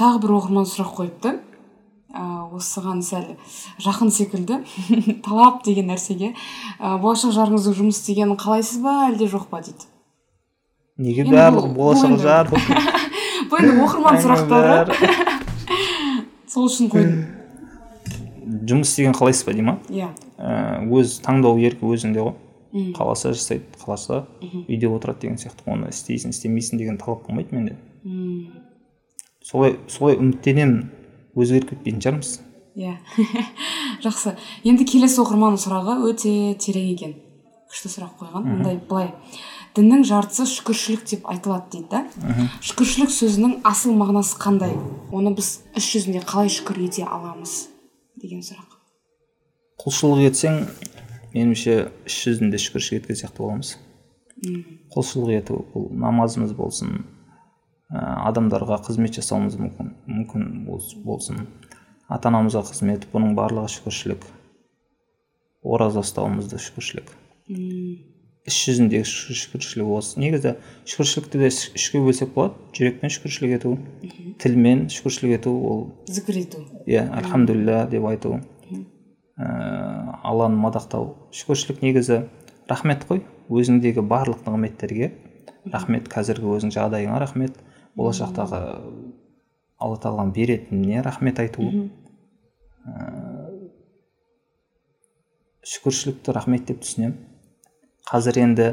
[0.00, 1.34] Тағы бір оқырман сұрақ қойыпты
[2.10, 2.22] ә,
[2.56, 3.36] осыған сәл
[3.84, 4.60] жақын секілді.
[5.26, 6.32] Талап деген нәрсеге.
[6.80, 9.86] Ә, болашақ жарыңыздың жұмыс істегенін қалайсыз ба әлде жоқ па дейді?
[11.00, 12.50] Неге барлығы болашақ жар
[13.50, 14.96] бұл енді оқырман сұрақтары.
[16.50, 17.26] Сол үшін қойдым.
[18.66, 20.10] Жұмыс істеген қалайсыз ба дей ма иә.
[20.40, 22.38] Ә, өз таңдау еркі өзіңде ғой.
[22.72, 27.76] Қаласа жасайды қаласа үйде отырады деген сияқты оны істейсің істемейсің деген талап болмайды менде.
[29.42, 30.90] Солай солай үміттенемін
[31.34, 32.34] өзгеріп кетпейтін шығармыз.
[32.78, 32.96] Иә.
[34.04, 34.36] Жақсы.
[34.64, 37.16] Енді келесі оқырманның сұрағы өте терең екен.
[37.70, 38.46] Күшті сұрақ қойған.
[38.46, 39.10] Мындай былай.
[39.76, 42.46] Діннің жартысы шүкіршілік деп айтылады дейді да.
[42.66, 44.74] Шүкіршілік сөзінің асыл мағынасы қандай?
[45.14, 47.68] Оны біз іс жүзінде қалай шүкір ете аламыз?
[48.18, 48.80] Деген сұрақ.
[49.80, 50.64] Құлшылық етсең
[51.34, 51.76] меніңше
[52.08, 53.76] іс жүзінде шүкіршілік еткен сияқты боламыз.
[54.94, 57.02] Құлшылық ету бұл намазымыз болсын
[57.92, 58.00] ә,
[58.30, 60.46] адамдарға қызмет жасауымыз мүмкін мүмкін
[61.04, 61.44] болсын.
[62.10, 64.24] Ата анамызға қызмет бұның барлығы шүкіршілік.
[65.62, 67.12] Ораза ұстауымыз да шүкіршілік.
[68.48, 70.54] Іс жүзіндегі шүкіршілік осы негізі
[70.88, 73.74] шүкіршілікті де үшке бөлсек болады жүрекпен шүкіршілік ету.
[74.40, 76.64] Тілмен шүкіршілік ету ол зікір ету.
[76.88, 78.40] иә альхамдулилля деп айту.
[79.40, 82.20] Ә, алланы мадақтау шүкіршілік негізі
[82.68, 85.14] рахмет қой өзіңдегі барлық нығметтерге.
[85.72, 87.56] Рахмет қазіргі өзің жағдайыңа рахмет.
[87.98, 88.60] Болашақтағы
[89.80, 91.66] алла тағаланың беретініне рахмет айту.
[92.84, 93.08] Ә,
[95.64, 97.18] шүкіршілікті рахмет деп түсінемін
[98.10, 98.68] қазір енді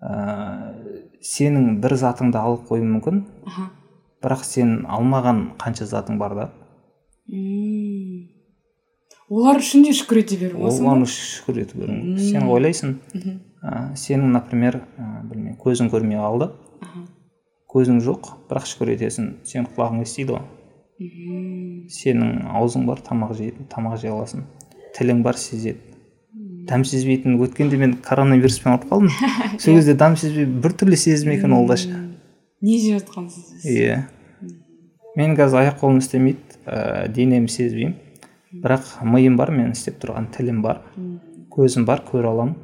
[0.00, 0.12] ә,
[1.24, 3.24] сенің бір затыңды алып қоюы мүмкін.
[4.24, 6.46] Бірақ сен алмаған қанша затың бар да?
[9.30, 11.96] Олар үшін де шүкір ете беру олар шүкір ете беру.
[12.18, 12.98] Сен ойлайсың.
[13.64, 16.50] Ә, сенің например ә, білмеймін көзің көрмей қалды.
[17.74, 19.30] Көзің жоқ бірақ шүкір етесің.
[19.48, 20.44] Сен құлағың естиді ғой.
[21.90, 24.44] Сенің аузың бар тамақ жейді тамақ жей аласың.
[24.94, 25.80] Тілің бар сезеді.
[26.68, 29.10] Дәм сезбейтін өткенде мен коронавируспен ауырып қалдым.
[29.60, 31.90] Сол кезде дәм сезбей біртүрлі сезім екен ол да ше.
[32.64, 33.98] Не жеп жатқансыз иә.
[35.18, 37.98] Мен қазір аяқ қолым істемейді ә, денем сезбеймін.
[38.62, 40.82] Бірақ миым бар мен істеп тұрған тілім бар
[41.54, 42.56] көзім бар көре аламын.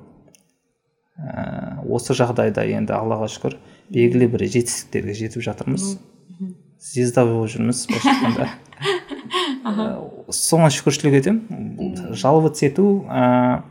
[1.20, 3.58] Ә, осы жағдайда енді аллаға шүкір
[3.92, 5.98] белгілі бір жетістіктерге жетіп жатырмыз.
[6.80, 8.46] Звезда болып жүрміз былайша айтқанда
[10.32, 11.98] соған шүкіршілік етемін.
[12.16, 13.62] Жалбыз ету ә,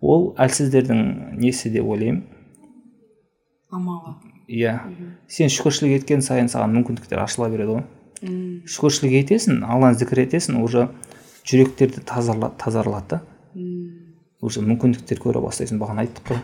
[0.00, 1.02] ол әлсіздердің
[1.42, 2.22] несі деп ойлаймын.
[3.72, 4.14] Амалы.
[4.46, 4.78] Иә.
[5.32, 7.84] Сен шүкіршілік еткен сайын саған мүмкіндіктер ашыла береді ғой.
[8.68, 10.90] Шүкіршілік етесің алланы зікір етесің уже
[11.48, 13.22] жүректерді тазарылады да
[14.42, 15.78] уже мүмкіндіктер көре бастайсың.
[15.78, 16.40] Бағана айттық қой.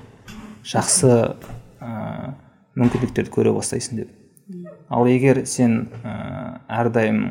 [0.69, 1.11] Жақсы
[1.83, 1.91] ә,
[2.79, 4.13] мүмкіндіктерді көре бастайсың деп.
[4.89, 7.23] Ал егер сен ә, әрдайым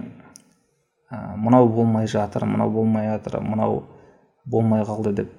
[1.09, 3.85] ә, мынау болмай жатыр мынау болмай жатыр мынау
[4.45, 5.31] болмай қалды деп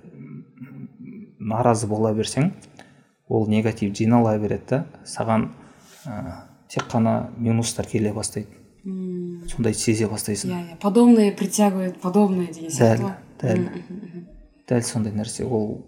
[1.38, 2.52] наразы бола берсең
[3.28, 5.50] ол негатив жинала береді да саған
[6.06, 6.32] ә,
[6.68, 8.57] тек қана минустар келе бастайды.
[9.48, 10.50] Сондай сезе бастайсың.
[10.52, 13.64] Иә иә подобное притягивает подобное деген сияқты дәл.
[13.64, 13.68] Дәл
[14.68, 15.46] дәл сондай нәрсе.
[15.46, 15.84] Ол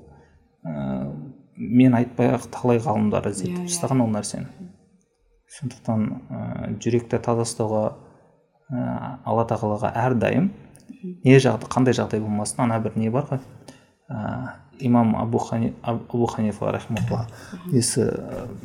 [0.65, 1.13] ә,
[1.57, 3.67] мен айтпай ақ талай ғалымдар Иә, іздеп иә.
[3.69, 4.49] тастаған ол нәрсені.
[5.51, 7.85] Сондықтан ә, жүректі таза ұстауға
[8.71, 10.51] ә, алла тағалаға әрдайым
[11.25, 13.41] не жағдай қандай жағдай болмасын ана бір не бар ғой?
[14.11, 17.27] Ә, имам абу, Хани, абу ханифа рахималла
[17.71, 18.07] несі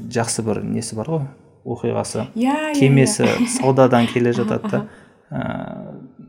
[0.10, 1.28] жақсы бір несі бар ғой?
[1.66, 3.28] Оқиғасы иә иә кемесі
[3.58, 4.82] саудадан келе жатады да.
[5.34, 5.44] Ә,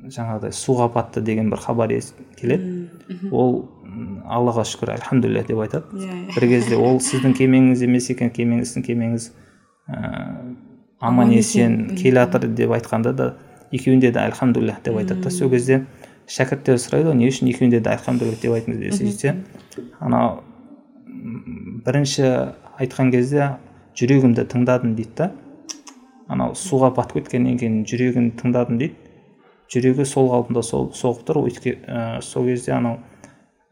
[0.09, 1.93] жаңағыдай суға батты деген бір хабар
[2.39, 2.89] келеді.
[3.31, 3.69] Ол
[4.25, 6.01] аллаға шүкір альхамдулилля деп айтады.
[6.01, 9.29] Иә бір кезде ол сіздің кемеңіз емес екен кемеңіздің кемеңіз
[9.89, 10.57] ә,
[11.01, 13.35] аман есен келе жатыр деп айтқанда да
[13.71, 15.31] екеуінде де альхамдулилля деп айтады да.
[15.31, 15.85] Сол кезде
[16.27, 19.35] шәкірттер сұрайды ғой не үшін екеуінде де альхамдулилля деп айттыңыз деп сөйтсе
[20.01, 20.41] анау
[21.87, 22.27] бірінші
[22.81, 23.57] айтқан кезде
[23.97, 25.31] жүрегімді тыңдадым дейді да.
[26.29, 28.95] Анау суға батып кеткеннен кейін жүрегін тыңдадым дейді.
[29.73, 31.43] Жүрегі сол қалпында сол соғып тұр.
[31.49, 32.99] Өйтке ә, сол кезде анау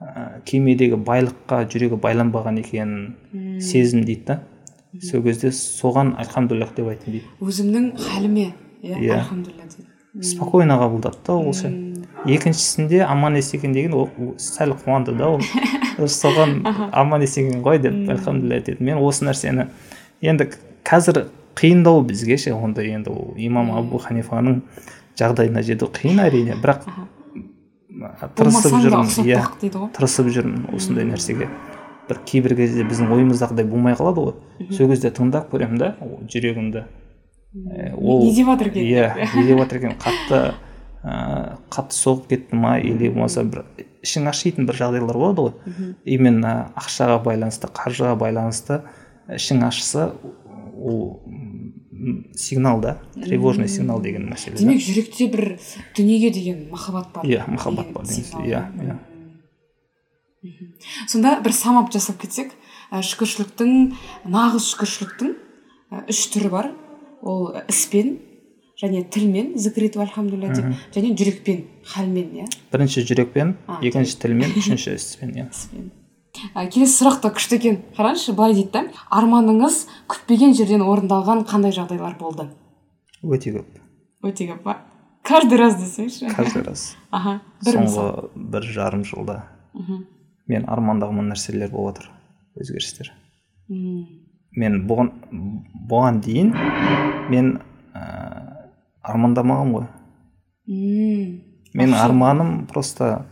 [0.00, 4.40] ә, кемедегі байлыққа жүрегі байланбаған екенін сездім дейді да.
[5.02, 7.26] Сол кезде соған альхамдулиллах деп айттым дейді.
[7.42, 8.52] Өзімнің халіме
[8.82, 9.18] иә Иә.
[9.18, 9.90] альхамдулилля дейді
[10.22, 11.70] спокойно қабылдады да ол ше
[12.26, 15.40] екіншісінде аман есен екен деген ол ол сәл қуанды да ол.
[15.98, 18.82] Соған аман есен екен ғой деп альхамдулилля деді.
[18.84, 19.66] Мен осы нәрсені
[20.24, 20.48] енді
[20.84, 24.62] қазір қиындау бізге ше ондай енді ол имам абу ханифаның
[25.18, 26.88] жағдайына жету қиын әрине бірақ
[28.34, 29.44] тырысып жүрмін иә
[29.94, 31.48] тырысып жүрмін осындай нәрсеге.
[32.08, 34.68] бір кейбір кезде біздің ойымыздағыдай болмай қалады ғой.
[34.76, 35.94] Сол кезде тыңдап көремін да
[36.28, 36.84] жүрегімді.
[37.96, 38.82] Ол не деп жатыр екен?
[38.82, 39.94] иә не деп жатыр екен?
[40.02, 40.40] Қатты
[41.04, 43.64] ыыы қатты соғып кетті ма или болмаса бір
[44.04, 45.94] ішің ашитын бір жағдайлар болады ғой.
[46.04, 48.82] Именно ақшаға байланысты қаржыға байланысты.
[49.28, 50.12] Ішің ашса
[50.76, 51.22] ол
[52.36, 55.56] сигнал да тревожный сигнал деген мәселе демек жүректе бір
[55.96, 57.24] дүниеге деген махаббат бар.
[57.24, 58.98] Иә махаббат бар иә иә
[61.08, 62.52] сонда бір самап жасап кетсек
[62.90, 63.94] ә, шүкіршіліктің
[64.28, 65.34] нағыз шүкіршіліктің
[65.90, 66.70] ә, үш түрі бар.
[67.24, 68.18] Ол іспен
[68.80, 71.64] және тілмен зікір ету альхамдулилля деп және жүрекпен
[71.94, 72.48] халмен иә.
[72.74, 75.48] Бірінші жүрекпен екінші тілмен үшінші іспен иә.
[75.48, 75.92] Іспен.
[76.54, 77.78] Ә, келесі сұрақ та күшті екен.
[77.96, 78.82] Қараңызшы былай дейді да
[79.14, 82.48] арманыңыз күтпеген жерден орындалған қандай жағдайлар болды?
[83.22, 83.78] Өте көп.
[84.24, 84.78] Өте көп па?
[85.24, 86.34] Каждый раз десеңізші.
[86.36, 86.96] Каждый раз.
[87.10, 89.38] Аха бір соңғы бір жарым жылда
[89.72, 90.04] мхм.
[90.48, 92.10] мен армандаған нәрселер болып жатыр
[92.60, 93.12] өзгерістер.
[93.68, 94.04] Мм.
[94.56, 95.08] мен бұған
[95.88, 96.52] бұған дейін
[97.32, 97.54] мен
[97.96, 98.02] ә,
[99.02, 99.86] армандамағанмын ғой.
[100.68, 101.40] Мм.
[101.74, 103.24] Менің арманым просто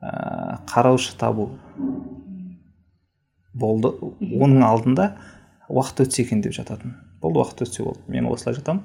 [0.00, 1.50] ә, қараушы табу.
[3.58, 3.90] Болды.
[4.22, 5.10] Оның алдында
[5.68, 6.94] уақыт өтсе екен деп жататын.
[7.22, 8.00] Болды уақыт өтсе болды.
[8.08, 8.84] Мен осылай жатамын.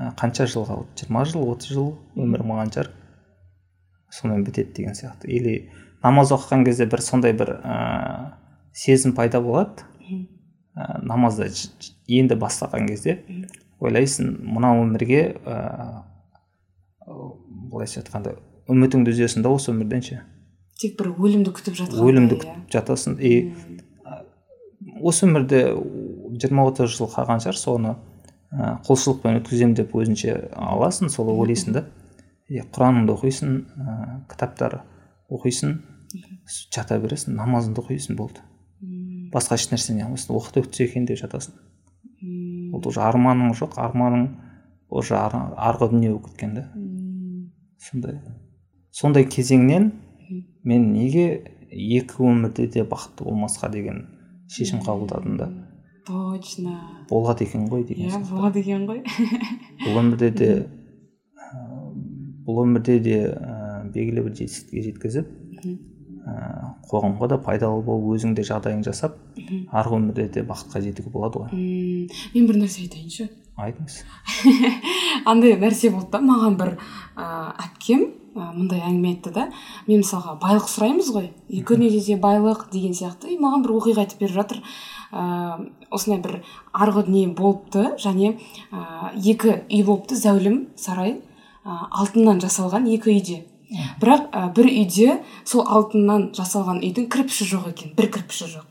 [0.00, 0.88] Ә, қанша жыл қалды?
[0.98, 2.90] жиырма жыл отыз жыл өмір маған жар.
[4.12, 5.28] Сонымен бітеді деген сияқты.
[5.28, 5.70] Или
[6.02, 8.32] намаз оқыған кезде бір сондай бір ә,
[8.72, 9.84] сезім пайда болады.
[10.76, 11.02] Ә,
[11.52, 13.18] ж- енді бастаған кезде
[13.80, 16.02] ойлайсың мына өмірге ә,
[17.06, 18.36] былайша айтқанда
[18.70, 20.20] үмітіңді үзесің да осы өмірден ше?
[20.82, 23.16] Тек бір өлімді күтіп жатқан өлімді күтіп жатасың.
[23.22, 23.54] И
[25.02, 25.62] осы өмірде
[26.42, 27.94] жиырма отыз жыл қалған шығар соны
[28.52, 31.86] ә, құлшылықпен өткіземін деп өзінше аласың сол ойлайсың да.
[32.50, 33.96] И құраныңды оқисың ә,
[34.30, 34.80] кітаптар
[35.32, 35.78] оқисың
[36.74, 38.42] жата бересің намазыңды оқисың болды.
[39.32, 41.54] Басқа ешнәрсе не қылмайсың уақыт өтсе екен деп жатасың.
[42.74, 44.26] Ол уже арманың жоқ арманың
[44.90, 46.66] уже ар- арғы дүние болып кеткен да.
[47.80, 48.20] Сондай
[48.92, 49.92] сондай кезеңнен
[50.64, 51.26] мен неге
[51.72, 54.06] екі өмірде де бақытты болмасқа деген
[54.52, 55.50] шешім қабылдадым да.
[56.06, 56.76] Точно.
[57.10, 59.02] Болады екен ғой деген иә болады екен ғой.
[59.84, 60.50] Бұл өмірде де
[62.46, 65.28] бұл өмірде де ә, белгілі бір жетістікке жеткізіп
[66.26, 66.34] ә,
[66.90, 69.16] қоғамға да пайдалы болып өзің де жағдайың жасап
[69.70, 72.08] арғы өмірде де бақытқа жетуге болады ғой.
[72.34, 73.28] Мен бір нәрсе айтайыншы.
[73.60, 73.98] Айтыңыз.
[75.30, 76.72] Андай нәрсе болды да маған бір
[77.16, 77.26] ә,
[77.66, 78.04] әпкем
[78.34, 79.46] ә, мындай әңгіме айтты да
[79.88, 84.06] мен мысалға байлық сұраймыз ғой екі дүниеде де байлық деген сияқты и маған бір оқиға
[84.06, 84.62] айтып беріп жатыр.
[85.12, 86.38] Ә, осындай бір
[86.72, 88.34] арғы дүние болыпты және
[88.72, 93.42] ә, екі үй болыпты зәулім сарай ә, алтыннан жасалған екі үйде.
[94.00, 98.68] Бірақ ә, бір үйде сол алтыннан жасалған үйдің кірпіші жоқ екен бір кірпіші жоқ.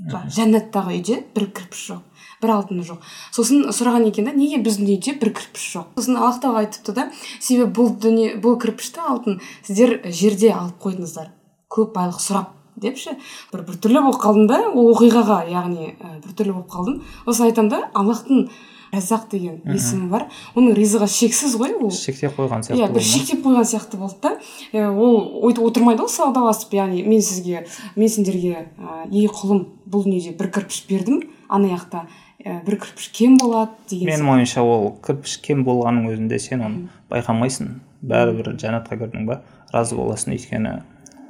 [0.00, 2.00] Жәннаттағы үйде бір кірпіш жоқ.
[2.42, 3.04] Бір алтыны жоқ.
[3.34, 5.92] Сосын сұраған екен да неге біздің үйде бір кірпіш жоқ?
[5.98, 7.06] Сосын тағала айтыпты да
[7.38, 11.30] себебі бұл дүние бұл кірпішті алтын сіздер жерде алып қойдыңыздар.
[11.72, 13.16] Көп байлық сұрап депші.
[13.52, 17.00] Бір біртүрлі болып қалдым да ол оқиғаға яғни ә, біртүрлі болып қалдым.
[17.26, 18.48] Сосын айтамын да аллахтың
[18.92, 20.26] разақ деген есімі бар.
[20.56, 21.92] Оның ризығы шексіз ғой ол.
[21.92, 23.06] Шектеп қойған иә сияқты бір болды ма?
[23.12, 24.88] шектеп қойған сияқты болды да.
[24.92, 27.64] Ол өйтіп отырмайды ғой саудаласып яғни мен сізге
[27.96, 32.04] мен сендерге ә, ей құлым бұл дүниеде бір кірпіш бердім ана жақта
[32.44, 37.68] бір кірпіш кем болады деген менің ойымша ол кірпіш кем болғанның өзінде сен оны байқамайсың.
[38.02, 39.40] Бәрібір жәннатқа кірдің ба?
[39.72, 40.34] Разы боласың.
[40.34, 40.72] Өйткені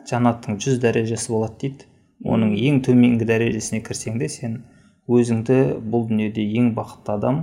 [0.08, 1.88] жәннаттың жүз дәрежесі болады дейді.
[2.24, 4.62] Оның ең төменгі дәрежесіне кірсең де сен
[5.10, 5.58] өзіңді
[5.90, 7.40] бұл дүниеде ең бақытты адам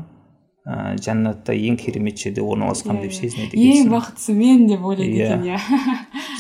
[0.65, 3.91] ә, жәннатта ең керемет жерде орналасқан деп сезінеді ең екенсің.
[3.93, 5.27] бақыттысы мен деп ойлайды Иә.
[5.27, 5.59] екен иә.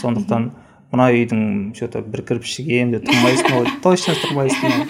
[0.01, 0.49] Сондықтан
[0.91, 1.41] мына үйдің
[1.77, 3.67] че то бір кірпіші кем деп тұрмайсың ғой.
[3.85, 4.87] Точно тұрмайсың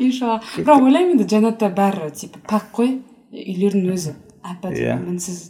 [0.00, 0.38] иншалла.
[0.56, 2.94] Бірақ ойлаймын енді жәннатта бәрі типа пәк қой
[3.32, 4.14] үйлердің өзі
[4.48, 5.42] әп әдемі мінсіз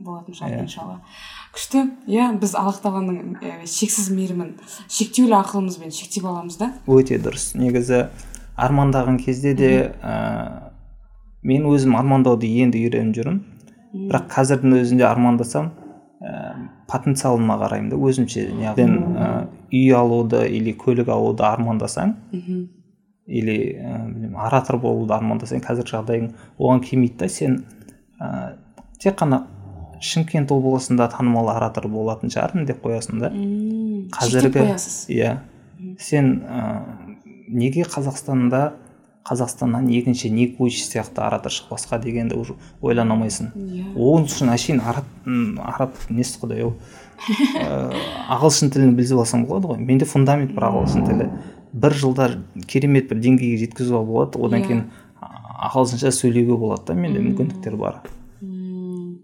[0.00, 0.62] болатын шығар Иә.
[0.64, 1.00] иншалла.
[1.52, 1.82] Күшті.
[2.08, 4.54] Иә біз аллах тағаланың ә, шексіз мейірімін
[4.88, 6.70] шектеулі ақылымызбен шектеп аламыз да.
[6.86, 7.50] Өте дұрыс.
[7.58, 8.06] Негізі
[8.56, 9.70] армандаған кезде де
[10.00, 10.70] ә,
[11.42, 13.42] мен өзім армандауды енді үйреніп жүрмін.
[13.90, 15.72] Бірақ қазірдің өзінде армандасам
[16.20, 18.46] ә, потенциалыма қараймын да өзімше.
[18.56, 18.80] Неғып
[19.16, 19.30] ә,
[19.72, 22.60] үй алуды или көлік алуды армандасаң мхм
[23.30, 23.94] или ә,
[24.46, 26.28] оратор болуды армандасаң қазіргі жағдайың
[26.58, 27.28] оған келмейді да.
[27.30, 27.62] Сен
[28.18, 28.56] ә,
[29.00, 29.44] тек қана
[30.00, 33.32] шымкент облысында танымал оратор болатын шығармын деп қоясың да.
[34.16, 34.66] Қазіргі
[35.14, 35.36] иә.
[36.00, 36.64] Сен ә,
[37.48, 38.72] неге қазақстанда
[39.28, 43.50] қазақстаннан екінші ник вуйчич сияқты оратор шықпасқа дегенді уже ойлана алмайсың.
[43.54, 43.92] Иә.
[43.94, 45.04] Оның үшін әшейін араб
[45.60, 46.72] араб несі құдай ау?
[47.60, 47.92] Ә,
[48.32, 49.78] ағылшын тілін біліп алсаң болады ғой.
[49.84, 51.28] Менде фундамент бар ағылшын тілі.
[51.72, 52.30] бір жылда
[52.66, 54.40] керемет бір деңгейге жеткізуге болады.
[54.40, 54.66] Одан Иә.
[54.66, 54.84] кейін
[55.68, 56.94] ағылшынша сөйлеуге болады да.
[56.94, 58.00] Менде мүмкіндіктер бар.
[58.40, 59.20] Мм.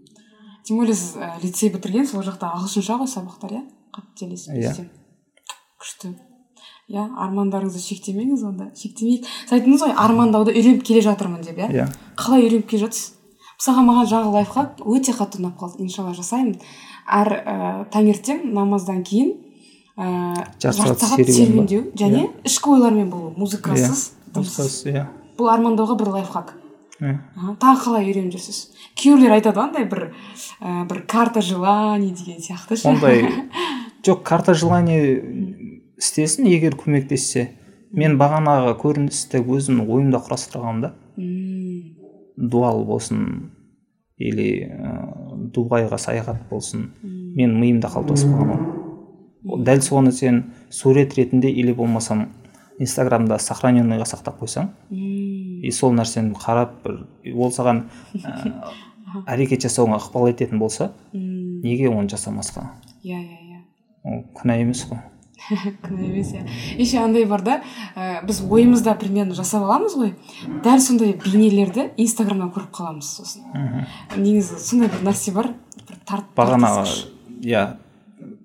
[0.63, 3.61] тем более сіз ә, лицей бітірген сол жақта ағылшынша ғой сабақтар иә?
[3.95, 4.89] Қателеспесем
[5.79, 6.13] күшті.
[6.87, 8.69] Иә армандарыңызды шектемеңіз онда.
[8.77, 11.67] Шектемейік сіз айттыңыз ғой армандауды үйреніп келе жатырмын деп иә?
[11.73, 11.87] Иә.
[12.15, 13.17] Қалай үйреніп келе жатырсыз?
[13.57, 15.81] Мысалға маған жаңағы лайфхак өте қатты ұнап қалды.
[15.83, 16.55] Иншалла жасаймын.
[17.11, 17.55] Әр ә,
[17.91, 19.33] таңертең намаздан кейін
[19.97, 23.33] ә, Жарты сағат серуендеу және ішкі ойлармен болу.
[23.35, 24.79] Музыкасыз дыбыссыз дұрыс.
[24.93, 25.05] иә.
[25.39, 26.53] Бұл армандауға бір лайфхак.
[27.01, 27.17] Иә.
[27.59, 28.69] Тағы қалай үйреніп жүрсіз?
[28.97, 30.11] Күйеулер айтады ғой андай бір
[30.61, 32.87] ә, бір карта желаний деген сияқты ше.
[32.89, 33.27] Ондай
[34.05, 35.66] жоқ карта желание
[35.97, 37.49] істесін егер көмектессе.
[37.91, 40.93] Мен бағанағы көріністі өзімнің ойымда құрастырғанмын да.
[42.37, 43.51] Дуал болсын
[44.17, 44.97] или ә,
[45.53, 46.91] дубайға саяхат болсын.
[47.01, 48.67] Мен миымда қалыптасып қалған
[49.47, 52.27] ол дәл соны сен сурет ретінде или болмасам
[52.79, 56.99] инстаграмда сохраненныйға сақтап қойсаң и сол нәрсені қарап бір
[57.33, 57.85] ол саған
[58.17, 58.33] ә,
[59.25, 62.67] әрекет жасауыңа ықпал ететін болса неге оны жасамасқа?
[63.03, 63.61] Иә иә иә.
[64.03, 64.99] Ол күнә емес қой.
[65.85, 66.43] күнә емес иә.
[66.77, 67.57] Еще андай бар да
[67.95, 70.13] ә, біз ойымызда примерно жасап аламыз ғой.
[70.65, 73.45] Дәл сондай бейнелерді инстаграмнан көріп қаламыз сосын.
[74.17, 75.51] Негізі сондай бір нәрсе бар
[75.87, 77.07] бір тарт бағана тартысқыш.
[77.43, 77.65] иә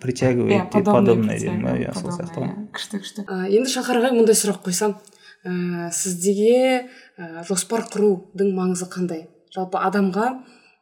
[0.01, 3.27] притягивает иә подобное иә сол сияқты ғой күшті күшті.
[3.49, 4.99] Енді шахар ағай мындай сұрақ қойсам.
[5.43, 6.89] Ә, сіздерге
[7.19, 9.27] ә, жоспар құрудың маңызы қандай?
[9.55, 10.29] Жалпы адамға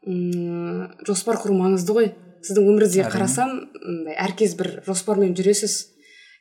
[0.07, 2.13] м жоспар құру маңызды ғой.
[2.45, 3.57] Сіздің өміріңізге қарасам
[4.17, 5.91] әркез бір жоспармен жүресіз.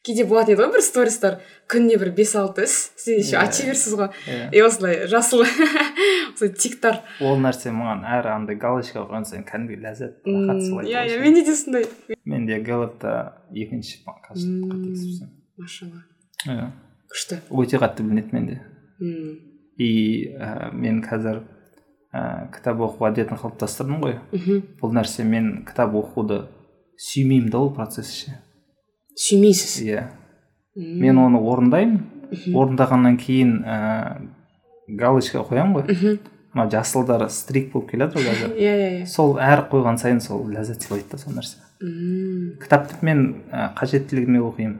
[0.05, 1.39] Кейде болатын еді ғой бір стористар.
[1.69, 2.91] Күніне бір бес алты іс.
[2.97, 3.43] Сіз еще Иә.
[3.47, 4.09] açи бересіз ғой.
[4.27, 4.49] Иә.
[4.55, 5.43] и осылай жасыл.
[6.33, 7.01] Осылай тиктар.
[7.21, 11.85] Ол нәрсе маған әр андай галочка қойған сайын кәдімгі ләззат иә иә менде де сондай.
[12.25, 16.03] Менде гэллопта екінші қателеспесем машалла.
[16.47, 16.71] Иә.
[17.11, 17.41] Күшті.
[17.49, 18.59] Өте қатты білінеді менде.
[19.79, 21.43] И ә, мен қазір
[22.13, 24.17] ә, кітап оқу әдетін қалыптастырдым ғой.
[24.81, 26.45] Бұл нәрсе мен кітап оқуды
[26.99, 28.35] сүймеймін да ол процесс ше.
[29.19, 29.75] Сүймейсіз.
[29.85, 30.07] Иә.
[30.79, 32.01] Мен оны орындаймын.
[32.53, 33.77] Орындағаннан кейін ә,
[34.87, 35.87] галочка қоямын ғой.
[35.89, 36.19] Мхм.
[36.53, 38.53] мына жасылдар стрик болып келе жатыр қазір.
[38.57, 39.05] Иә иә иә.
[39.07, 41.59] Сол әр қойған сайын сол ләззат сыйлайды да сол нәрсе.
[42.61, 44.79] Кітапты мен ә, қажеттілігіме оқимын.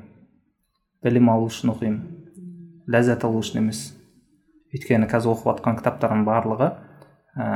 [1.04, 2.02] Білім алу үшін оқимын.
[2.90, 3.84] Ләззат алу үшін емес.
[4.74, 6.72] Өйткені қазір оқып жатқан кітаптардың барлығы
[7.38, 7.48] ә,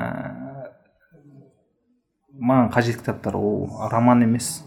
[2.38, 3.36] маған қажет кітаптар.
[3.36, 4.60] Ол роман емес.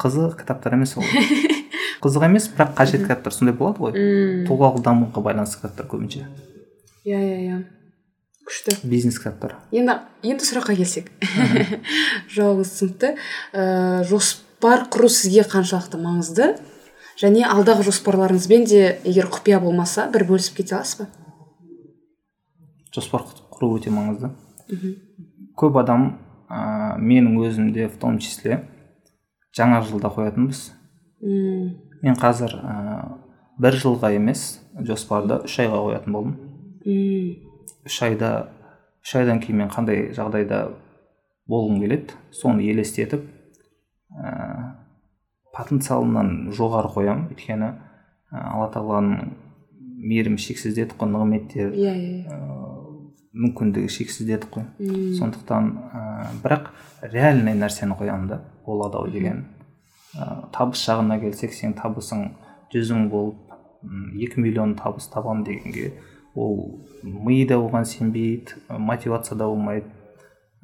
[0.00, 1.04] Қызық кітаптар емес ол.
[2.04, 3.94] Қызық емес бірақ қажет кітаптар сондай болады ғой.
[4.48, 6.26] Тұлғалық дамуға байланысты кітаптар көбінше.
[7.06, 7.60] Иә иә иә.
[8.44, 8.74] Күшті.
[8.84, 9.54] Бизнес кітаптар.
[9.72, 9.96] Енді
[10.26, 11.08] енді сұраққа келсек.
[12.34, 13.14] Жауабыңыз түсінікті.
[13.54, 16.50] Ә, жоспар құру сізге қаншалықты маңызды?
[17.20, 21.08] Және алдағы жоспарларыңызбен де егер құпия болмаса бір бөлісіп кете аласыз ба?
[22.92, 24.34] Жоспар құру өте маңызды.
[25.56, 26.08] Көп адам
[26.50, 28.64] ә, менің өзімде в том числе
[29.56, 30.72] жаңа жылда қоятынбыз.
[31.22, 31.70] М,
[32.02, 32.74] мен қазір ә,
[33.58, 36.34] бір жылға емес жоспарды үш айға қоятын болдым.
[36.84, 37.36] М,
[37.86, 38.32] үш айда
[39.04, 40.66] үш айдан кейін мен қандай жағдайда
[41.48, 43.24] болғым келеді соны елестетіп
[44.16, 44.74] ә,
[45.54, 47.76] потенциалымнан жоғары қоямын өйткені ә,
[48.32, 49.34] алла тағаланың
[50.04, 52.32] мейірімі шексіз дедік қой нығметтер иә иә иә.
[52.32, 52.40] ә,
[53.34, 54.66] мүмкіндігі шексіз дедік қой
[55.18, 56.02] сондықтан ә,
[56.42, 56.72] бірақ
[57.12, 58.40] реальный нәрсені қоямын да.
[58.66, 59.44] Болады ау деген.
[60.14, 62.30] Ә, табыс жағына келсек сен табысың
[62.72, 63.54] жүз мың болып
[64.16, 65.92] екі миллион табыс табамын дегенге
[66.34, 69.86] ол ми да оған сенбейді мотивация да болмайды.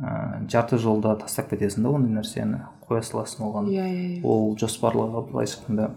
[0.01, 3.67] Ә, жарты жолда тастап кетесің да ондай нәрсені қоя саласың оған.
[3.69, 4.23] Иә иә иә.
[4.25, 5.91] Ол жоспарларға былайша айтқанда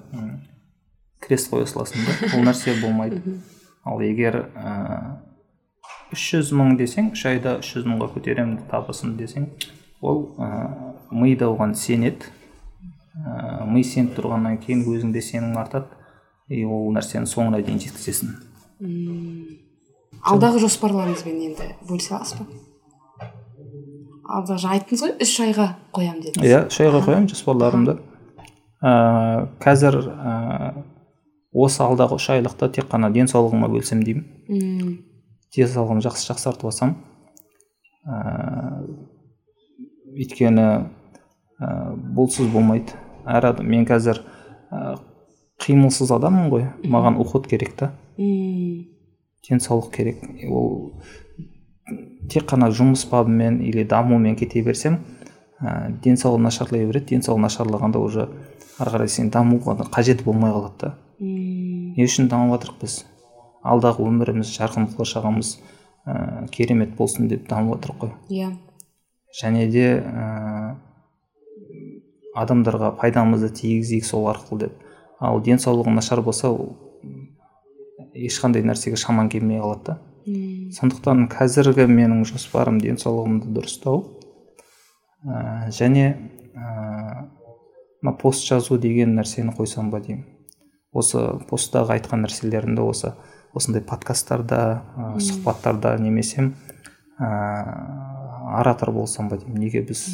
[1.24, 3.22] крест қоя саласың да ол нәрсе болмайды.
[3.86, 4.44] Ал егер
[6.14, 9.48] үш жүз мың десең үш айда үш жүз мыңға көтеремін табысын десең
[10.02, 12.26] ол ә, ми да оған сенеді
[13.16, 15.88] ә, ми сеніп тұрғаннан кейін өзіңде сенім артады.
[16.52, 18.34] И ол нәрсені соңына дейін жеткізесің.
[20.28, 23.30] Алдағы жоспарларыңызбен енді бөлісе аласыз ба?
[24.24, 26.50] Алдағы жаңа айттыңыз ғой үш айға қоямын дедіңіз.
[26.50, 27.96] Иә үш айға қоямын жоспарларымды.
[28.84, 28.92] Ә,
[29.64, 30.36] қазір ә,
[31.54, 35.00] осы алдағы үш айлықта тек қана денсаулығыма бөлсем деймін.
[35.56, 36.98] Денсаулығымды жақсы жақсартып алсам
[38.04, 38.84] ә,
[40.12, 40.68] өйткені
[41.64, 42.98] ә, бұлсыз болмайды.
[43.24, 44.20] Әр адам мен қазір
[44.70, 44.98] ә,
[45.64, 46.68] қимылсыз адаммын ғой.
[46.84, 47.94] Маған уход керек та.
[48.18, 50.24] Денсаулық керек.
[50.50, 51.00] Ол
[52.32, 55.00] тек қана жұмыс бабымен или дамумен кете берсем
[55.62, 57.16] ә, денсаулық нашарлай береді.
[57.16, 58.28] Денсаулық нашарлағанда уже
[58.80, 60.94] ары қарай сен дамуға да қажет болмай қалады да.
[61.20, 62.96] Не үшін дамып жатырмық біз?
[63.64, 65.52] Алдағы өміріміз жарқын болашағымыз
[66.08, 68.12] ә, керемет болсын деп дамып жатырмық қой.
[68.30, 68.50] Иә.
[69.42, 70.53] Және де ә,
[72.36, 74.82] адамдарға пайдамызды тигізейік сол арқылы деп.
[75.20, 76.74] Ал денсаулығың нашар болса ол
[78.14, 79.98] ешқандай нәрсеге шамаң келмей қалады да.
[80.74, 84.00] Сондықтан қазіргі менің жоспарым денсаулығымды дұрыстау
[85.28, 86.06] ә, және
[86.56, 87.28] ә,
[88.02, 90.26] мына пост жазу деген нәрсені қойсам ба деймін.
[90.94, 91.20] Осы
[91.50, 93.14] посттағы айтқан нәрселерімді осы
[93.54, 94.62] осындай подкасттарда
[94.96, 96.50] ә, сұхбаттарда немесе
[97.20, 97.30] ә,
[98.62, 99.60] оратор болсам ба деймін.
[99.66, 100.08] Неге біз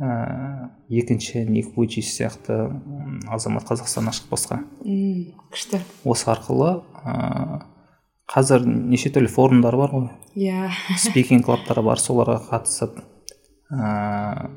[0.00, 2.58] ә, екінші ник вуйчич сияқты
[3.32, 5.80] азамат қазақстаннан шықпасқа м, күшті.
[6.04, 7.62] Осы арқылы ә,
[8.28, 10.08] қазір неше түрлі форумдар бар ғой.
[10.36, 10.68] Иә.
[11.00, 12.98] Спикинг клабтар бар соларға қатысып
[13.72, 14.50] ә,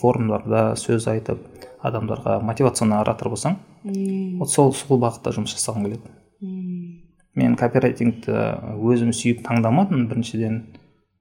[0.00, 1.42] форумдарда сөз айтып
[1.82, 6.10] адамдарға мотивационный оратор болсаң М, вот сол сол бағытта жұмыс жасағым келеді.
[6.40, 7.00] М,
[7.34, 8.30] мен копирайтингті
[8.78, 10.60] өзім сүйіп таңдамадым біріншіден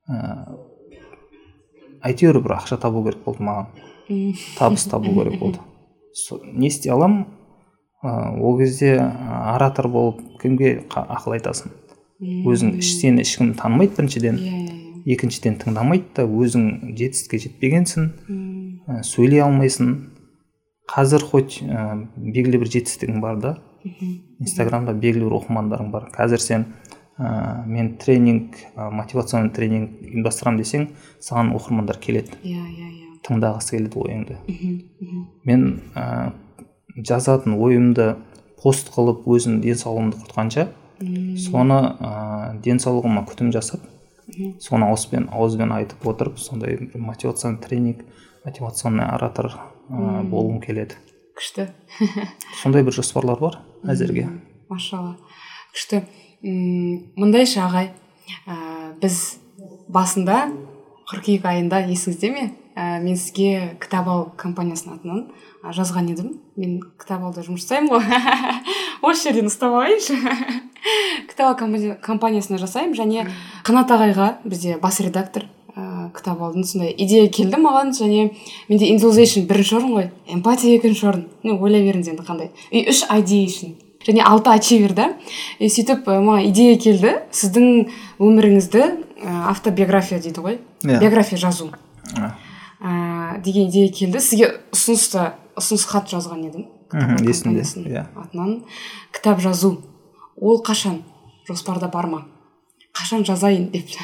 [0.06, 0.20] ә,
[2.06, 3.70] әйтеуір бір ақша табу керек болды маған.
[4.58, 5.60] Табыс табу керек болды.
[6.54, 7.26] Не істей аламын.
[8.02, 11.74] Ә, ол кезде оратор болып кімге ақыл айтасың?
[12.22, 14.40] Өзің сені ешкім танымайды біріншіден.
[14.42, 18.10] Иә иә екіншіден тыңдамайды да өзің жетістікке жетпегенсің.
[18.88, 19.94] Ә, сөйлей алмайсың.
[20.92, 23.56] Қазір хоть ә, белгілі бір жетістігің бар да.
[24.42, 26.10] Инстаграмда белгілі бір оқырмандарың бар.
[26.14, 26.68] Қазір сен
[27.18, 30.88] ә, мен тренинг ә, мотивационный тренинг ұйымдастырамын десең
[31.20, 32.38] саған оқырмандар келеді.
[32.44, 33.08] Иә иә иә.
[33.28, 34.38] Тыңдағысы келеді ойыңды
[35.46, 35.66] мен
[35.96, 36.34] ә,
[36.98, 38.16] жазатын ойымды
[38.62, 40.68] пост қылып өзім денсаулығымды құртқанша
[41.42, 42.12] соны ә,
[42.66, 43.86] денсаулығыма күтім жасап
[44.62, 48.06] соны ауызбен ауызбен айтып отырып сондай мотивационный тренинг
[48.46, 49.52] мотивационный оратор
[49.90, 50.98] ә, болғым келеді.
[51.38, 51.68] Күшті.
[52.62, 53.60] Сондай бір жоспарлар бар
[53.90, 54.28] әзірге.
[54.70, 55.18] Машалла.
[55.74, 56.04] Күшті.
[56.44, 57.92] Мындайшы ағай
[58.48, 58.56] ә,
[59.02, 59.18] біз
[59.92, 60.48] басында
[61.12, 62.48] қыркүйек айында есіңізде ме?
[62.72, 65.24] Ә, мен сізге кітап ал компаниясының атынан
[65.76, 66.30] жазған едім.
[66.58, 68.06] Мен кітап алда жұмыс жасаймын ғой.
[69.06, 70.16] Осы жерден ұстап алайыншы.
[71.30, 73.28] Кітап ал компания- компаниясында жасаймын және
[73.68, 75.46] қанат ағайға бізде бас редактор
[75.76, 78.32] ә, кітап алдың сондай идея келді маған және
[78.70, 80.10] менде индулзейшн бірінші орын ғой.
[80.32, 81.28] Эмпатия екінші орын.
[81.44, 82.50] Не ойлай беріңіз енді қандай.
[82.72, 83.76] И үш ideation
[84.08, 85.08] және алты ачивер да
[85.60, 87.14] и сөйтіп маған идея келді.
[87.32, 87.90] Сіздің
[88.22, 90.60] өміріңізді ә, автобиография дейді ғой?
[90.84, 91.00] Иә.
[91.00, 91.72] биография жазу.
[92.18, 92.32] Ә,
[92.82, 94.20] ә, деген идея келді.
[94.20, 96.68] Сізге ұсынысты ұсыныс хат жазған едім.
[97.24, 98.06] Есімде, иә.
[98.16, 98.64] атынан.
[99.14, 99.78] Кітап жазу.
[100.36, 101.02] Ол қашан?
[101.48, 102.26] Жоспарда бар ма?
[102.94, 103.88] Қашан жазайын деп.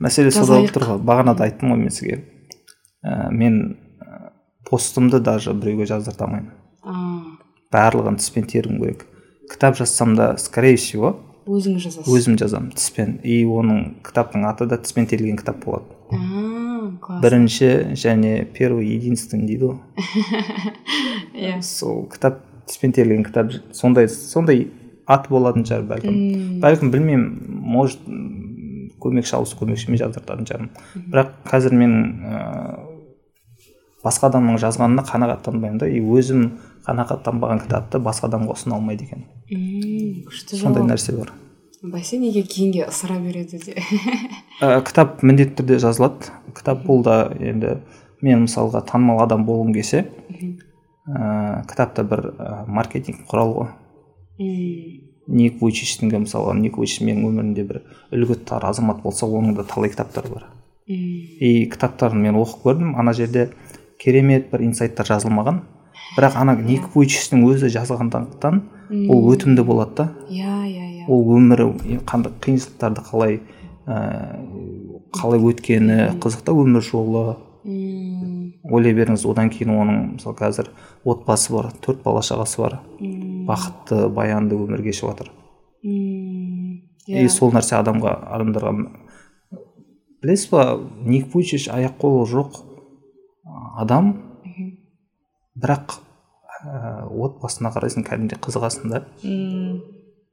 [0.00, 1.00] Мәселе сода болып тұр ғой.
[1.04, 2.24] Бағана да айттым ғой мен сізге.
[3.04, 3.78] Ә, мен
[4.68, 6.52] постымды даже біреуге жаздырта алмаймын.
[6.84, 9.06] Барлығын тіспен тергім керек.
[9.50, 11.16] Кітап жазсам да скорее всего
[11.50, 13.16] өзіңіз жазасыз өзім жазамын тіспен.
[13.24, 15.88] И оның кітаптың аты да тіспен терілген кітап болады.
[17.00, 17.22] Класс.
[17.22, 19.78] Бірінші және первый единственный дейді ғой.
[21.34, 21.60] Иә.
[21.62, 24.68] Сол кітап тіспен терілген кітап сондай сондай
[25.06, 26.60] аты болатын шығар бәлкім.
[26.62, 28.04] Бәлкім білмеймін может
[29.00, 30.72] көмекші ауыз көмекшіме жаздыртатын шығармын.
[31.10, 32.89] Бірақ қазір мен ыыы
[34.04, 36.46] басқа адамның жазғанына қанағаттанбаймын да и өзім
[36.86, 41.32] қанағаттанбаған кітапты басқа адамға ұсына алмайды екенмін күшті сондай нәрсе бар.
[41.80, 43.74] Бәсе неге кейінге ысыра береді де?
[44.60, 46.28] Ә, кітап міндетті түрде жазылады.
[46.52, 47.78] Кітап бұл да енді
[48.20, 50.02] мен мысалға танымал адам болғым келсе
[51.08, 53.70] ә, кітапта бір ә, маркетинг құрал ғой.
[55.30, 57.80] Ник вуйчичтің мысалға ник вуйчич менің өмірімде бір
[58.12, 60.46] үлгі тұтар азамат болса оның да талай кітаптары бар.
[60.90, 62.94] И кітаптарын мен оқып көрдім.
[63.00, 63.48] Ана жерде
[64.00, 65.62] керемет бір инсайттар жазылмаған.
[66.16, 68.62] Бірақ ана ник вуйчичтің өзі жазғандықтан
[69.12, 70.06] ол өтімді болады да.
[70.28, 71.04] Иә иә иә.
[71.08, 71.68] Ол өмірі
[72.08, 73.40] қандай қиыншылықтарды қалай
[73.86, 74.40] ә,
[75.14, 77.36] қалай өткені қызық та өмір жолы.
[77.60, 80.70] Мм, ойлай беріңіз одан кейін оның мысалы қазір
[81.04, 82.78] отбасы бар төрт бала шағасы бар.
[82.98, 85.30] Мм, бақытты баянды өмір кешіп жатыр.
[85.84, 87.28] Мм, и иә.
[87.28, 88.72] сол нәрсе адамға адамдарға
[90.22, 92.62] білесіз ба ник вуйчич аяқ қолы жоқ.
[93.80, 94.12] Адам
[95.60, 95.96] бірақ
[96.64, 99.02] ә, отбасына қарайсың кәдімгідей қызығасың да.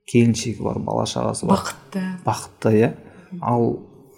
[0.07, 1.59] Келіншегі бар бала шағасы бар.
[1.59, 2.03] Бақытты.
[2.25, 2.91] Бақытты иә.
[3.41, 3.65] Ал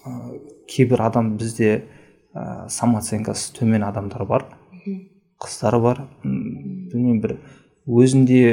[0.06, 0.40] ә,
[0.70, 1.86] кейбір адам бізде
[2.34, 4.46] ә, самооценкасы төмен адамдар бар.
[5.40, 6.04] Қыздар бар.
[6.24, 7.38] Білмеймін бір
[7.90, 8.44] өзінде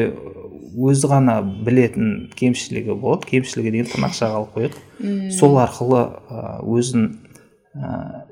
[0.77, 3.29] өзі ғана білетін кемшілігі болады.
[3.33, 4.81] Кемшілігі деген тырнақшаға алып қояйық.
[5.37, 6.07] Сол арқылы
[6.65, 7.11] өзін
[7.77, 8.27] ә,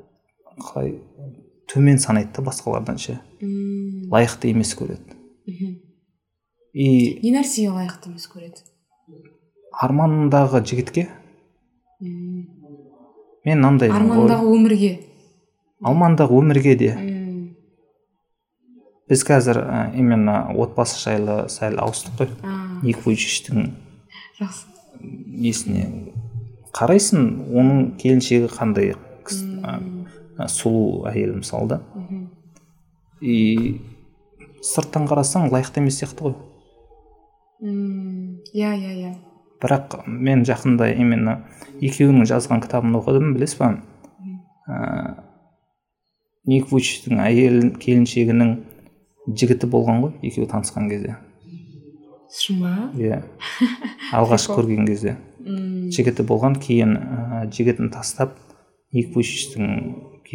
[0.60, 0.94] қалай
[1.74, 3.18] төмен санайды да басқалардан ше.
[3.42, 5.18] Лайықты емес көреді.
[5.46, 5.74] Мхм.
[6.74, 8.62] и не нәрсеге лайықты емес көреді?
[9.74, 11.09] арманындағы жігітке?
[12.01, 14.90] Мен мынандаймын ғой армандағы өмірге?
[15.84, 16.90] Армандағы өмірге де.
[19.10, 22.30] Біз қазір ә, именно отбасы жайлы сәл ауыстық қой.
[22.40, 23.66] А, ник вуйчичтің
[24.40, 24.64] жақсы.
[25.05, 25.90] несіне
[26.72, 28.94] қарайсың оның келіншегі қандай
[30.39, 31.81] сұлу әйел мысалы да
[33.24, 33.81] и
[34.65, 36.35] сырттан қарасаң лайықты емес сияқты ғой.
[38.55, 39.12] Иә иә иә.
[39.62, 41.39] Бірақ мен жақында именно
[41.81, 43.70] екеуінің жазған кітабын оқыдым білесіз ба?
[44.69, 45.15] Ә,
[46.48, 48.56] ник әйел келіншегінің
[49.28, 51.16] жігіті болған ғой екеуі танысқан кезде.
[52.35, 52.74] Шын ба?
[52.98, 53.23] Иә.
[54.19, 55.16] Алғаш көрген кезде.
[55.44, 58.36] Мм, жігіті болған кейін ә, жігітін тастап
[58.93, 59.12] ник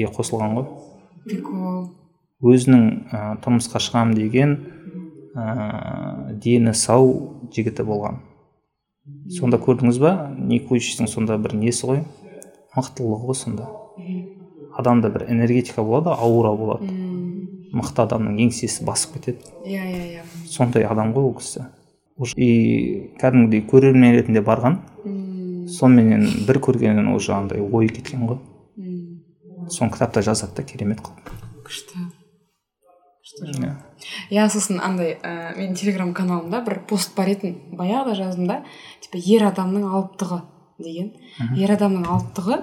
[0.08, 0.70] қосылған ғой.
[1.26, 1.90] Прикол
[2.40, 4.56] өзінің ә, тұрмысқа шығамын деген
[5.36, 7.12] ә, дені сау
[7.52, 8.22] жігіті болған.
[9.34, 10.14] Сонда көрдіңіз ба?
[10.38, 12.04] Никуличтің сонда бір несі ғой?
[12.78, 13.68] Мықтылығы ғой сонда.
[14.80, 16.88] Адамда бір энергетика болады аура болады.
[17.76, 19.44] Мықты адамның еңсесі басып кетеді.
[19.66, 20.24] Иә иә иә.
[20.48, 21.68] Сондай адам ғой ол кісі.
[22.36, 24.80] И кәдімгідей көрермен ретінде барған.
[25.70, 28.40] Сонымен бір көргеннен уже андай ойы кеткен ғой.
[29.70, 31.30] Соны кітапта жазады да керемет қылып
[31.70, 32.10] күшті.
[33.24, 33.52] Күшті
[34.32, 34.48] иә.
[34.50, 38.62] Сосын андай ә, менің телеграм каналымда бір пост бар еді баяғыда жаздым да.
[39.04, 40.42] Типа ер адамның алыптығы
[40.82, 41.12] деген.
[41.60, 42.58] Ер адамның алыптығы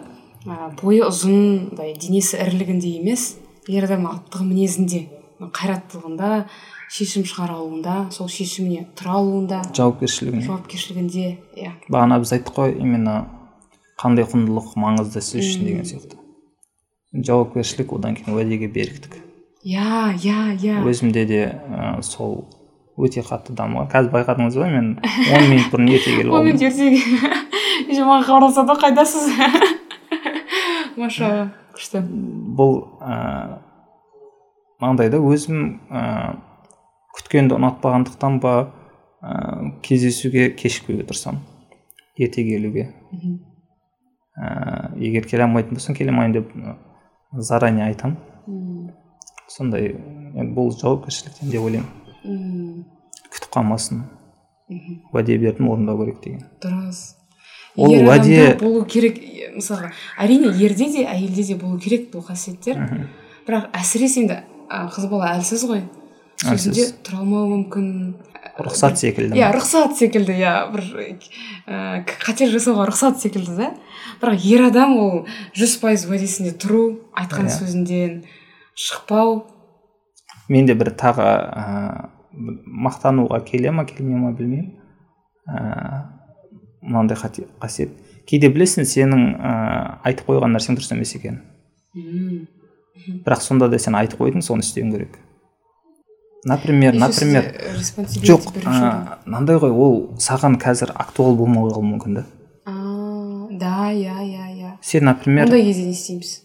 [0.46, 1.36] ә, бойы ұзын
[1.70, 3.36] мындай денесі ірілігінде емес
[3.68, 5.06] ер адамның алыптығы мінезінде.
[5.36, 6.46] Қайраттылығында
[6.88, 10.46] шешім шығара алуында сол шешіміне тұра алуында жауапкершілігінде.
[10.46, 11.26] жауапкершілігінде
[11.60, 11.72] иә.
[11.90, 13.26] Бағана біз айттық қой именно
[14.00, 16.16] қандай құндылық маңызды сіз үшін деген сияқты.
[17.24, 19.16] Жауапкершілік одан кейін уәдеге беріктік.
[19.66, 22.46] Иә иә иә өзімде де ә, сол
[22.96, 23.88] өте қатты дамыған.
[23.92, 26.68] Қазір байқадыңыз ба мен он минут бұрын ерте келіп он минут алдым.
[26.68, 26.86] ерте
[27.90, 29.24] еще маған хабарласады ғой қайдасыз
[30.96, 32.00] машалла күшті.
[32.56, 33.58] Бұл ә,
[34.80, 36.38] мынандай да өзім ә,
[37.18, 38.54] күткенді ұнатпағандықтан ба
[39.20, 41.42] ә, кездесуге кешікпеуге тырысамын
[42.16, 42.88] ерте келуге.
[44.36, 46.54] Ә, егер келе алмайтын болсам келе алмаймын деп
[47.32, 48.92] заранее айтамын
[49.48, 49.94] сондай
[50.36, 51.90] енді бұл жауапкершіліктен деп ойлаймын.
[52.24, 52.84] Мм
[53.30, 54.02] күтіп қалмасын
[55.14, 56.42] уәде бердім орындау керек деген.
[56.62, 57.14] Дұрыс.
[57.76, 59.18] Ол уәде- болу керек
[59.56, 62.80] мысалға әрине ерде де әйелде де болу керек бұл қасиеттер.
[63.46, 64.40] Бірақ әсіресе енді
[64.70, 65.82] қыз бала әлсіз ғой.
[66.50, 67.88] Сөзінде тұра алмауы мүмкін.
[68.56, 70.84] рұқсат секілді иә рұқсат секілді иә бір
[71.66, 73.70] ә, қателік жасауға рұқсат секілді да?
[74.22, 75.26] бірақ ер адам ол
[75.58, 76.82] жүз пайыз уәдесінде тұру
[77.18, 77.56] айтқан Иә.
[77.58, 78.14] сөзінден
[78.76, 79.42] шықпау.
[80.48, 82.08] Менде бір тағы ә,
[82.86, 84.72] мақтануға келе ма келмей ма білмеймін.
[85.48, 86.06] Ә,
[86.82, 87.90] мынандай қате- қасиет.
[88.26, 89.52] Кейде білесің сенің ә,
[90.06, 91.42] айтып қойған нәрсең дұрыс емес екенін
[93.26, 95.18] бірақ сонда да сен айтып қойдың соны істеуің керек.
[96.46, 98.50] Например например responsibility жоқ
[99.26, 102.24] мынандай ғой ол саған қазір актуал болмай қалуы мүмкін да.
[102.64, 102.72] А,
[103.50, 106.42] да иә иә иә сен например ондай кезде не істейміз.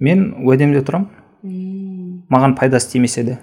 [0.00, 1.08] мен уәдемде тұрамын.
[2.32, 3.38] Маған пайдасы тимесе де.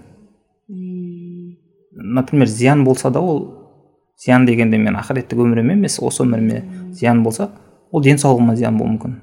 [1.96, 3.46] Например зиян болса да ол
[4.18, 6.64] зиян дегенде мен ақыреттік өміріме емес осы өміріме
[6.94, 7.52] зиян болса
[7.92, 9.20] ол денсаулығыма зиян болуы мүмкін.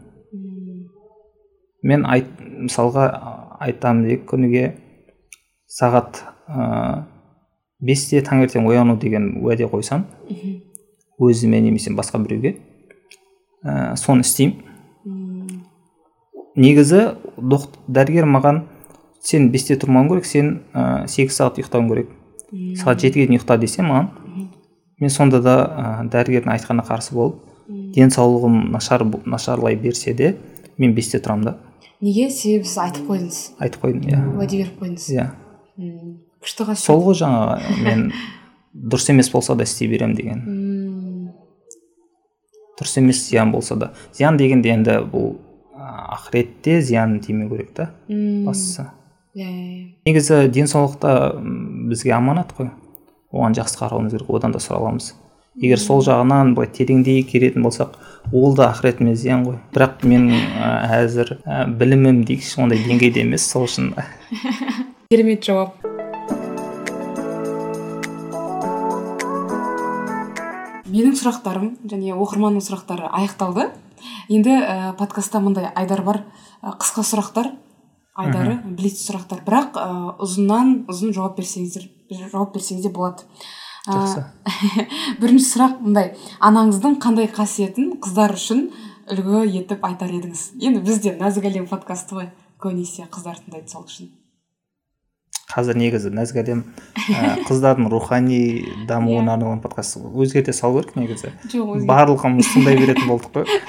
[1.82, 3.08] Мен айт мысалға
[3.60, 4.76] айтамын дейік күніге
[5.66, 6.22] сағат
[6.52, 7.04] ә,
[7.80, 10.04] бесте таңертең ояну деген уәде қойсам
[11.20, 12.56] өзіме немесе басқа біреуге
[13.64, 15.62] ә, соны істеймін
[16.56, 17.02] негізі
[17.88, 18.64] дәрігер маған
[19.24, 22.12] сен бесте тұрмауың керек сен ә, сегіз сағат ұйықтауың керек
[22.80, 24.10] сағат жетіге дейін ұйықта десе маған
[25.00, 27.40] мен сонда да ә, дәрігердің айтқанына қарсы болып
[27.96, 30.36] денсаулығым нашар нашарлай берсе де
[30.78, 31.56] мен бесте тұрамын да
[32.02, 35.26] неге себебі сіз айтып қойдыңыз айтып қойдым иә уәде беріп қойдыңыз иә
[36.42, 36.84] күшті қасиет.
[36.84, 38.04] Сол ғой жаңағы мен
[38.74, 40.42] дұрыс емес болса да істей беремін деген.
[42.78, 43.92] Дұрыс емес зиян болса да.
[44.12, 45.36] Зиян дегенде енді бұл
[45.76, 47.90] ақыретте зиян тимеу керек та.
[48.08, 48.88] Мм, бастысы
[49.34, 49.88] иә иә иә.
[50.06, 51.34] Негізі денсаулықта
[51.88, 52.72] бізге аманат қой.
[53.32, 55.14] Оған жақсы қарауымыз керек одан да сұра аламыз
[55.60, 57.98] егер сол жағынан былай тереңдей керетін болсақ
[58.32, 59.58] ол да ақыретіме зиян ғой.
[59.74, 63.92] Бірақ мен әзір ә, білімім дейікші ондай деңгейде емес сол үшін.
[65.12, 65.91] Керемет жауап.
[70.92, 73.70] Менің сұрақтарым және оқырманның сұрақтары аяқталды.
[74.32, 76.22] Енді ә, подкастта мындай айдар бар.
[76.60, 77.52] Ә, қысқа сұрақтар
[78.18, 79.42] айдары блиц сұрақтар.
[79.46, 79.88] Бірақ ә,
[80.22, 81.88] ұзыннан ұзын жауап берсеңіздер
[82.32, 83.24] жауап берсеңіз де болады.
[83.86, 84.24] Ә, жақсы.
[85.22, 86.12] бірінші сұрақ мындай
[86.44, 88.68] анаңыздың қандай қасиетін қыздар үшін
[89.10, 90.50] үлгі етіп айтар едіңіз?
[90.62, 92.32] Енді бізде нәзік әлем подкасты ғой.
[92.62, 94.12] Көбінесе қыздар тыңдайды сол үшін.
[95.52, 96.62] Қазір негізі нәзік әлем
[97.12, 98.38] ә, қыздардың рухани
[98.88, 99.98] дамуына арналған подкаст.
[100.00, 101.32] Өзгерте салу керек негізі.
[101.52, 103.60] Жоқ барлығымыз тыңдай беретін болдық қой.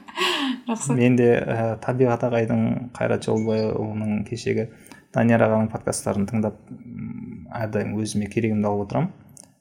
[0.70, 0.94] Жақсы.
[0.98, 4.68] Мен де ә, табиғат ағайдың қайрат жолдыбайұлының кешегі
[5.14, 6.60] данияр ағаның подкасттарын тыңдап
[7.56, 9.10] әрдайым өзіме керегімді алып отырамын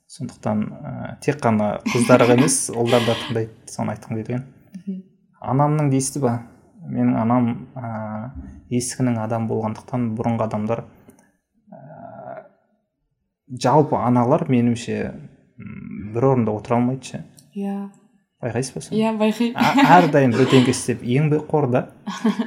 [0.09, 0.93] сондықтан ә,
[1.23, 4.45] тек қана қыздар емес ұлдар да тыңдайды соны айтқым келген
[5.39, 6.39] анамның дейсіз ба?
[6.89, 8.31] Менің анам ә,
[8.73, 10.83] ескінің адам болғандықтан бұрынғы адамдар
[13.49, 14.99] жалпы аналар меніңше
[16.13, 17.23] бір орында отыра алмайды ше.
[17.55, 17.89] Иә.
[18.39, 18.99] Байқайсыз ба соны?
[19.01, 21.81] Иә байқаймын әрдайым бірдеңке істеп еңбекқор да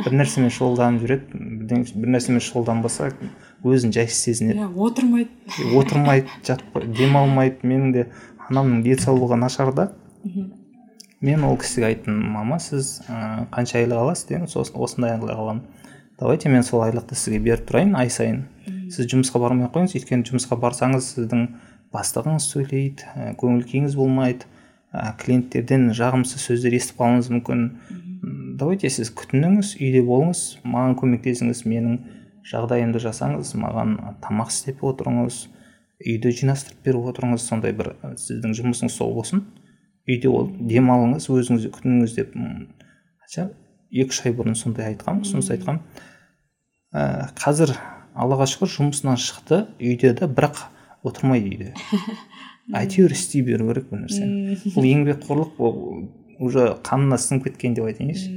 [0.06, 3.10] бір нәрсемен шұғылданып жүреді бірдеңе- бір нәрсемен шұғылданбаса
[3.62, 4.62] өзін жайсыз сезінеді.
[4.62, 5.28] Иә отырмайды.
[5.76, 7.60] Отырмайды жатпайды демалмайды.
[7.68, 8.06] Менің де
[8.48, 9.90] анамның денсаулығы нашар да.
[11.20, 14.26] Мен ол кісіге айттым мама сіз ә, қанша айлық аласыз?
[14.32, 15.62] дедім сосын осындай айлық аламын
[16.18, 18.40] давайте мен сол айлықты сізге беріп тұрайын ай сайын
[18.92, 19.94] сіз жұмысқа бармай ақ қойыңыз.
[19.98, 21.46] Өйткені жұмысқа барсаңыз сіздің
[21.92, 24.48] бастығыңыз сөйлейді ә, көңіл күйіңіз болмайды
[24.92, 27.64] ә, клиенттерден жағымсыз сөздер естіп қалуыңыз мүмкін.
[28.60, 31.98] Давайте сіз күтініңіз үйде болыңыз маған көмектесіңіз менің
[32.48, 35.46] жағдайымды жасаңыз маған тамақ істеп отырыңыз
[36.02, 39.44] үйді жинастырып беріп отырыңыз сондай бір ә, сіздің жұмысыңыз сол болсын.
[40.08, 42.32] Үйде ол демалыңыз өзіңізді күтініңіз деп
[43.92, 45.82] екі үш ай бұрын сондай айтқанмын ұсыныс айтқанмын.
[46.92, 47.74] Ә, қазір
[48.14, 50.64] аллаға шүкір жұмысынан шықты үйде де бірақ
[51.06, 51.72] отырмайды үйде.
[52.78, 55.78] Әйтеуір істей беру керек бір нәрсені бұл еңбекқорлық ол
[56.42, 58.30] уже қанына сіңіп кеткен деп айтайыншы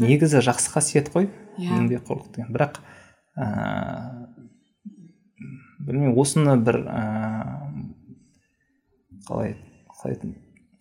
[0.00, 1.72] негізі жақсы қасиет қой Иә.
[1.78, 2.50] еңбекқорлық деген.
[2.52, 2.80] Бірақ
[3.36, 3.46] ә,
[5.86, 7.02] білмеймін осыны бір ә,
[9.28, 9.54] қалай
[9.88, 10.18] қалай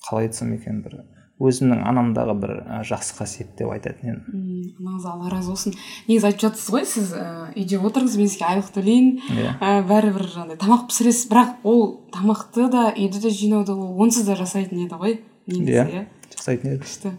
[0.04, 0.98] қалай айтсам екен бір
[1.36, 2.52] өзімнің анамдағы бір
[2.88, 4.76] жақсы қасиет деп айтатын едім.
[4.80, 5.74] Анаңыз алла разы болсын.
[6.08, 7.26] Негізі айтып жатсыз ғой сіз ә,
[7.60, 9.52] үйде отырыңыз мен сізге айлық төлейін иә.
[9.60, 11.28] Ә, бәрібір жаңағыдай тамақ пісіресіз.
[11.34, 11.84] Бірақ ол
[12.16, 15.18] тамақты да үйді де жинауды ол онсыз да жасайтын еді ғой
[15.52, 15.86] негізі Иә.
[15.92, 16.06] иә.
[16.38, 16.82] жасайтын еді.
[16.88, 17.12] күшті.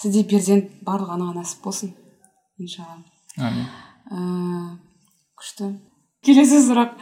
[0.00, 1.92] Сіздей перзент барлық анаға нәсіп болсын
[2.56, 3.04] иншалла.
[3.36, 3.68] Әмин.
[4.08, 4.78] ә,
[5.36, 5.74] күшті.
[6.24, 6.96] Келесі сұрақ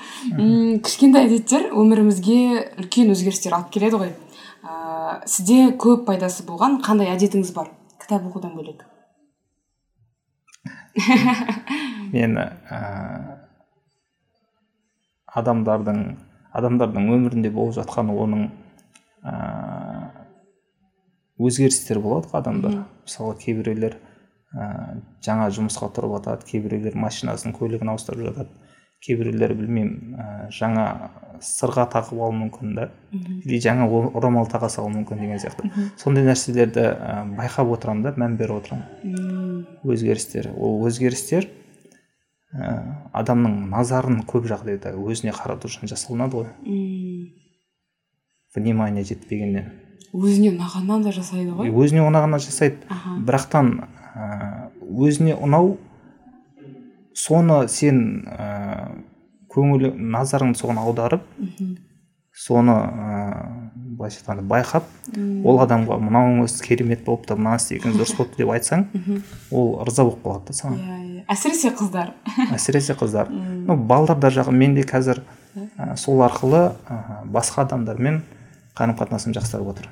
[0.87, 2.37] кішкентай әдеттер өмірімізге
[2.79, 4.13] үлкен өзгерістер алып келеді ғой.
[4.63, 7.71] Ә, сізде көп пайдасы болған қандай әдетіңіз бар?
[8.03, 8.85] Кітап оқудан бөлек.
[12.15, 12.81] Мені ә,
[15.39, 16.03] адамдардың
[16.59, 18.49] адамдардың өмірінде болып жатқан оның
[19.23, 19.35] ә,
[21.39, 24.69] өзгерістер болады ғой адамдар мысалы кейбіреулер ә,
[25.25, 28.51] жаңа жұмысқа тұрып жатады кейбіреулер машинасын көлігін ауыстырып жатады.
[29.05, 30.87] Кейбіреулер білмеймін ә, жаңа
[31.45, 32.89] сырға тағып алуы мүмкін да.
[33.13, 33.87] Или жаңа
[34.19, 35.71] орамал таға салуы мүмкін деген сияқты.
[36.01, 39.67] Сондай нәрселерді ә, байқап отырамын да мән беріп отырамын.
[39.87, 40.51] Өзгерістер.
[40.57, 42.75] Ол өзгерістер ә,
[43.15, 46.49] адамның назарын көп жағдайда өзіне қарату үшін жасалынады ғой.
[48.57, 49.71] Внимание жетпегеннен.
[50.11, 51.71] Өзіне ұнағаннан да жасайды ғой.
[51.71, 52.83] Өзіне ұнағаннан жасайды.
[53.29, 55.77] Бірақтан ә, өзіне ұнау
[57.19, 58.01] соны сен
[58.31, 58.49] ә,
[59.51, 61.25] көңіл назарыңды соған аударып
[62.39, 63.17] соны ә,
[63.99, 64.87] былайша айтқанда байқап
[65.45, 68.87] ол адамға мынауыңыз керемет болыпты мына істегеніңіз дұрыс болыпты деп айтсаң
[69.51, 70.79] ол ырза болып қалады да саған.
[70.79, 71.25] Иә иә.
[71.35, 72.15] Әсіресе қыздар.
[72.55, 73.33] Әсіресе қыздар.
[73.33, 75.25] Ну балдар жағы мен де қазір
[75.77, 78.23] ә, сол арқылы ә, басқа адамдармен
[78.79, 79.91] қарым қатынасым жақсарып отыр.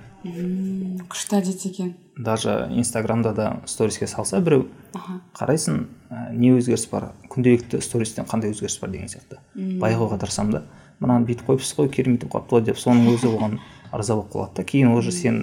[1.11, 1.95] Күшті әдет екен.
[2.17, 5.21] Даже инстаграмда да сториске салса біреу аха.
[5.37, 7.11] Қарайсың ә, не өзгеріс бар?
[7.29, 8.91] Күнделікті стористен қандай өзгеріс бар?
[8.91, 9.39] деген сияқты.
[9.55, 10.63] Байқауға тырысамын да
[11.01, 13.59] мынаны бүйтіп қойыпсыз ғой керемет болып қалыпты ғой деп соның өзі оған
[13.93, 14.65] ырза болып қалады да.
[14.65, 15.43] Кейін уже сен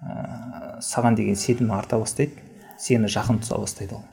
[0.00, 2.38] ә, саған деген сенімі арта бастайды
[2.78, 4.04] сені жақын тұта бастайды ол.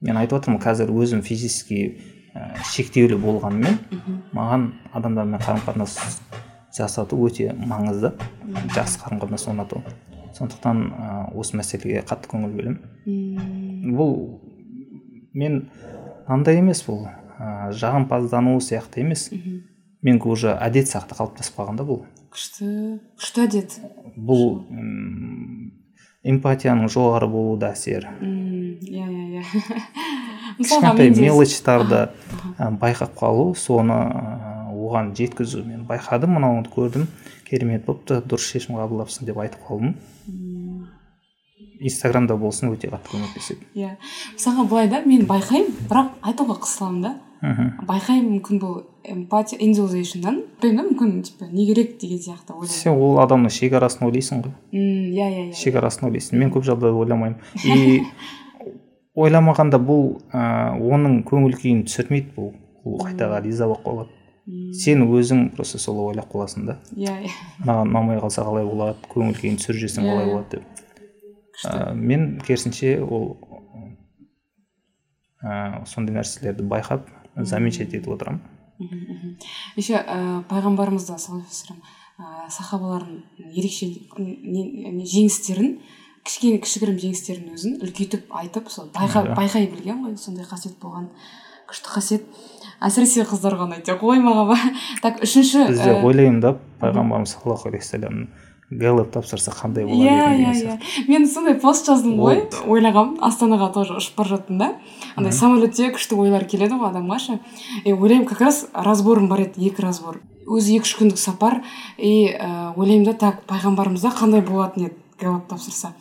[0.00, 2.00] Мен айтып отырмын қазір өзім физически
[2.32, 3.76] ә, шектеулі болғанымен
[4.32, 5.98] маған адамдармен қарым қатынас
[6.76, 8.12] жасату өте маңызды.
[8.74, 9.82] Жақсы қарым қатынас орнату.
[10.36, 13.90] Сондықтан ә, осы мәселеге қатты көңіл бөлемін.
[13.96, 14.14] Бұл
[15.34, 15.64] мен
[16.30, 19.28] андай емес бұл ә, жағымпаздану сияқты емес.
[20.02, 22.04] Менікі уже әдет сияқты қалыптасып қалған да бұл.
[22.30, 22.70] Күшті
[23.18, 23.76] күшті әдет.
[24.16, 24.62] Бұл
[26.22, 28.06] эмпатияның жоғары болуы да әсер.
[28.20, 29.44] Иә иә иә.
[30.60, 32.10] Кішкентай мелочьтарды
[32.58, 33.96] байқап қалу соны
[34.90, 37.06] оған жеткізу мен байқадым мынауыңды көрдім
[37.48, 39.94] керемет болыпты дұрыс шешім қабылдапсың деп айтып қалдым.
[41.80, 43.64] Инстаграмда болсын өте қатты көмектеседі.
[43.74, 43.94] Иә.
[44.34, 47.14] Мысалға былай да мен байқаймын бірақ айтуға қысыламын да.
[47.40, 47.70] Мхм.
[47.88, 48.74] Байқаймын мүмкін бұл
[49.08, 52.74] эмпатия білмеймін да мүмкін типа не керек деген сияқты ойлаймын.
[52.74, 54.52] Сен ол адамның шекарасын ойлайсың ғой.
[54.74, 55.56] М, иә иә иә.
[55.56, 56.36] Шекарасын ойлайсың.
[56.38, 57.40] Мен көп жағдайда ойламаймын.
[57.64, 58.02] И
[59.24, 62.52] ойламағанда бұл ә, оның көңіл күйін түсірмейді бұл.
[62.84, 64.19] Ол қайтаға риза болып қалады.
[64.74, 66.78] Сен өзің просто солай ойлап қаласың да.
[66.96, 67.30] Иә иә.
[67.66, 70.32] Маған ұнамай қалса қалай болады көңіл күйін түсіріп жіберсең қалай Иә.
[70.32, 70.64] болады деп.
[71.66, 73.36] ә, мен керісінше ол
[75.44, 77.06] ә, сондай нәрселерді байқап
[77.36, 78.40] замечать етіп отырамын.
[79.76, 81.82] Еще ә, пайғамбарымыз да саллаллаху алейхи вассалам
[82.18, 83.22] ә, сахабалардың
[83.52, 83.90] ерекше
[85.14, 85.74] жеңістерін
[86.24, 89.36] кішкене кішігірім жеңістердің өзін үлкейтіп айтып сол байқа, Иә.
[89.36, 91.08] байқай білген ғой сондай қасиет болған
[91.68, 92.24] күшті қасиет.
[92.80, 94.58] Әсіресе қыздарға ұнайды деп қоймаған ба.
[95.02, 98.28] Так үшінші бізде ә, ойлаймын да пайғамбарымыз саллаллаху алейхи вассалам
[98.70, 100.78] гэллап тапсырса қандай болады иә иә иә.
[101.08, 104.68] Мен сондай пост жаздым ғой ойлағанмын астанаға тоже ұшып бара жаттым да.
[105.16, 107.40] Андай самолетте күшті ойлар келеді ғой адамға ше
[107.84, 110.20] и ойлаймын как раз разборым бар еді екі разбор.
[110.46, 111.64] Өзі екі үш күндік сапар.
[111.98, 115.96] И ә, ойлаймын да так пайғамбарымызда қандай болатын еді гэллап тапсырса.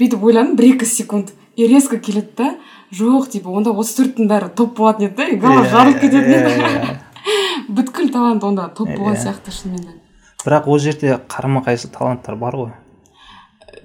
[0.00, 1.34] Бүйтіп ойладым бір екі секунд.
[1.56, 2.54] И резко келеді да
[2.92, 6.32] жоқ типа онда отыз төрттің бәрі топ болатын еді да и голова Иә, жарылып кететін
[6.32, 6.96] иә, еді иә.
[7.76, 9.22] бүткіл талант онда топ болған Иә.
[9.24, 9.94] сияқты шынымен де
[10.46, 12.70] бірақ ол жерде қарама қайшы таланттар бар ғой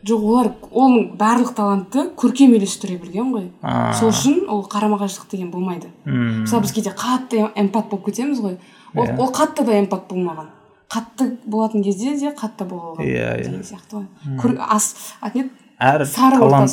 [0.06, 3.50] жоқ олар оның барлық талантты көркем үйлестіре білген ғой
[3.98, 6.42] сол үшін ол қарама қайшылық деген болмайды Мм.
[6.46, 8.58] мысалы біз кейде қатты эмпат болып кетеміз ғой
[8.96, 9.18] ол, Иә.
[9.18, 10.50] ол қатты да эмпат болмаған
[10.92, 13.44] қатты болатын кезде де қатты бола алған Иә, иә.
[13.44, 15.50] деген сияқты ғой
[15.82, 16.68] әр орнын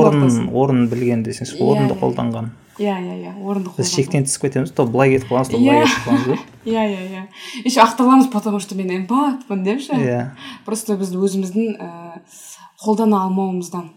[0.00, 0.48] ортасын.
[0.52, 2.00] орнын білген десеңші Иә, орынды иә.
[2.00, 2.48] қолданған.
[2.78, 5.84] Иә иә иә орынды біз шектен тысып кетеміз то былай кетіп қаламыз то былай Иә.
[5.84, 7.22] кетіп қаламыз иә иә иә.
[7.64, 10.30] Еще ақталамыз потому что мен эмпатпын деп ше иә.
[10.64, 12.22] Просто біз өзіміздің ііі
[12.84, 13.90] қолдана алмауымыздан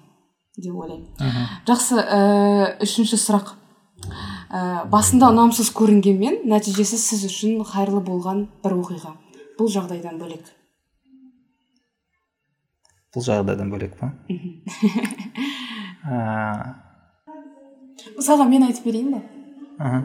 [0.58, 1.08] деп ойлаймын.
[1.66, 3.56] Жақсы ііі үшінші сұрақ.
[4.52, 9.16] Ііі басында ұнамсыз көрінгенмен нәтижесі сіз үшін қайырлы болған бір оқиға.
[9.58, 10.46] Бұл жағдайдан бөлек.
[13.16, 14.12] Бұл жағдайдан бөлек па?
[18.18, 19.22] Мысалға мен айтып берейін ба
[19.78, 20.04] аха.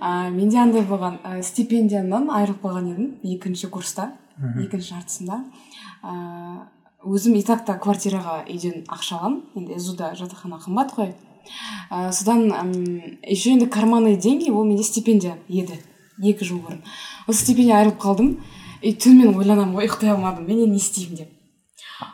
[0.00, 5.44] ә, менде андай болған ә, стипендиямнан айырылып қалған едім екінші курста екінші жартысында.
[6.02, 6.14] Ә,
[7.04, 9.42] өзім и так та квартираға үйден ақша аламын.
[9.54, 11.14] Енді сду да жатақхана қымбат қой.
[11.90, 12.50] Ә, содан
[13.22, 15.78] еще енді карманные деньги ол менде стипендия еді
[16.18, 16.82] екі жыл бұрын.
[17.28, 18.36] Осы стипендия айырылып қалдым.
[18.82, 20.46] И түнімен ойланамын ғой ұйықтай алмадым.
[20.48, 21.30] Мен енді не істеймін деп.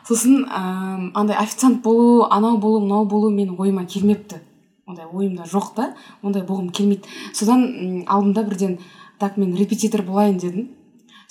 [0.07, 4.41] Сосын ыыы андай официант болу анау болу мынау болу менің ойыма келмепті.
[4.87, 7.07] Ондай ойымда жоқ та ондай болғым келмейді.
[7.33, 8.79] Содан алдымда бірден
[9.19, 10.69] так мен репетитор болайын дедім.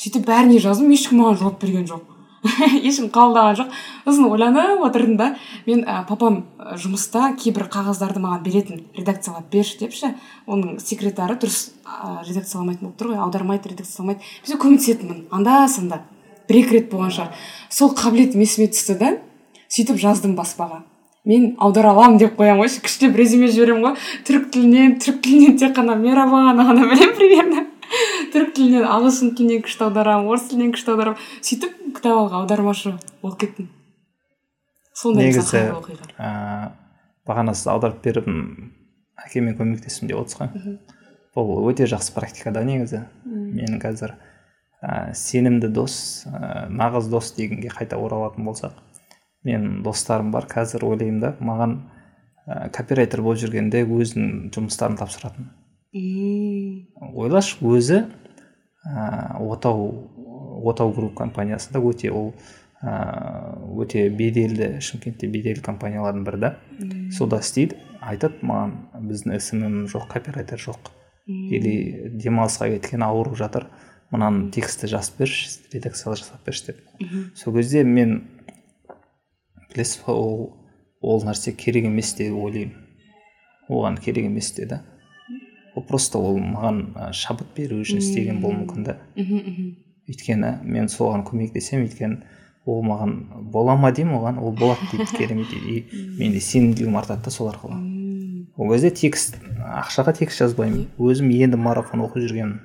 [0.00, 2.06] Сөйтіп бәріне жаздым ешкім маған жауап берген жоқ.
[2.88, 3.74] Ешкім қабылдаған жоқ.
[4.06, 5.26] Сосын ойланып отырдым да
[5.66, 6.44] мен ә, папам
[6.80, 10.14] жұмыста кейбір қағаздарды маған беретін редакциялап берші деп ше
[10.46, 14.24] оның секретары дұрыс ә, редакцияламайтын болып тұр ғой аудармайды редакцияламайды.
[14.48, 16.00] Мен көмектесетінмін анда санда
[16.50, 19.16] бір екі рет болған шығар сол қабілетім есіме түсті да
[19.70, 20.82] сөйтіп жаздым баспаға.
[21.28, 23.98] Мен аудара аламын деп қоямын ғой күштеп резюме жіберемін ғой.
[24.26, 27.66] Түрік тілінен түрік тілінен тек қана мерабаны ғана білемін примерно.
[28.32, 31.28] Түрік тілінен ағылшын тілінен күшті аударамын орыс тілінен күшті аударамын.
[31.44, 33.68] Сөйтіп кітап алуға аудармашы болып кеттім.
[34.96, 35.60] Сондай негізі
[36.16, 36.72] ә,
[37.28, 38.26] бағана сіз аударып беріп
[39.20, 40.78] әкеме көмектестім деп отырсыз ғой.
[41.36, 43.04] Бұл өте жақсы практика да негізі.
[43.28, 44.16] Менің қазір
[44.82, 48.76] ә, сенімді дос ә, нағыз дос дегенге қайта оралатын болсақ
[49.44, 51.76] мен достарым бар қазір ойлаймын да маған
[52.46, 55.50] ә, копирайтер болып жүргенде өзінің жұмыстарын тапсыратын.
[55.92, 58.04] Ойлашы өзі
[58.86, 60.10] ә, отау
[60.60, 62.34] отау групп компаниясында өте ол
[62.80, 66.50] өте беделді шымкентте беделді компаниялардың бірі да.
[67.12, 68.72] Сонда істейді айтады маған
[69.08, 70.88] біздің смм жоқ копирайтер жоқ.
[71.26, 73.66] Или демалысқа кеткен ауырып жатыр.
[74.10, 76.84] Мынаны текстті жазып берші редакциялар жасап берші деп.
[77.34, 78.22] Сол кезде мен
[79.70, 80.56] білесіз ба ол
[81.00, 82.74] ол нәрсе керек емес деп ойлаймын.
[83.70, 84.82] Оған керек емес те да
[85.74, 88.96] ол просто ол маған шабыт беру үшін істеген болуы мүмкін да.
[90.10, 92.18] Өйткені мен соған көмектесемін өйткені
[92.66, 93.14] ол маған
[93.52, 93.92] бола ма?
[93.94, 95.84] деймін оған ол болады дейді керемет и
[96.18, 97.78] менде сенімділігім артады да сол арқылы.
[98.56, 100.88] Ол кезде текст ақшаға текст жазбаймын.
[100.98, 102.58] Өзім енді марафон оқып жүргенмін.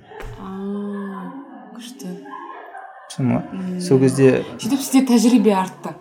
[1.76, 2.15] Күшті.
[3.11, 5.93] Түсіндің ба сол кезде сөйтіп сізде тәжірибе артты.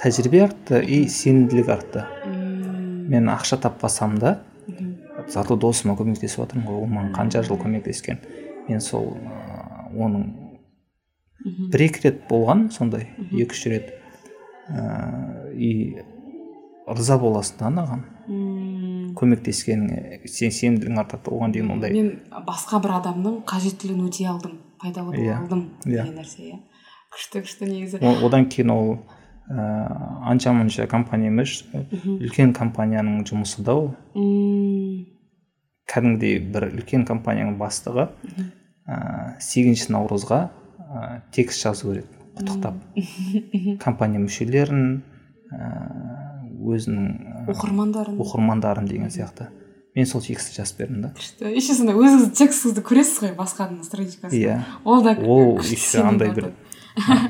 [0.00, 2.04] Тәжірибе артты и сенімділік артты.
[2.24, 4.38] Мен ақша таппасам да
[5.28, 6.80] зато досыма көмектесіп жатырмын ғой.
[6.84, 8.18] Ол маған қанша жыл көмектескен.
[8.68, 10.24] Мен сол ыыы, оның
[11.72, 13.94] бір екі рет болған сондай екі үш рет.
[14.68, 15.70] Ыыы и
[16.90, 18.04] ырза боласың да анаған.
[19.14, 21.92] Көмектескеніңе сен сенімділігің артады оған дейін ондай.
[21.94, 22.08] Мен
[22.48, 24.58] басқа бір адамның қажеттілігін өтей алдым.
[24.84, 26.04] Пайдалы бола Иә, алдым иә.
[26.04, 26.60] деген нәрсе иә.
[27.14, 28.00] Күшті күшті негізі.
[28.26, 28.88] Одан кейін ол
[29.48, 33.90] ыыы анша мұнша компания емес үлкен компанияның жұмысы да ол.
[35.90, 40.38] Кәдімгідей бір үлкен компанияның бастығы ыыы сегізінші наурызға
[40.80, 42.08] ыыы текст жазу керек
[42.38, 42.78] құттықтап.
[43.84, 45.02] Компания мүшелерін
[45.52, 47.04] ыыы өзінің
[47.52, 48.16] оқырмандарын.
[48.24, 49.50] оқырмандарын деген сияқты.
[49.94, 51.12] Мен сол текстті жазып бердім да.
[51.14, 51.50] Күшті.
[51.54, 54.56] Еще сонда өзіңіз текстіңізді көресіз ғой басқаның страничкасында иә.
[54.84, 56.50] Ол да ол еще андай бір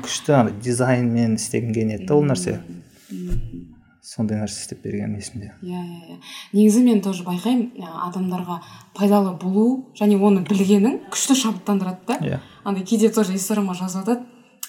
[0.05, 2.57] күшті андай дизайнмен істегім келеді ол нәрсе.
[4.05, 5.51] Сондай нәрсе істеп берген есімде.
[5.61, 6.17] Иә иә иә.
[6.53, 8.59] Негізі мен тоже байқаймын адамдарға
[8.97, 12.17] пайдалы болу және оны білгенің күшті шабыттандырады да.
[12.21, 12.39] Иә.
[12.63, 14.25] Андай кейде тоже инстаграмға жазып жатады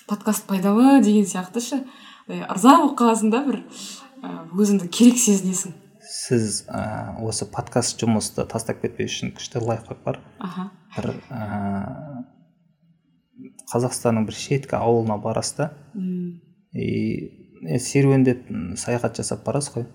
[0.06, 1.82] подкаст пайдалы деген сияқты ше.
[2.28, 3.62] Ырза болып қаласың да бір
[4.52, 5.76] өзіңді керек сезінесің.
[6.06, 10.20] Сіз ә, осы подкаст жұмысты тастап кетпеу үшін күшті лайфхак бар.
[10.38, 10.68] Аха.
[10.96, 12.22] Бір ә,
[13.72, 15.70] қазақстанның бір шеткі ауылына барасыз да
[16.76, 18.46] и серуендеп
[18.78, 19.86] саяхат жасап барасыз ғой.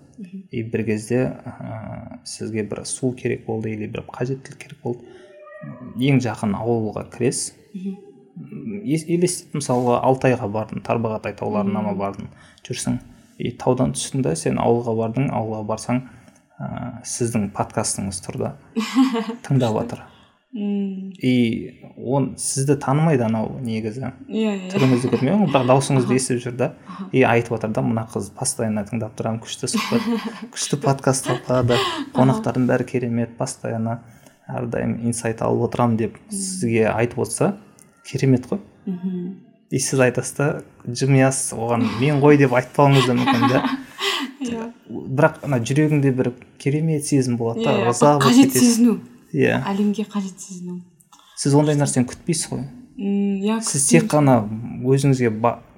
[0.50, 5.08] И бір кезде ә, сізге бір су керек болды или бір қажеттілік керек болды
[6.02, 7.52] ең жақын ауылға кіресіз.
[8.82, 12.30] Елестет мысалға алтайға бардың тарбағатай тауларына ма бардың
[12.66, 12.98] жүрсің?
[13.42, 16.04] И таудан түстің да сен ауылға бардың ауылға барсаң
[16.58, 16.70] ә,
[17.02, 18.54] сіздің подкастыңыз тұр да.
[19.46, 20.06] Тыңдап жатыр
[20.54, 24.10] и он сізді танымайды анау негізі.
[24.28, 24.72] Иә иә.
[24.72, 26.68] Түріңізді көрмей ғой бірақ даусыңызды естіп жүр да.
[27.10, 30.04] И айтып жатыр да мына қыз постоянно тыңдап тұрамын күшті сұхбат
[30.52, 31.78] күшті подкаст тартады
[32.12, 34.02] қонақтардың бәрі керемет постоянно
[34.44, 37.54] әрдайым инсайт алып отырамын деп сізге айтып отырса
[38.10, 38.60] керемет қой.
[39.72, 40.48] И сіз айтасыз да
[40.84, 43.62] жымиясыз оған мен ғой деп айтпауыңыз да мүмкін да.
[44.42, 44.66] Иә.
[44.90, 48.98] Бірақ ана жүрегіңде бір керемет сезім болады да иә ырза болып қажет сезіну
[49.32, 49.62] иә.
[49.70, 50.80] Әлемге қажет сезіну
[51.38, 52.66] сіз ондай нәрсені күтпейсіз ғой.
[52.98, 54.42] Иә сіз тек қана
[54.84, 55.32] өзіңізге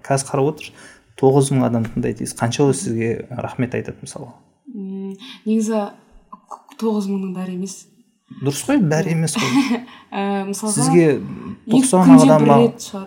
[0.05, 0.91] қазір қарап отырсыз
[1.21, 2.35] тоғыз мың адам тыңдайды дейсіз.
[2.41, 4.33] Қаншауы сізге рахмет айтады мысалы?
[5.47, 5.85] Негізі
[6.81, 7.85] тоғыз мыңның бәрі емес.
[8.41, 9.81] Дұрыс қой бәрі емес қой.
[10.11, 11.07] Ә, мысалға сізге
[11.71, 12.47] тоқсан адам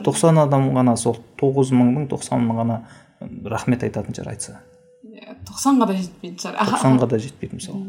[0.06, 2.82] тоқсан адам ғана сол тоғыз мыңның тоқсанына ғана
[3.50, 4.60] рахмет айтатын шығар айтса.
[5.48, 6.60] Тоқсанға да жетпейтін шығар.
[6.72, 7.88] Тоқсанға да жетпейді мысалы.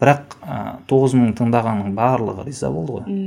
[0.00, 0.36] Бірақ
[0.88, 3.20] тоғыз мың тыңдағанның барлығы риза болды ғой.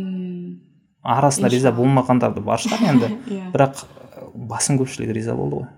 [1.04, 3.12] Арасында риза болмағандар да бар шығар енді.
[3.30, 3.52] Иә.
[3.54, 5.70] Бірақ ә, басым көпшілігі риза болды ғой.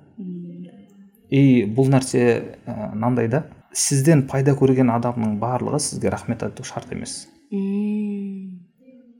[1.34, 2.24] И бұл нәрсе
[2.64, 3.44] ә, мынандай да.
[3.76, 7.26] Сізден пайда көрген адамның барлығы сізге рахмет айту шарт емес.
[7.52, 8.64] М,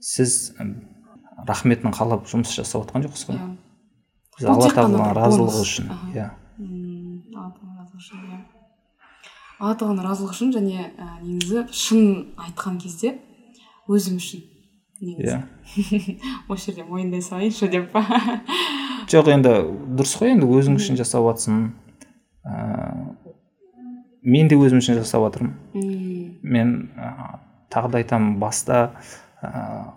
[0.02, 0.56] сіз
[1.48, 3.42] рахметін қалап жұмыс жасап жатқан жоқсыз ғой.
[4.38, 6.30] Сіз Бұл алла тағаланың разылығы үшін иә.
[9.60, 12.06] Алла тағаланың разылығы үшін және ә, негізі шын
[12.48, 13.18] айтқан кезде
[13.88, 14.44] өзім үшін
[15.04, 15.42] иә.
[16.50, 18.04] Осы жерде мойындай салайыншы деп па?
[19.12, 19.54] Жоқ енді
[19.96, 21.70] дұрыс қой енді өзің үшін жасап жатсың
[22.48, 23.15] ыыы
[24.26, 25.54] мен де өзім үшін жасап жатырмын
[26.46, 27.40] мен ә,
[27.74, 28.80] тағы да айтамын баста
[29.42, 29.50] ә,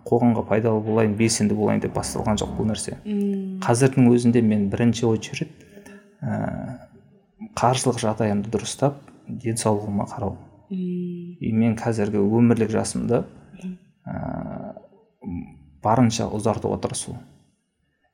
[0.09, 2.99] қоғамға пайдалы болайын белсенді болайын деп басталған жоқ бұл нәрсе.
[3.05, 5.53] М, қазірдің өзінде мен бірінші очередь
[6.21, 6.89] ә,
[7.59, 10.37] қаржылық жағдайымды дұрыстап денсаулығыма қарау.
[10.69, 13.23] И мен қазіргі өмірлік жасымды
[14.05, 14.75] ә,
[15.85, 17.17] барынша ұзартуға тырысу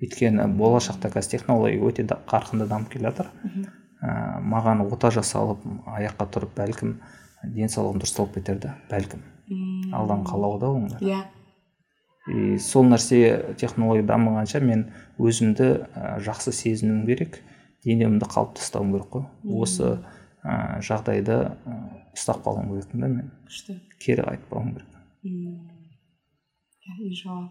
[0.02, 3.30] өйткені болашақта қазір технология өте да, қарқынды дамып келе жатыр.
[4.04, 6.98] Ә, маған ота жасалып аяққа тұрып бәлкім
[7.54, 9.24] денсаулығым дұрысталып кетер да бәлкім.
[9.50, 9.94] М.
[9.94, 11.24] алдан қалауы да оның иә.
[12.32, 14.86] И сол нәрсе технология дамығанша мен
[15.20, 17.42] өзімді ә, жақсы сезінуім керек
[17.84, 19.26] денемді қалыпты ұстауым керек қой.
[19.44, 19.90] Осы
[20.40, 21.76] ә, жағдайды ә,
[22.16, 23.30] ұстап қалуым керек да мен.
[23.50, 23.76] Күшті.
[24.00, 24.96] Кері қайтпауым керек.
[25.28, 27.50] Иә, иншалла.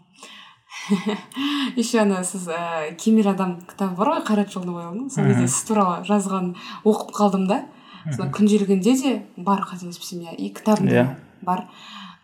[1.79, 6.01] еще ана сіз ә, кемел адам кітабы бар ғой қайрат жолдыбайұлының сол кезде сіз туралы
[6.07, 6.53] жазған
[6.83, 7.61] оқып қалдым да.
[8.03, 11.05] Сонда күнделігінде де бар қателеспесем иә и кітабында Иә.
[11.41, 11.67] бар.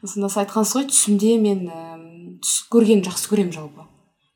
[0.03, 3.88] Сонда сіз айтқансыз ғой түсімде мен ііі түс көргенді жақсы көремін жалпы.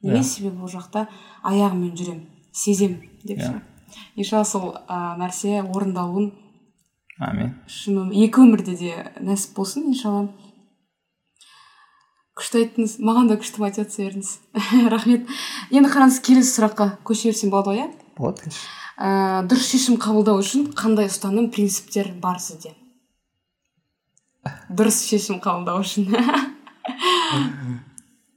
[0.03, 0.23] Неге Иә.
[0.23, 1.07] себебі ол жақта
[1.43, 2.23] аяғыммен жүремін
[2.53, 3.51] сеземін деп Иә.
[3.51, 3.61] ше
[4.15, 6.31] иншалла сол ә, нәрсе орындалуын
[7.19, 10.29] әмин шын екі өмірде де нәсіп болсын иншалла.
[12.37, 14.31] Күшті айттыңыз маған да күшті мотивация бердіңіз
[14.93, 15.21] рахмет.
[15.71, 17.87] Енді қараңыз келесі сұраққа көше берсем болады ғой иә?
[18.17, 18.65] Болады конечно.
[18.93, 19.05] Ә,
[19.49, 22.71] дұрыс шешім қабылдау үшін қандай ұстаным принциптер бар сізде?
[24.77, 26.03] Дұрыс шешім қабылдау үшін.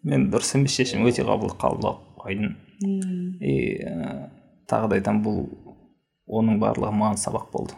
[0.06, 2.52] Мен дұрыс емес шешім өте қабыл қабылдап қойдым.
[3.40, 3.52] И
[3.84, 3.86] ә,
[4.70, 5.38] тағы да айтамын бұл
[6.26, 7.74] оның барлығы маған сабақ болды.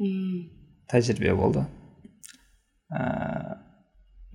[0.00, 0.50] М,
[0.90, 1.62] тәжірибе болды.
[2.90, 2.98] Ә,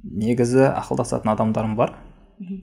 [0.04, 1.96] негізі ақылдасатын адамдарым бар.
[2.42, 2.62] Мхм,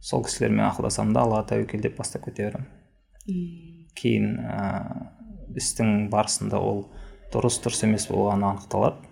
[0.00, 2.70] сол кісілермен ақылдасамын да аллаға тәуекел деп бастап кете беремін
[3.98, 4.68] кейін ә,
[5.58, 6.86] істің барысында ол
[7.32, 9.08] дұрыс дұрыс емес болғаны анықталады.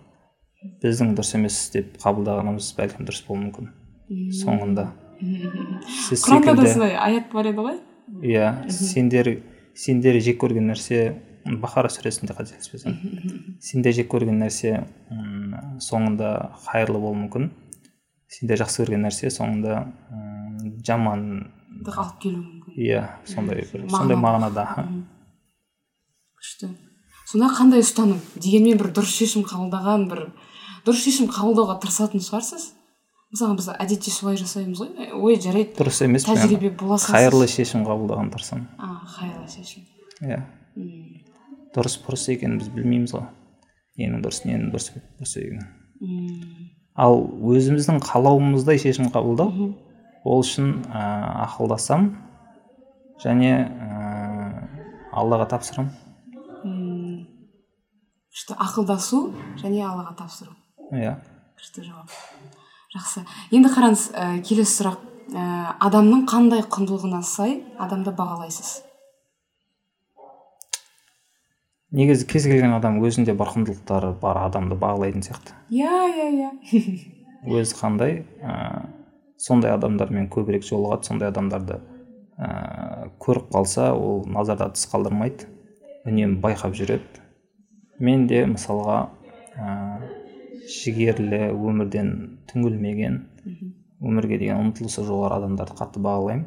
[0.82, 3.70] Біздің дұрыс емес деп қабылдағанымыз бәлкім дұрыс болуы мүмкін.
[4.40, 4.90] Соңында.
[6.08, 7.78] Сіз құранда да аят бар еді ғой?
[8.26, 9.30] Иә сендер
[9.76, 12.96] сендер жек көрген нәрсе бахара сүресінде қателеспесем.
[13.60, 14.84] Сендер жек көрген нәрсе
[15.82, 16.32] соңында
[16.66, 17.50] қайырлы болуы мүмкін.
[18.30, 19.80] Сендер жақсы көрген нәрсе соңында
[20.86, 21.24] жаман
[21.86, 22.76] алып келуі мүмкін.
[22.76, 24.66] Иә сондай бір сондай мағынада.
[26.40, 26.70] күшті.
[27.30, 28.20] Сонда қандай ұстаным?
[28.40, 30.26] Дегенмен бір дұрыс шешім қабылдаған бір
[30.86, 32.72] дұрыс шешім қабылдауға тырысатын шығарсыз?
[33.30, 35.10] Мысалы біз әдетте солай жасаймыз ғой.
[35.14, 35.76] Ой жарайды.
[35.78, 38.66] Дұрыс емес тәжірибе бола қайырлы шешім қабылдағанға тырысамын.
[38.78, 39.86] А қайырлы шешім.
[40.24, 40.40] Иә.
[41.74, 43.26] Дұрыс бұрыс екенін біз білмейміз ғой.
[44.00, 45.66] Ненің дұрыс ненің дұрыс бұрыс екенін.
[47.00, 47.22] Ал
[47.54, 49.72] өзіміздің қалауымыздай шешім қабылдау.
[50.24, 51.02] Ол үшін ә,
[51.46, 52.10] ақылдасам
[53.22, 54.68] және ә,
[55.16, 55.94] аллаға тапсырамын
[56.60, 57.24] М,
[58.28, 59.20] күшті ақылдасу
[59.62, 60.52] және аллаға тапсыру?
[60.92, 61.14] Иә.
[61.56, 62.12] Күшті жауап.
[62.92, 63.24] Жақсы.
[63.54, 65.00] Енді қараңыз ә, келесі сұрақ.
[65.30, 65.46] Ә,
[65.86, 68.80] адамның қандай құндылығына сай адамды бағалайсыз?
[71.90, 75.56] Негізі кез келген адам өзінде бар құндылықтары бар адамды бағалайтын сияқты.
[75.70, 76.50] Иә иә иә.
[77.60, 78.22] Өзі қандай?
[78.42, 78.86] Ә,
[79.40, 81.80] сондай адамдармен көбірек жолығады сондай адамдарды
[82.38, 85.48] ә, көріп қалса ол назарда тыс қалдырмайды
[86.06, 87.24] үнемі байқап жүреді.
[87.98, 89.02] Мен де мысалға
[89.56, 89.74] ә,
[90.70, 92.14] жігерлі өмірден
[92.52, 93.20] түңілмеген
[94.00, 96.46] өмірге деген ұмтылысы жоғары адамдарды қатты бағалаймын.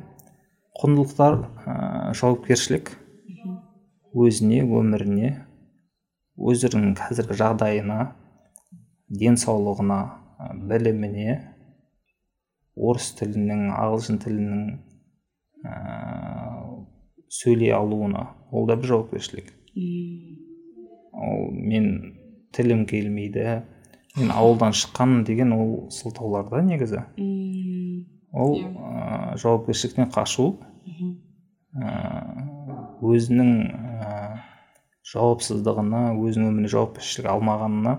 [0.79, 1.73] Құндылықтар ә,
[2.17, 2.95] жауапкершілік.
[4.13, 5.31] Өзіне өміріне
[6.37, 7.99] өзінің қазіргі жағдайына
[9.21, 9.99] денсаулығына
[10.69, 11.35] біліміне
[12.75, 14.63] орыс тілінің ағылшын тілінің
[15.65, 15.73] ә,
[17.29, 18.25] сөйлей алуына.
[18.51, 19.51] Ол да бір жауапкершілік.
[21.13, 21.87] Ол мен
[22.53, 23.61] тілім келмейді
[24.17, 27.05] мен ауылдан шыққанмын деген ол сылтаулар да негізі
[28.33, 30.55] ол ә, жауапкершіліктен қашу.
[31.73, 31.89] Ә,
[33.01, 33.92] өзінің
[35.03, 37.93] жауапсыздығына өзінің өміріне жауапкершілік алмағанына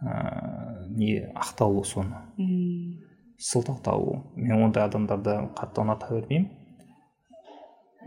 [0.00, 0.12] ә,
[0.88, 2.22] не ақталу соны.
[2.40, 3.02] М,
[3.36, 6.48] сылтау табу мен ондай адамдарды қатты ұната бермеймін.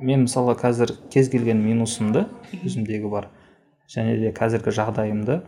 [0.01, 2.25] Мен мысалға қазір кез келген минусымды
[2.65, 3.29] өзімдегі бар
[3.91, 5.39] және де қазіргі жағдайымды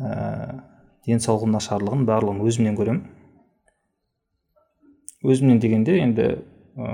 [0.00, 0.64] ә,
[1.06, 3.04] денсаулығым нашарлығын барлығын өзімнен көремін.
[5.24, 6.28] Өзімнен дегенде енді
[6.80, 6.88] ә,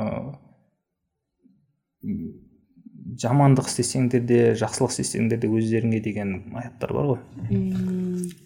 [3.18, 7.18] жамандық істесеңдер де жақсылық істесеңдер де өздеріңе деген аяттар бар ғой.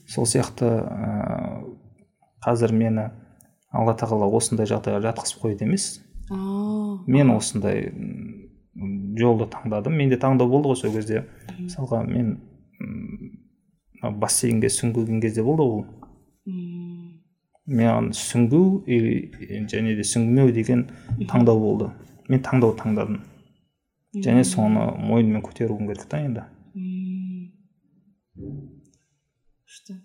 [0.08, 1.64] Сол сияқты ә,
[2.44, 3.08] қазір мені
[3.74, 6.00] алла тағала осындай жағдайға жатқызып қойды емес.
[6.30, 6.36] А,
[7.06, 7.90] мен осындай
[9.18, 9.96] жолды таңдадым.
[9.98, 11.24] Менде таңдау болды ғой сол кезде.
[11.58, 12.38] Мысалға мен
[14.02, 15.84] бассейнге сүңгіген кезде болды ғой ол.
[16.46, 17.20] М,
[17.68, 19.30] маған сүңгу и-
[19.72, 20.86] және де сүңгімеу деген
[21.28, 21.90] таңдау болды.
[22.28, 23.20] Мен таңдау таңдадым.
[24.14, 26.46] Және соны мойныммен көтеруім керек та енді.
[29.64, 30.00] Күшті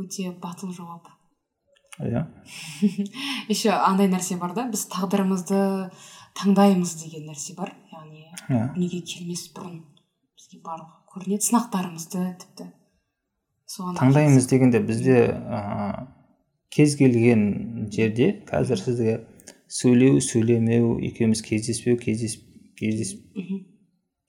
[0.00, 1.08] өте батыл жауап.
[2.02, 2.26] Иә.
[3.48, 5.58] Еще андай нәрсе бар да біз тағдырымызды
[6.34, 7.70] таңдаймыз деген нәрсе бар.
[7.92, 8.72] Яғни иә.
[8.74, 9.84] дүниеге келмес бұрын
[10.34, 12.66] бізге барлығы көрінеді сынақтарымызды тіпті.
[13.70, 16.08] Соған таңдаймыз дегенде бізде ә,
[16.74, 19.14] кез келген жерде қазір сізге
[19.68, 22.36] сөйлеу сөйлемеу екеуміз кездеспеу кездес,
[22.78, 23.14] кездес,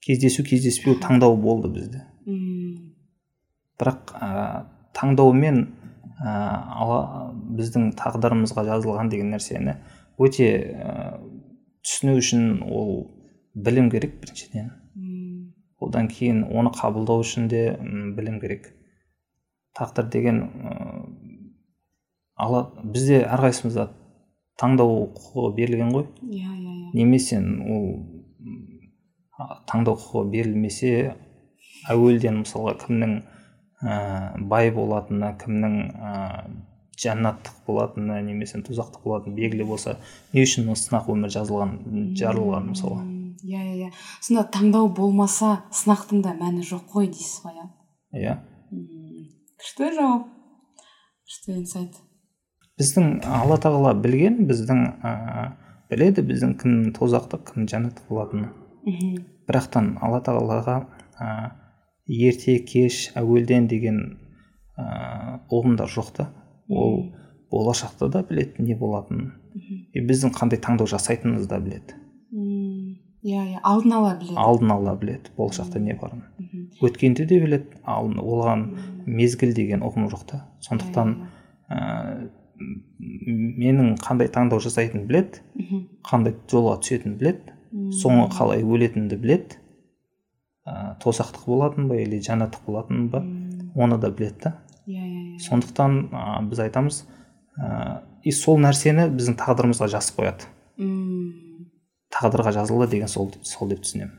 [0.04, 2.04] кездесу кездеспеу таңдау болды бізде.
[2.26, 2.94] М,
[3.78, 4.30] бірақ ә,
[4.96, 5.60] таңдаумен
[6.24, 6.32] ә,
[6.82, 9.76] ала- біздің тағдырымызға жазылған деген нәрсені
[10.18, 11.20] өте ә,
[11.84, 13.12] түсіну үшін ол
[13.54, 14.72] білім керек біріншіден.
[15.80, 17.76] Одан кейін оны қабылдау үшін де
[18.16, 18.72] білім керек.
[19.76, 20.72] Тағдыр деген ы,
[22.34, 23.90] ала бізде әрқайсымызда
[24.60, 26.06] таңдау құқығы берілген ғой.
[26.22, 26.90] Иә иә иә.
[26.96, 27.88] Немесе ол
[29.70, 30.92] таңдау құқығы берілмесе
[31.92, 33.18] әуелден мысалға кімнің
[33.82, 36.14] ә, бай болатыны кімнің ә,
[36.96, 39.98] жәннаттық болатыны немесе тозақтық болатыны белгілі болса
[40.32, 41.76] не үшін сынақ өмір жазылған
[42.16, 43.04] жарылған мысалы
[43.46, 43.90] иә иә иә.
[44.20, 47.66] Сонда таңдау болмаса сынақтың да мәні жоқ қой дейсіз ғой иә?
[48.22, 48.34] Иә.
[49.60, 50.26] Күшті жауап.
[51.26, 52.00] Күшті инсайт.
[52.80, 55.12] Біздің алла тағала білген біздің ә,
[55.90, 58.50] біледі біздің кім тозақтық кім жәннаттық болатынын
[58.86, 59.14] мхм.
[59.48, 60.76] Бірақтан алла тағалаға
[61.22, 61.28] ә,
[62.06, 64.00] ерте кеш әуелден деген
[64.76, 66.28] ә, ұғымдар жоқ та
[66.68, 67.12] ол
[67.52, 69.30] болашақта да біледі не болатынын.
[69.94, 71.94] И біздің қандай таңдау жасайтынымызды да біледі.
[73.26, 73.60] Иә иә.
[73.62, 74.36] Алдын ала біледі.
[74.36, 76.24] Алдын ала біледі болашақта не барын.
[76.82, 78.66] Өткенді де біледі алдын оған
[79.06, 81.30] мезгіл деген ұғым жоқ та сондықтан Иә,
[81.70, 81.78] ә,
[82.18, 82.28] м-
[82.58, 85.42] менің қандай таңдау жасайтынымды біледі.
[85.54, 85.82] Мхм.
[86.06, 87.54] қандай жолға түсетінін біледі.
[87.72, 89.58] М, соңы қалай өлетінімді біледі.
[90.66, 93.22] Ә, тозақтық болатын ба или жәннаттық болатын ба
[93.76, 94.54] оны да біледі да.
[94.86, 95.38] Иә иә иә.
[95.46, 97.04] Сондықтан ә, біз айтамыз
[97.58, 100.48] ә, и сол нәрсені біздің тағдырымызға жазып қояды.
[100.78, 101.68] М,
[102.12, 104.14] тағдырға жазылды деген сол, сол деп түсінемін.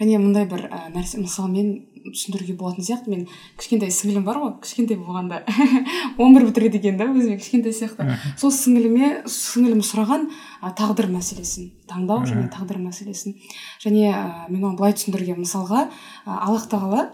[0.00, 1.70] Және мындай бір ә, нәрсе мысалмен
[2.06, 3.10] түсіндіруге болатын сияқты.
[3.10, 3.26] Мен
[3.58, 5.42] кішкентай сіңілім бар ғой кішкентай болғанда.
[6.18, 8.18] он бір бітіреді екен да өзіме кішкентай сияқты.
[8.38, 10.28] Сол сіңіліме сіңілім сұраған
[10.60, 13.36] ә, тағдыр мәселесін таңдау және тағдыр мәселесін.
[13.82, 17.08] Және ә, мен оны былай түсіндіруге мысалға ә, аллах тағала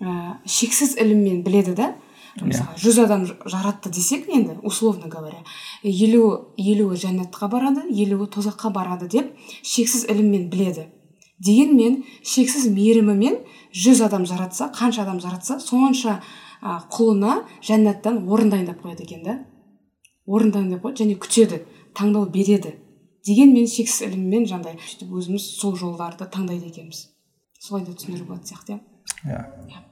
[0.00, 1.94] ә, шексіз іліммен біледі да.
[2.38, 5.40] Мысалы жүз адам жаратты десек енді условно говоря
[5.82, 9.32] елу елуі жәннатқа барады елуі тозаққа барады деп
[9.62, 10.86] шексіз іліммен біледі.
[11.44, 13.38] Дегенмен шексіз мейірімімен
[13.72, 16.18] жүз адам жаратса қанша адам жаратса сонша
[16.62, 19.38] ә, құлына жәннаттан орын дайындап қояды екен да.
[20.26, 21.62] Орын дайындап қояды және күтеді
[21.94, 22.74] таңдау береді
[23.26, 27.06] дегенмен шексіз іліммен жаңағыдай сөйтіп өзіміз сол жолдарды таңдайды екенбіз.
[27.60, 28.78] Солай да түсіндіруге болатын сияқты
[29.26, 29.42] иә.
[29.68, 29.84] Иә.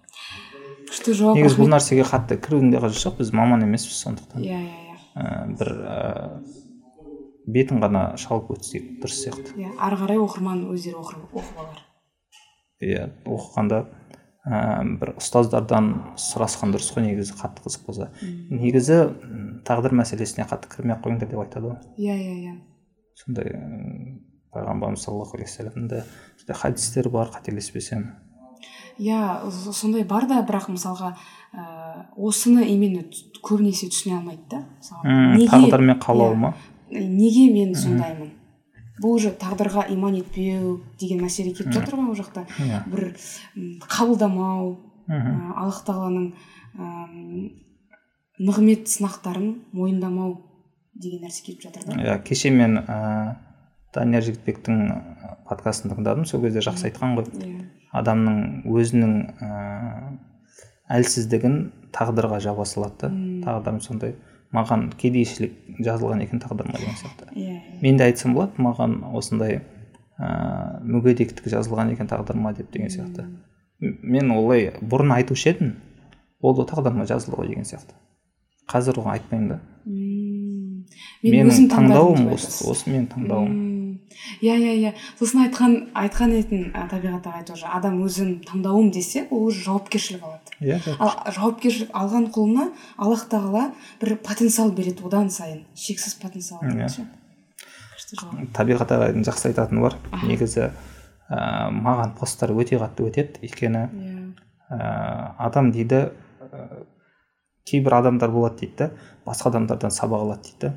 [0.87, 4.43] Күшті жауап негізі бұл нәрсеге қатты кірудің де қажеті жоқ біз маман емеспіз сондықтан.
[4.43, 4.99] Иә иә иә.
[5.17, 5.73] Ә, бір
[7.47, 9.55] бетін ғана шалып өтсек дұрыс сияқты.
[9.61, 11.79] Иә ары қарай оқырман өздері оқып алар.
[12.83, 13.81] Иә оқығанда
[14.47, 18.11] ә, бір ұстаздардан сұрасқан дұрыс қой негізі қатты қызық болса.
[18.51, 18.99] Негізі
[19.67, 21.81] тағдыр мәселесіне қатты кірмей ақ қойыңдар деп айтады ғой.
[21.97, 22.55] Иә иә иә.
[23.17, 23.55] Сондай
[24.53, 26.05] пайғамбарымыз саллаллаху алейхи вассаламның да
[26.37, 28.07] сондай хадистері бар қателеспесем.
[28.99, 31.15] Иә сондай бар да бірақ мысалға
[31.53, 33.03] ә, осыны именно
[33.45, 34.63] көбінесе түсіне алмайды да.
[35.51, 36.55] Тағдыр мен қалау иә, ма?
[36.91, 38.33] Неге мен сондаймын?
[38.97, 42.47] Бұл уже тағдырға иман етпеу деген мәселе келіп жатыр ғой ол жақта.
[42.65, 42.81] Иә.
[42.89, 43.11] Бір
[43.85, 44.71] қабылдамау
[45.07, 45.53] мхм.
[45.53, 46.31] аллах тағаланың
[48.41, 50.39] нығмет сынақтарын мойындамау
[50.95, 51.99] деген нәрсе келіп жатыр да.
[52.01, 53.37] Иә кеше мен ә,
[53.93, 56.25] данияр жігітбектің подкастын тыңдадым.
[56.25, 57.29] Сол кезде жақсы айтқан ғой.
[57.37, 57.67] Иә.
[57.97, 59.51] Адамның өзінің ә,
[60.97, 61.61] әлсіздігін
[61.93, 63.13] тағдырға жаба салады да.
[63.45, 64.17] Тағдырым сондай.
[64.55, 67.31] Маған кедейшілік жазылған екен тағдырыма деген сияқты.
[67.35, 69.61] Иә мен де айтсам болады маған осындай
[70.19, 73.27] ә, мүгедектік жазылған екен тағдырыма деп деген сияқты.
[73.81, 75.75] Мен олай бұрын айтушы едім
[76.41, 77.97] ол да тағдырыма жазылды ғой деген сияқты.
[78.71, 79.61] Қазір оған айтпаймын да.
[81.23, 83.63] Менің таңдауым осы осы менің таңдауым.
[84.41, 84.93] Иә иә иә.
[85.19, 90.57] сосын айтқан айтқан етін табиғат ағай тоже адам өзім таңдауым десе ол уже жауапкершілік алады.
[90.61, 93.71] Иә ал жауапкершілік алған құлына аллах тағала
[94.01, 95.65] бір потенциал береді одан сайын.
[95.75, 96.89] Шексіз потенциал Иә.
[98.55, 99.97] табиғат ағайдың жақсы айтатыны бар.
[100.23, 100.71] Негізі
[101.29, 103.41] ә, маған посттар өте қатты өтеді.
[103.43, 104.33] Өйткені иә.
[104.71, 106.11] ә, адам дейді
[107.67, 108.91] кейбір адамдар болады дейді да
[109.27, 110.75] басқа адамдардан сабақ алады дейді да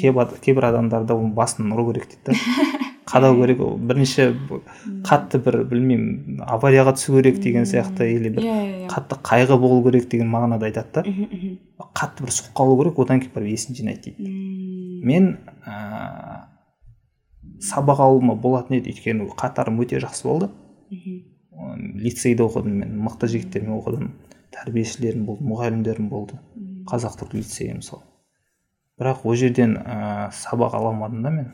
[0.00, 2.78] кейбір, кейбір адамдарда оның басын ұру керек дейді да
[3.08, 4.58] қадау керек ол бірнеше б-
[5.08, 8.88] қатты бір білмеймін аварияға түсу керек деген сияқты или бір иә иә иә.
[8.92, 11.02] қатты қайғы болу керек деген мағынада айтады да.
[11.96, 15.30] Қатты бір соққы алу керек одан кейін барып есін жинайды дейді мен
[15.64, 16.44] ә,
[17.64, 20.50] сабақ алуыма болатын еді өйткені қатарым өте жақсы болды.
[21.94, 24.10] Лицейде оқыдым мен мықты жігіттермен оқыдым.
[24.58, 26.38] Тәрбиешілерім болды мұғалімдерім болды.
[26.90, 28.04] Қазақ түрік лицейі мысалы.
[28.98, 31.50] Бірақ ол жерден ә, сабақ ала алмадым да мен.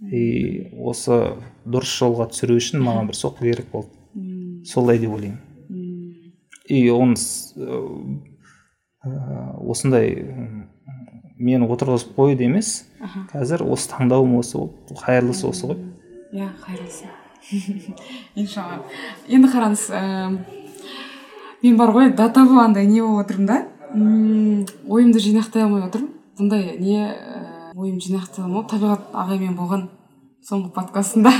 [0.00, 1.36] И осы
[1.66, 3.90] дұрыс жолға түсіру үшін маған бір соққы керек болды.
[4.64, 5.40] Солай деп ойлаймын.
[6.70, 7.80] И оны ә,
[9.02, 9.10] ә,
[9.66, 10.14] осындай
[11.40, 12.84] мені отырғызып қоюды емес.
[13.32, 15.82] Қазір осы таңдауым осы болды қайырлысы осы ғой.
[16.36, 17.10] Иә қайырлысы.
[18.38, 18.84] Иншалла.
[19.26, 19.88] Енді қараңыз
[21.62, 23.58] мен бар ғой до того андай не болып отырмын да.
[24.88, 26.12] Ойымды жинақтай алмай отырмын.
[26.38, 27.40] Бұндай не ііі
[27.76, 29.88] ойым жинақтай алмай табиғат ағаймен болған
[30.46, 31.32] соңғы подкастында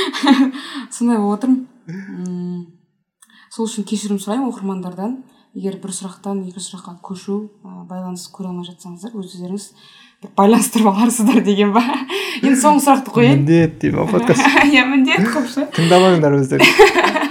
[0.94, 2.66] сондай болып отырмын.
[3.54, 5.20] Сол үшін кешірім сұраймын оқырмандардан.
[5.56, 9.70] Егер бір сұрақтан екінші сұраққа көшу ә, байланыс көре алмай жатсаңыздар өздеріңіз
[10.22, 11.82] бір байланыстырып аларсыздар деген ба?
[12.44, 13.40] Енді соңғы сұрақты қояйын.
[13.40, 14.44] Міндет дейді ма подкаст.
[14.68, 17.26] Иә міндет қылып ше тыңдамаңдар өздері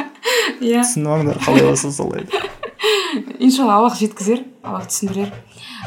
[0.62, 0.84] иә.
[0.84, 2.28] түсініп қалай болса солай
[3.40, 5.32] иншалла аллах жеткізер аллах түсіндірер.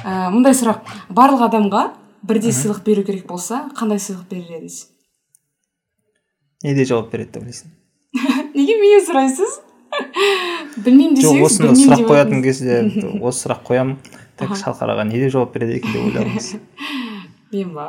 [0.04, 0.86] Ә, мұндай сұрақ.
[1.12, 1.82] Барлық адамға
[2.26, 4.78] бірдей сыйлық беру керек болса қандай сыйлық берер едіңіз?
[6.64, 7.74] Неде жауап береді деп ойлайсың?
[8.56, 9.58] Неге менен сұрайсыз?
[10.84, 12.80] Білмеймін жоқ десеңіз осыны білмеймін сұрақ қоятын кезде
[13.20, 13.96] осы сұрақ қоямын
[14.38, 14.60] так Аха.
[14.60, 16.50] шалқар аға не деп жауап береді екен деп ойлағанбыз
[17.50, 17.88] мен ба?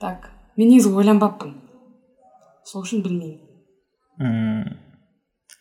[0.00, 1.54] Так мен негізі ойланбаппын.
[2.64, 3.51] Сол үшін білмеймін.
[4.22, 4.78] М,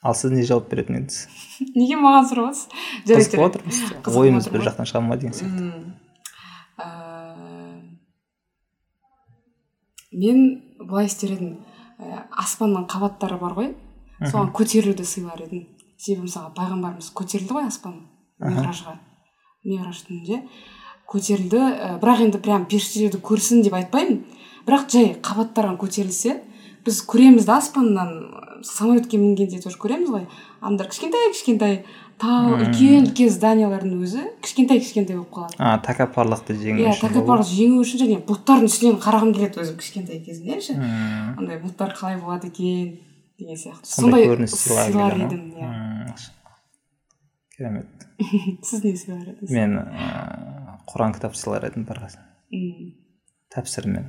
[0.03, 1.19] ал сіз не жауап беретін едіңіз?
[1.79, 5.71] Неге маған сұрап отырсыз отырмыз ойымыз бір жақтан шыға ма деген сияқты.
[10.11, 10.41] Мен
[10.79, 11.53] былай істер едім.
[11.97, 13.69] Ә, аспанның қабаттары бар ғой.
[14.19, 15.63] Соған көтерілуді сыйлар едім.
[15.97, 18.01] Себебі мысалы пайғамбарымыз көтерілді ғой аспан
[18.41, 18.97] миражға
[19.63, 20.41] мираж түнінде
[21.11, 24.23] көтерілді ә, бірақ енді прям періштелерді көрсін деп айтпаймын.
[24.67, 26.39] Бірақ жай қабаттарға көтерілсе
[26.85, 28.13] біз көреміз да аспаннан.
[28.63, 30.25] Самолетке мінгенде тоже көреміз ғой.
[30.61, 31.77] Адамдар кішкентай кішкентай.
[32.21, 35.55] Тау үлкен үлкен зданиялардың өзі кішкентай кішкентай болып қалады.
[35.57, 40.21] А тәкаппарлықты жеңу иә үшін тәкаппарлық жеңу үшін және бұлттардың үстінен қарағым келеді өзім кішкентай
[40.21, 40.75] кезімде ше.
[40.77, 42.99] Андай бұлттар қалай болады екен
[43.41, 43.89] деген сияқты.
[43.89, 46.13] Сондай көрініс сыйлар едім иә.
[47.57, 48.05] Керемет.
[48.69, 52.05] Сіз не сыйлар едіңіз мен ыыы құран кітап сыйлар едім бір
[53.51, 54.05] тәпсірмен.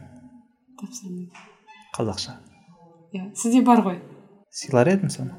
[0.83, 1.31] Тапсырма
[1.97, 2.37] қазақша.
[3.13, 4.01] Иә сізде бар ғой.
[4.53, 5.37] Сыйлар едім соны.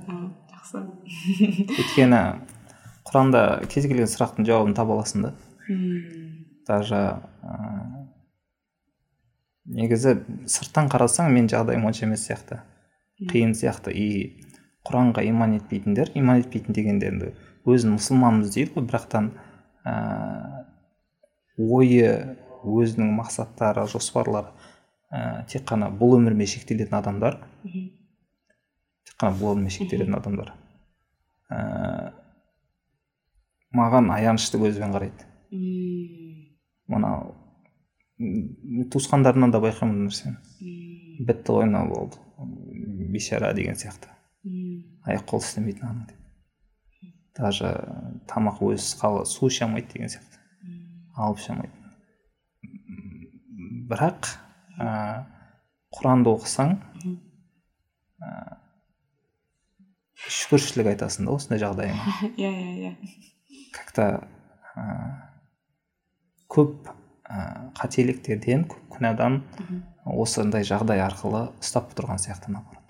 [0.54, 0.84] Жақсы.
[1.80, 2.22] Өйткені
[3.10, 5.34] құранда кез келген сұрақтың жауабын таба аласың да.
[5.68, 7.02] Мм, даже
[7.44, 8.04] ыыы
[9.78, 10.18] негізі
[10.50, 12.62] сырттан қарасаң мен жағдайым онша емес сияқты.
[13.32, 13.94] Қиын сияқты.
[13.94, 14.44] И
[14.88, 17.32] құранға иман етпейтіндер иман етпейтін дегенде енді
[17.70, 19.32] өзін мұсылманбыз дейді ғой бірақтан
[19.88, 20.64] ыыы
[21.78, 22.10] ойы
[22.64, 24.52] өзінің мақсаттары жоспарлары
[25.14, 27.38] ә, тек қана бұл өмірмен шектелетін адамдар.
[27.64, 27.86] Мхм,
[29.06, 30.54] тек қана бұл өмірмен шектелетін адамдар.
[31.54, 32.14] Ә,
[33.78, 35.30] маған аянышты көзбен қарайды.
[35.54, 36.50] Мм,
[36.90, 37.36] мынау
[38.20, 40.38] м, туысқандарымнан да байқаймын бұл нәрсені.
[41.28, 42.18] Бітті ғой мынау болды.
[43.14, 44.10] Бейшара деген сияқты.
[45.06, 46.18] Аяқ қол істемейтін адам деп.
[47.38, 47.70] Даже
[48.30, 50.42] тамақ өзі қалы су іше алмайды деген сияқты.
[51.16, 51.74] Алып іше алмайды.
[53.90, 54.34] Бірақ
[54.80, 54.90] ә,
[55.94, 56.76] құранды оқысаң
[58.24, 58.32] ә,
[60.24, 62.16] шүкіршілік айтасың да осындай жағдайыңа.
[62.42, 62.94] Иә иә иә.
[63.76, 64.08] Как то
[64.76, 64.86] ә,
[66.52, 69.42] көп ә, қателіктерден көп күнәдан
[70.06, 72.84] осындай жағдай арқылы ұстап тұрған сияқты наоборот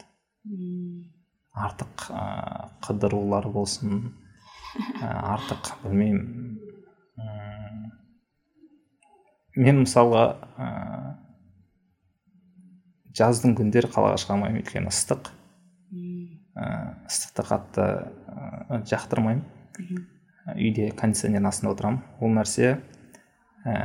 [1.53, 2.23] артық ә,
[2.84, 4.14] қыдырулар болсын
[4.99, 6.60] ә, артық білмеймін.
[9.53, 10.23] Мен мысалға
[10.57, 10.69] ә,
[13.18, 15.30] жаздың күндері қалаға шыға алмаймын өйткені ыстық.
[16.53, 16.65] Ә,
[17.10, 19.44] ыстықты қатты ә, жақтырмаймын.
[19.80, 20.03] Мхм,
[20.56, 22.02] үйде кондиционердің астында отырамын.
[22.22, 22.76] Ол нәрсе
[23.65, 23.76] ә,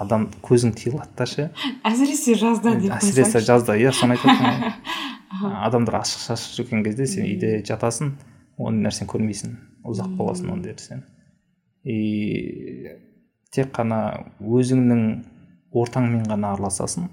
[0.00, 1.50] адам көзің тиылады да ше.
[1.90, 4.74] Әсіресе жазда деп әсіресе жазда иә соны айтып жатырмын ғой.
[5.66, 8.14] адамдар ашық шашық жүрген кезде сен үйде жатасың
[8.58, 9.54] ондай нәрсені көрмейсің
[9.88, 11.04] ұзақ боласың ондай нәрсен
[11.84, 12.96] и
[13.54, 14.00] тек қана
[14.40, 15.04] өзіңнің
[15.72, 17.08] ортаңмен ғана араласасың.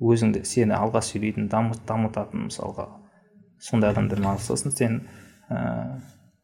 [0.00, 2.88] Өзіңді сені алға сүйрейтін дамыт, дамытатын мысалға
[3.60, 5.00] сондай адамдармен араласасың сен
[5.52, 6.00] ә,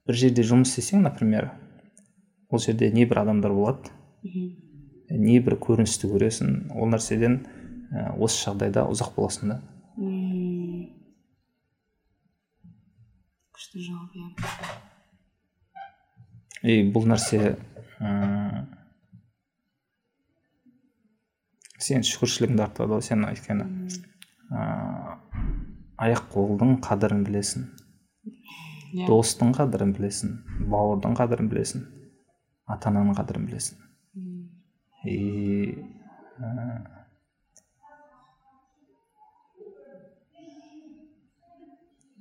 [0.06, 1.50] бір жерде жұмыс істесең например
[2.48, 3.90] ол жерде небір адамдар болады.
[5.10, 6.52] Небір көріністі көресің.
[6.74, 7.40] Ол нәрседен
[7.94, 9.58] ә, осы жағдайда ұзақ боласың да.
[13.56, 14.28] Күшті жауап иә.
[16.66, 17.54] И бұл нәрсе
[18.00, 18.66] м,
[21.86, 23.66] сен шүкіршілігіңді артады ғой сен өйткені
[24.50, 24.62] ә,
[26.06, 27.66] аяқ қолдың қадірін білесің.
[28.96, 29.06] Иә.
[29.10, 30.36] Достың қадірін білесің
[30.72, 31.86] бауырдың қадірін білесің
[32.66, 33.82] ата ананың қадірін білесің.
[35.06, 35.76] И
[36.40, 36.46] ә,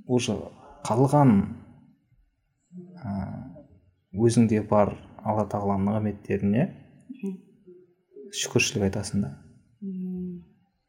[0.05, 0.37] уже
[0.85, 1.31] қалған
[3.01, 3.15] ә,
[4.13, 4.93] өзіңде бар
[5.25, 6.67] алла тағаланың нығметтеріне
[8.35, 9.33] шүкіршілік айтасың да.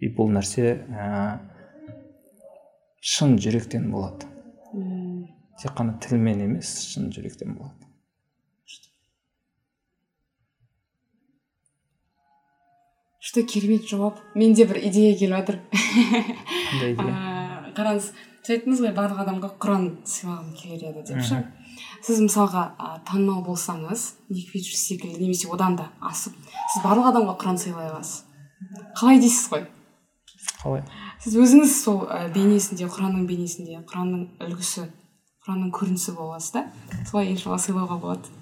[0.00, 1.08] И бұл нәрсе ә,
[3.00, 4.28] шын жүректен болады
[4.74, 5.26] мм.
[5.60, 7.86] тек қана тілмен емес шын жүректен болады
[13.26, 13.46] күшті.
[13.46, 14.20] Керемет жауап.
[14.34, 15.60] Менде бір идея келіп жатыр.
[16.70, 17.72] Қандай идея?
[17.76, 18.12] Қараңыз
[18.46, 21.42] сіз айттыңыз ғой барлық адамға құран сыйлағым келер еді деп ше?
[22.06, 26.36] Сіз мысалға ә, танымал болсаңыз секілді немесе одан да асып
[26.72, 28.24] сіз барлық адамға құран сыйлай аласыз.
[28.96, 29.66] Қалай дейсіз ғой?
[30.66, 30.84] Қалай?
[31.24, 34.88] Сіз өзіңіз сол ә, бейнесінде құранның бейнесінде құранның үлгісі
[35.46, 36.66] құранның көрінісі боласыз да?
[37.08, 38.34] Солай иншалла сыйлауға болады.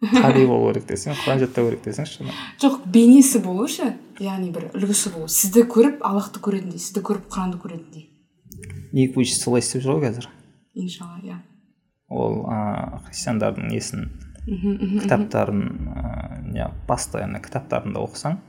[0.00, 2.30] Қари болу керек десең құран жаттау керек десеңші
[2.62, 5.28] жоқ бейнесі болу ше яғни бір үлгісі болу.
[5.28, 8.10] Сізді көріп аллахты көретіндей сізді көріп құранды көретіндей
[8.92, 10.28] ник вуч солай істеп жүр ғой қазір.
[10.74, 11.38] Иншалла иә.
[12.10, 14.08] Ол ә, христиандардың несін?
[14.50, 15.62] Кітаптарын
[16.50, 18.40] не постоянно кітаптарында оқысаң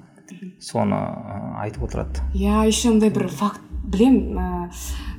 [0.60, 0.98] соны
[1.62, 4.72] айтып отырады иә еще андай бір факт білем ә,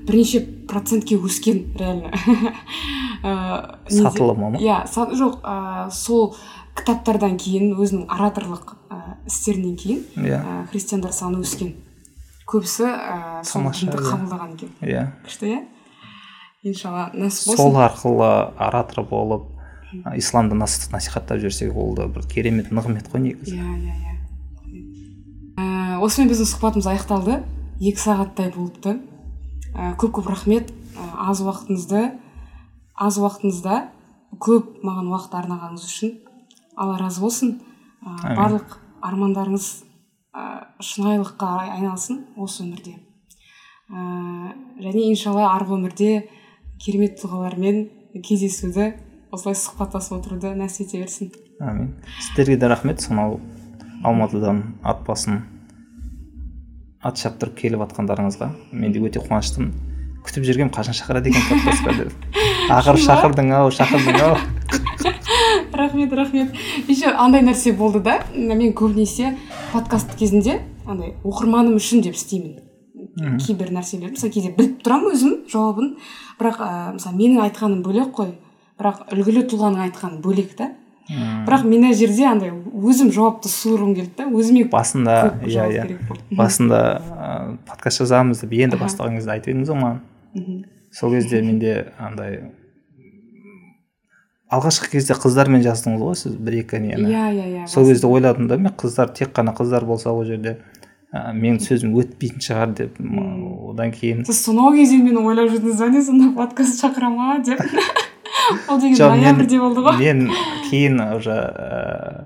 [0.07, 2.13] бірнеше процентке өскен реально.
[3.23, 6.35] Ә, сатылымы ма иә жоқ ә, сол
[6.75, 10.41] кітаптардан кейін өзінің ораторлық ә, істерінен кейін иә.
[10.41, 11.75] ә, христиандар саны өскен.
[12.49, 14.09] Көбісі ә, сол дінді иә.
[14.09, 14.73] қабылдаған екен.
[14.81, 15.05] Иә.
[15.29, 15.61] Күшті иә?
[16.67, 19.47] Иншалла нәсіп сол болсын арқылы оратор болып
[20.05, 23.55] ә, исламды нас- насихаттап жүрсек ол да бір керемет нығмет қой негізі.
[23.55, 24.12] Иә иә иә.
[25.57, 27.43] Ә, осымен біздің сұхбатымыз аяқталды.
[27.83, 28.99] Екі сағаттай болыпты.
[29.75, 30.73] Ә, көп көп рахмет.
[30.97, 32.05] Ә, аз уақытыңызды
[33.03, 33.79] аз уақытыңызда
[34.43, 36.13] көп маған уақыт арнағаныңыз үшін
[36.77, 37.57] алла разы болсын.
[38.03, 39.69] Ә, барлық армандарыңыз
[40.33, 40.45] ә,
[40.81, 42.99] шынайылыққа айналсын осы өмірде.
[43.91, 46.13] Ә, және иншалла арғы өмірде
[46.83, 47.85] керемет тұлғалармен
[48.25, 48.93] кездесуді
[49.33, 51.33] осылай сұхбаттасып отыруды нәсіп ете берсін.
[51.63, 53.01] Әмин сіздерге де рахмет.
[53.01, 53.41] Сонау
[54.03, 55.43] алматыдан ат басын
[57.03, 59.73] ат шаптырып келіп жатқандарыңызға мен де өте қуаныштымын.
[60.23, 62.27] Күтіп жүргенмін қашан шақырады екен подкастқа деп.
[62.79, 64.37] Ақыры шақырдың ау шақырдың ау
[65.83, 66.55] рахмет рахмет.
[66.89, 69.37] Еще андай нәрсе болды да мен көбінесе
[69.73, 72.61] подкаст кезінде андай оқырманым үшін деп істеймін.
[73.43, 75.97] Кейбір нәрселерді мысалы кейде біліп тұрамын өзім жауабын.
[76.39, 78.37] Бірақ ә, мысалы менің айтқаным бөлек қой.
[78.79, 80.71] Бірақ үлгілі тұлғаның айтқаны бөлек та.
[81.09, 85.87] Бірақ мен ана жерде андай өзім жауапты суырғым келді да өзіме басында иә иә.
[86.31, 86.81] басында
[87.67, 90.67] подкаст жазамыз деп енді бастаған кезде айтып едіңіз ғой маған.
[90.93, 92.43] Сол кезде менде андай
[94.53, 98.49] алғашқы кезде қыздармен жаздыңыз ғой сіз бір екі нені иә иә иә сол кезде ойладым
[98.49, 100.59] да мен қыздар тек қана қыздар болса ол жерде
[101.13, 103.01] ә, менің сөзім өтпейтін шығар деп
[103.73, 107.61] одан кейін сіз сонау кезде мені ойлап жүрдіңіз ба не сонда подкаст шақыра ма деп.
[108.69, 109.99] ол деген ноябрьде болды ғой.
[109.99, 110.31] мен
[110.71, 112.25] кейін уже ә,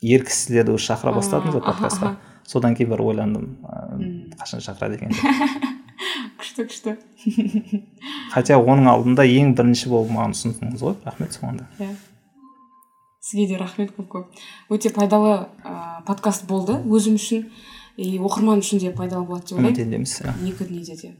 [0.00, 2.16] ер кісілерді уже шақыра бастадым ғой подкастқа.
[2.46, 3.58] содан кейін бір ойландым
[4.38, 5.12] қашан шақырады екен
[6.42, 6.96] күшті күшті.
[8.32, 11.68] Хотя оның алдында ең бірінші болып маған ұсындыңыз ғой рахмет соған да.
[11.78, 11.94] Иә.
[13.22, 14.42] Сізге де рахмет көп көп.
[14.70, 16.74] Өте пайдалы ә, подкаст болды.
[16.82, 17.46] Өзім үшін
[17.96, 19.76] и оқырман үшін де пайдалы болады деп ойлаймын.
[19.76, 20.16] үміттенеміз
[20.50, 21.12] екі дүниеде де.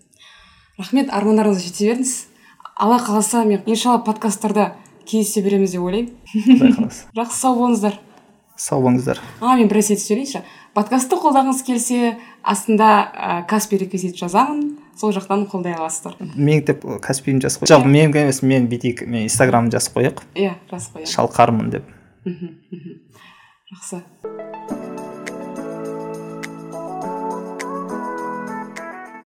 [0.79, 2.15] Рахмет армандарыңызға жете беріңіз.
[2.83, 3.63] Алла қаласа мен.
[3.67, 4.73] Иншалла подкасттарда
[5.07, 6.11] кездесе береміз деп ойлаймын.
[6.35, 7.99] Құдай қаласа жақсы сау болыңыздар.
[8.59, 9.21] Сау болыңыздар.
[9.41, 10.43] А мен бір нәрсе жіберейінші
[10.75, 14.81] подкастты қолдағыңыз келсе астында ә, каспи реквизит жазамын.
[14.99, 16.19] Сол жақтан қолдай аласыздар.
[16.35, 20.99] Мектеп каспиімді жазып қой жоқ менікі емес мен бүйтейік мен инстаграмымды жазып қояйық иә жазып
[20.99, 21.13] қояйық.
[21.15, 21.87] Шалқармын деп.
[22.27, 22.59] Мхм.
[23.73, 24.03] Жақсы.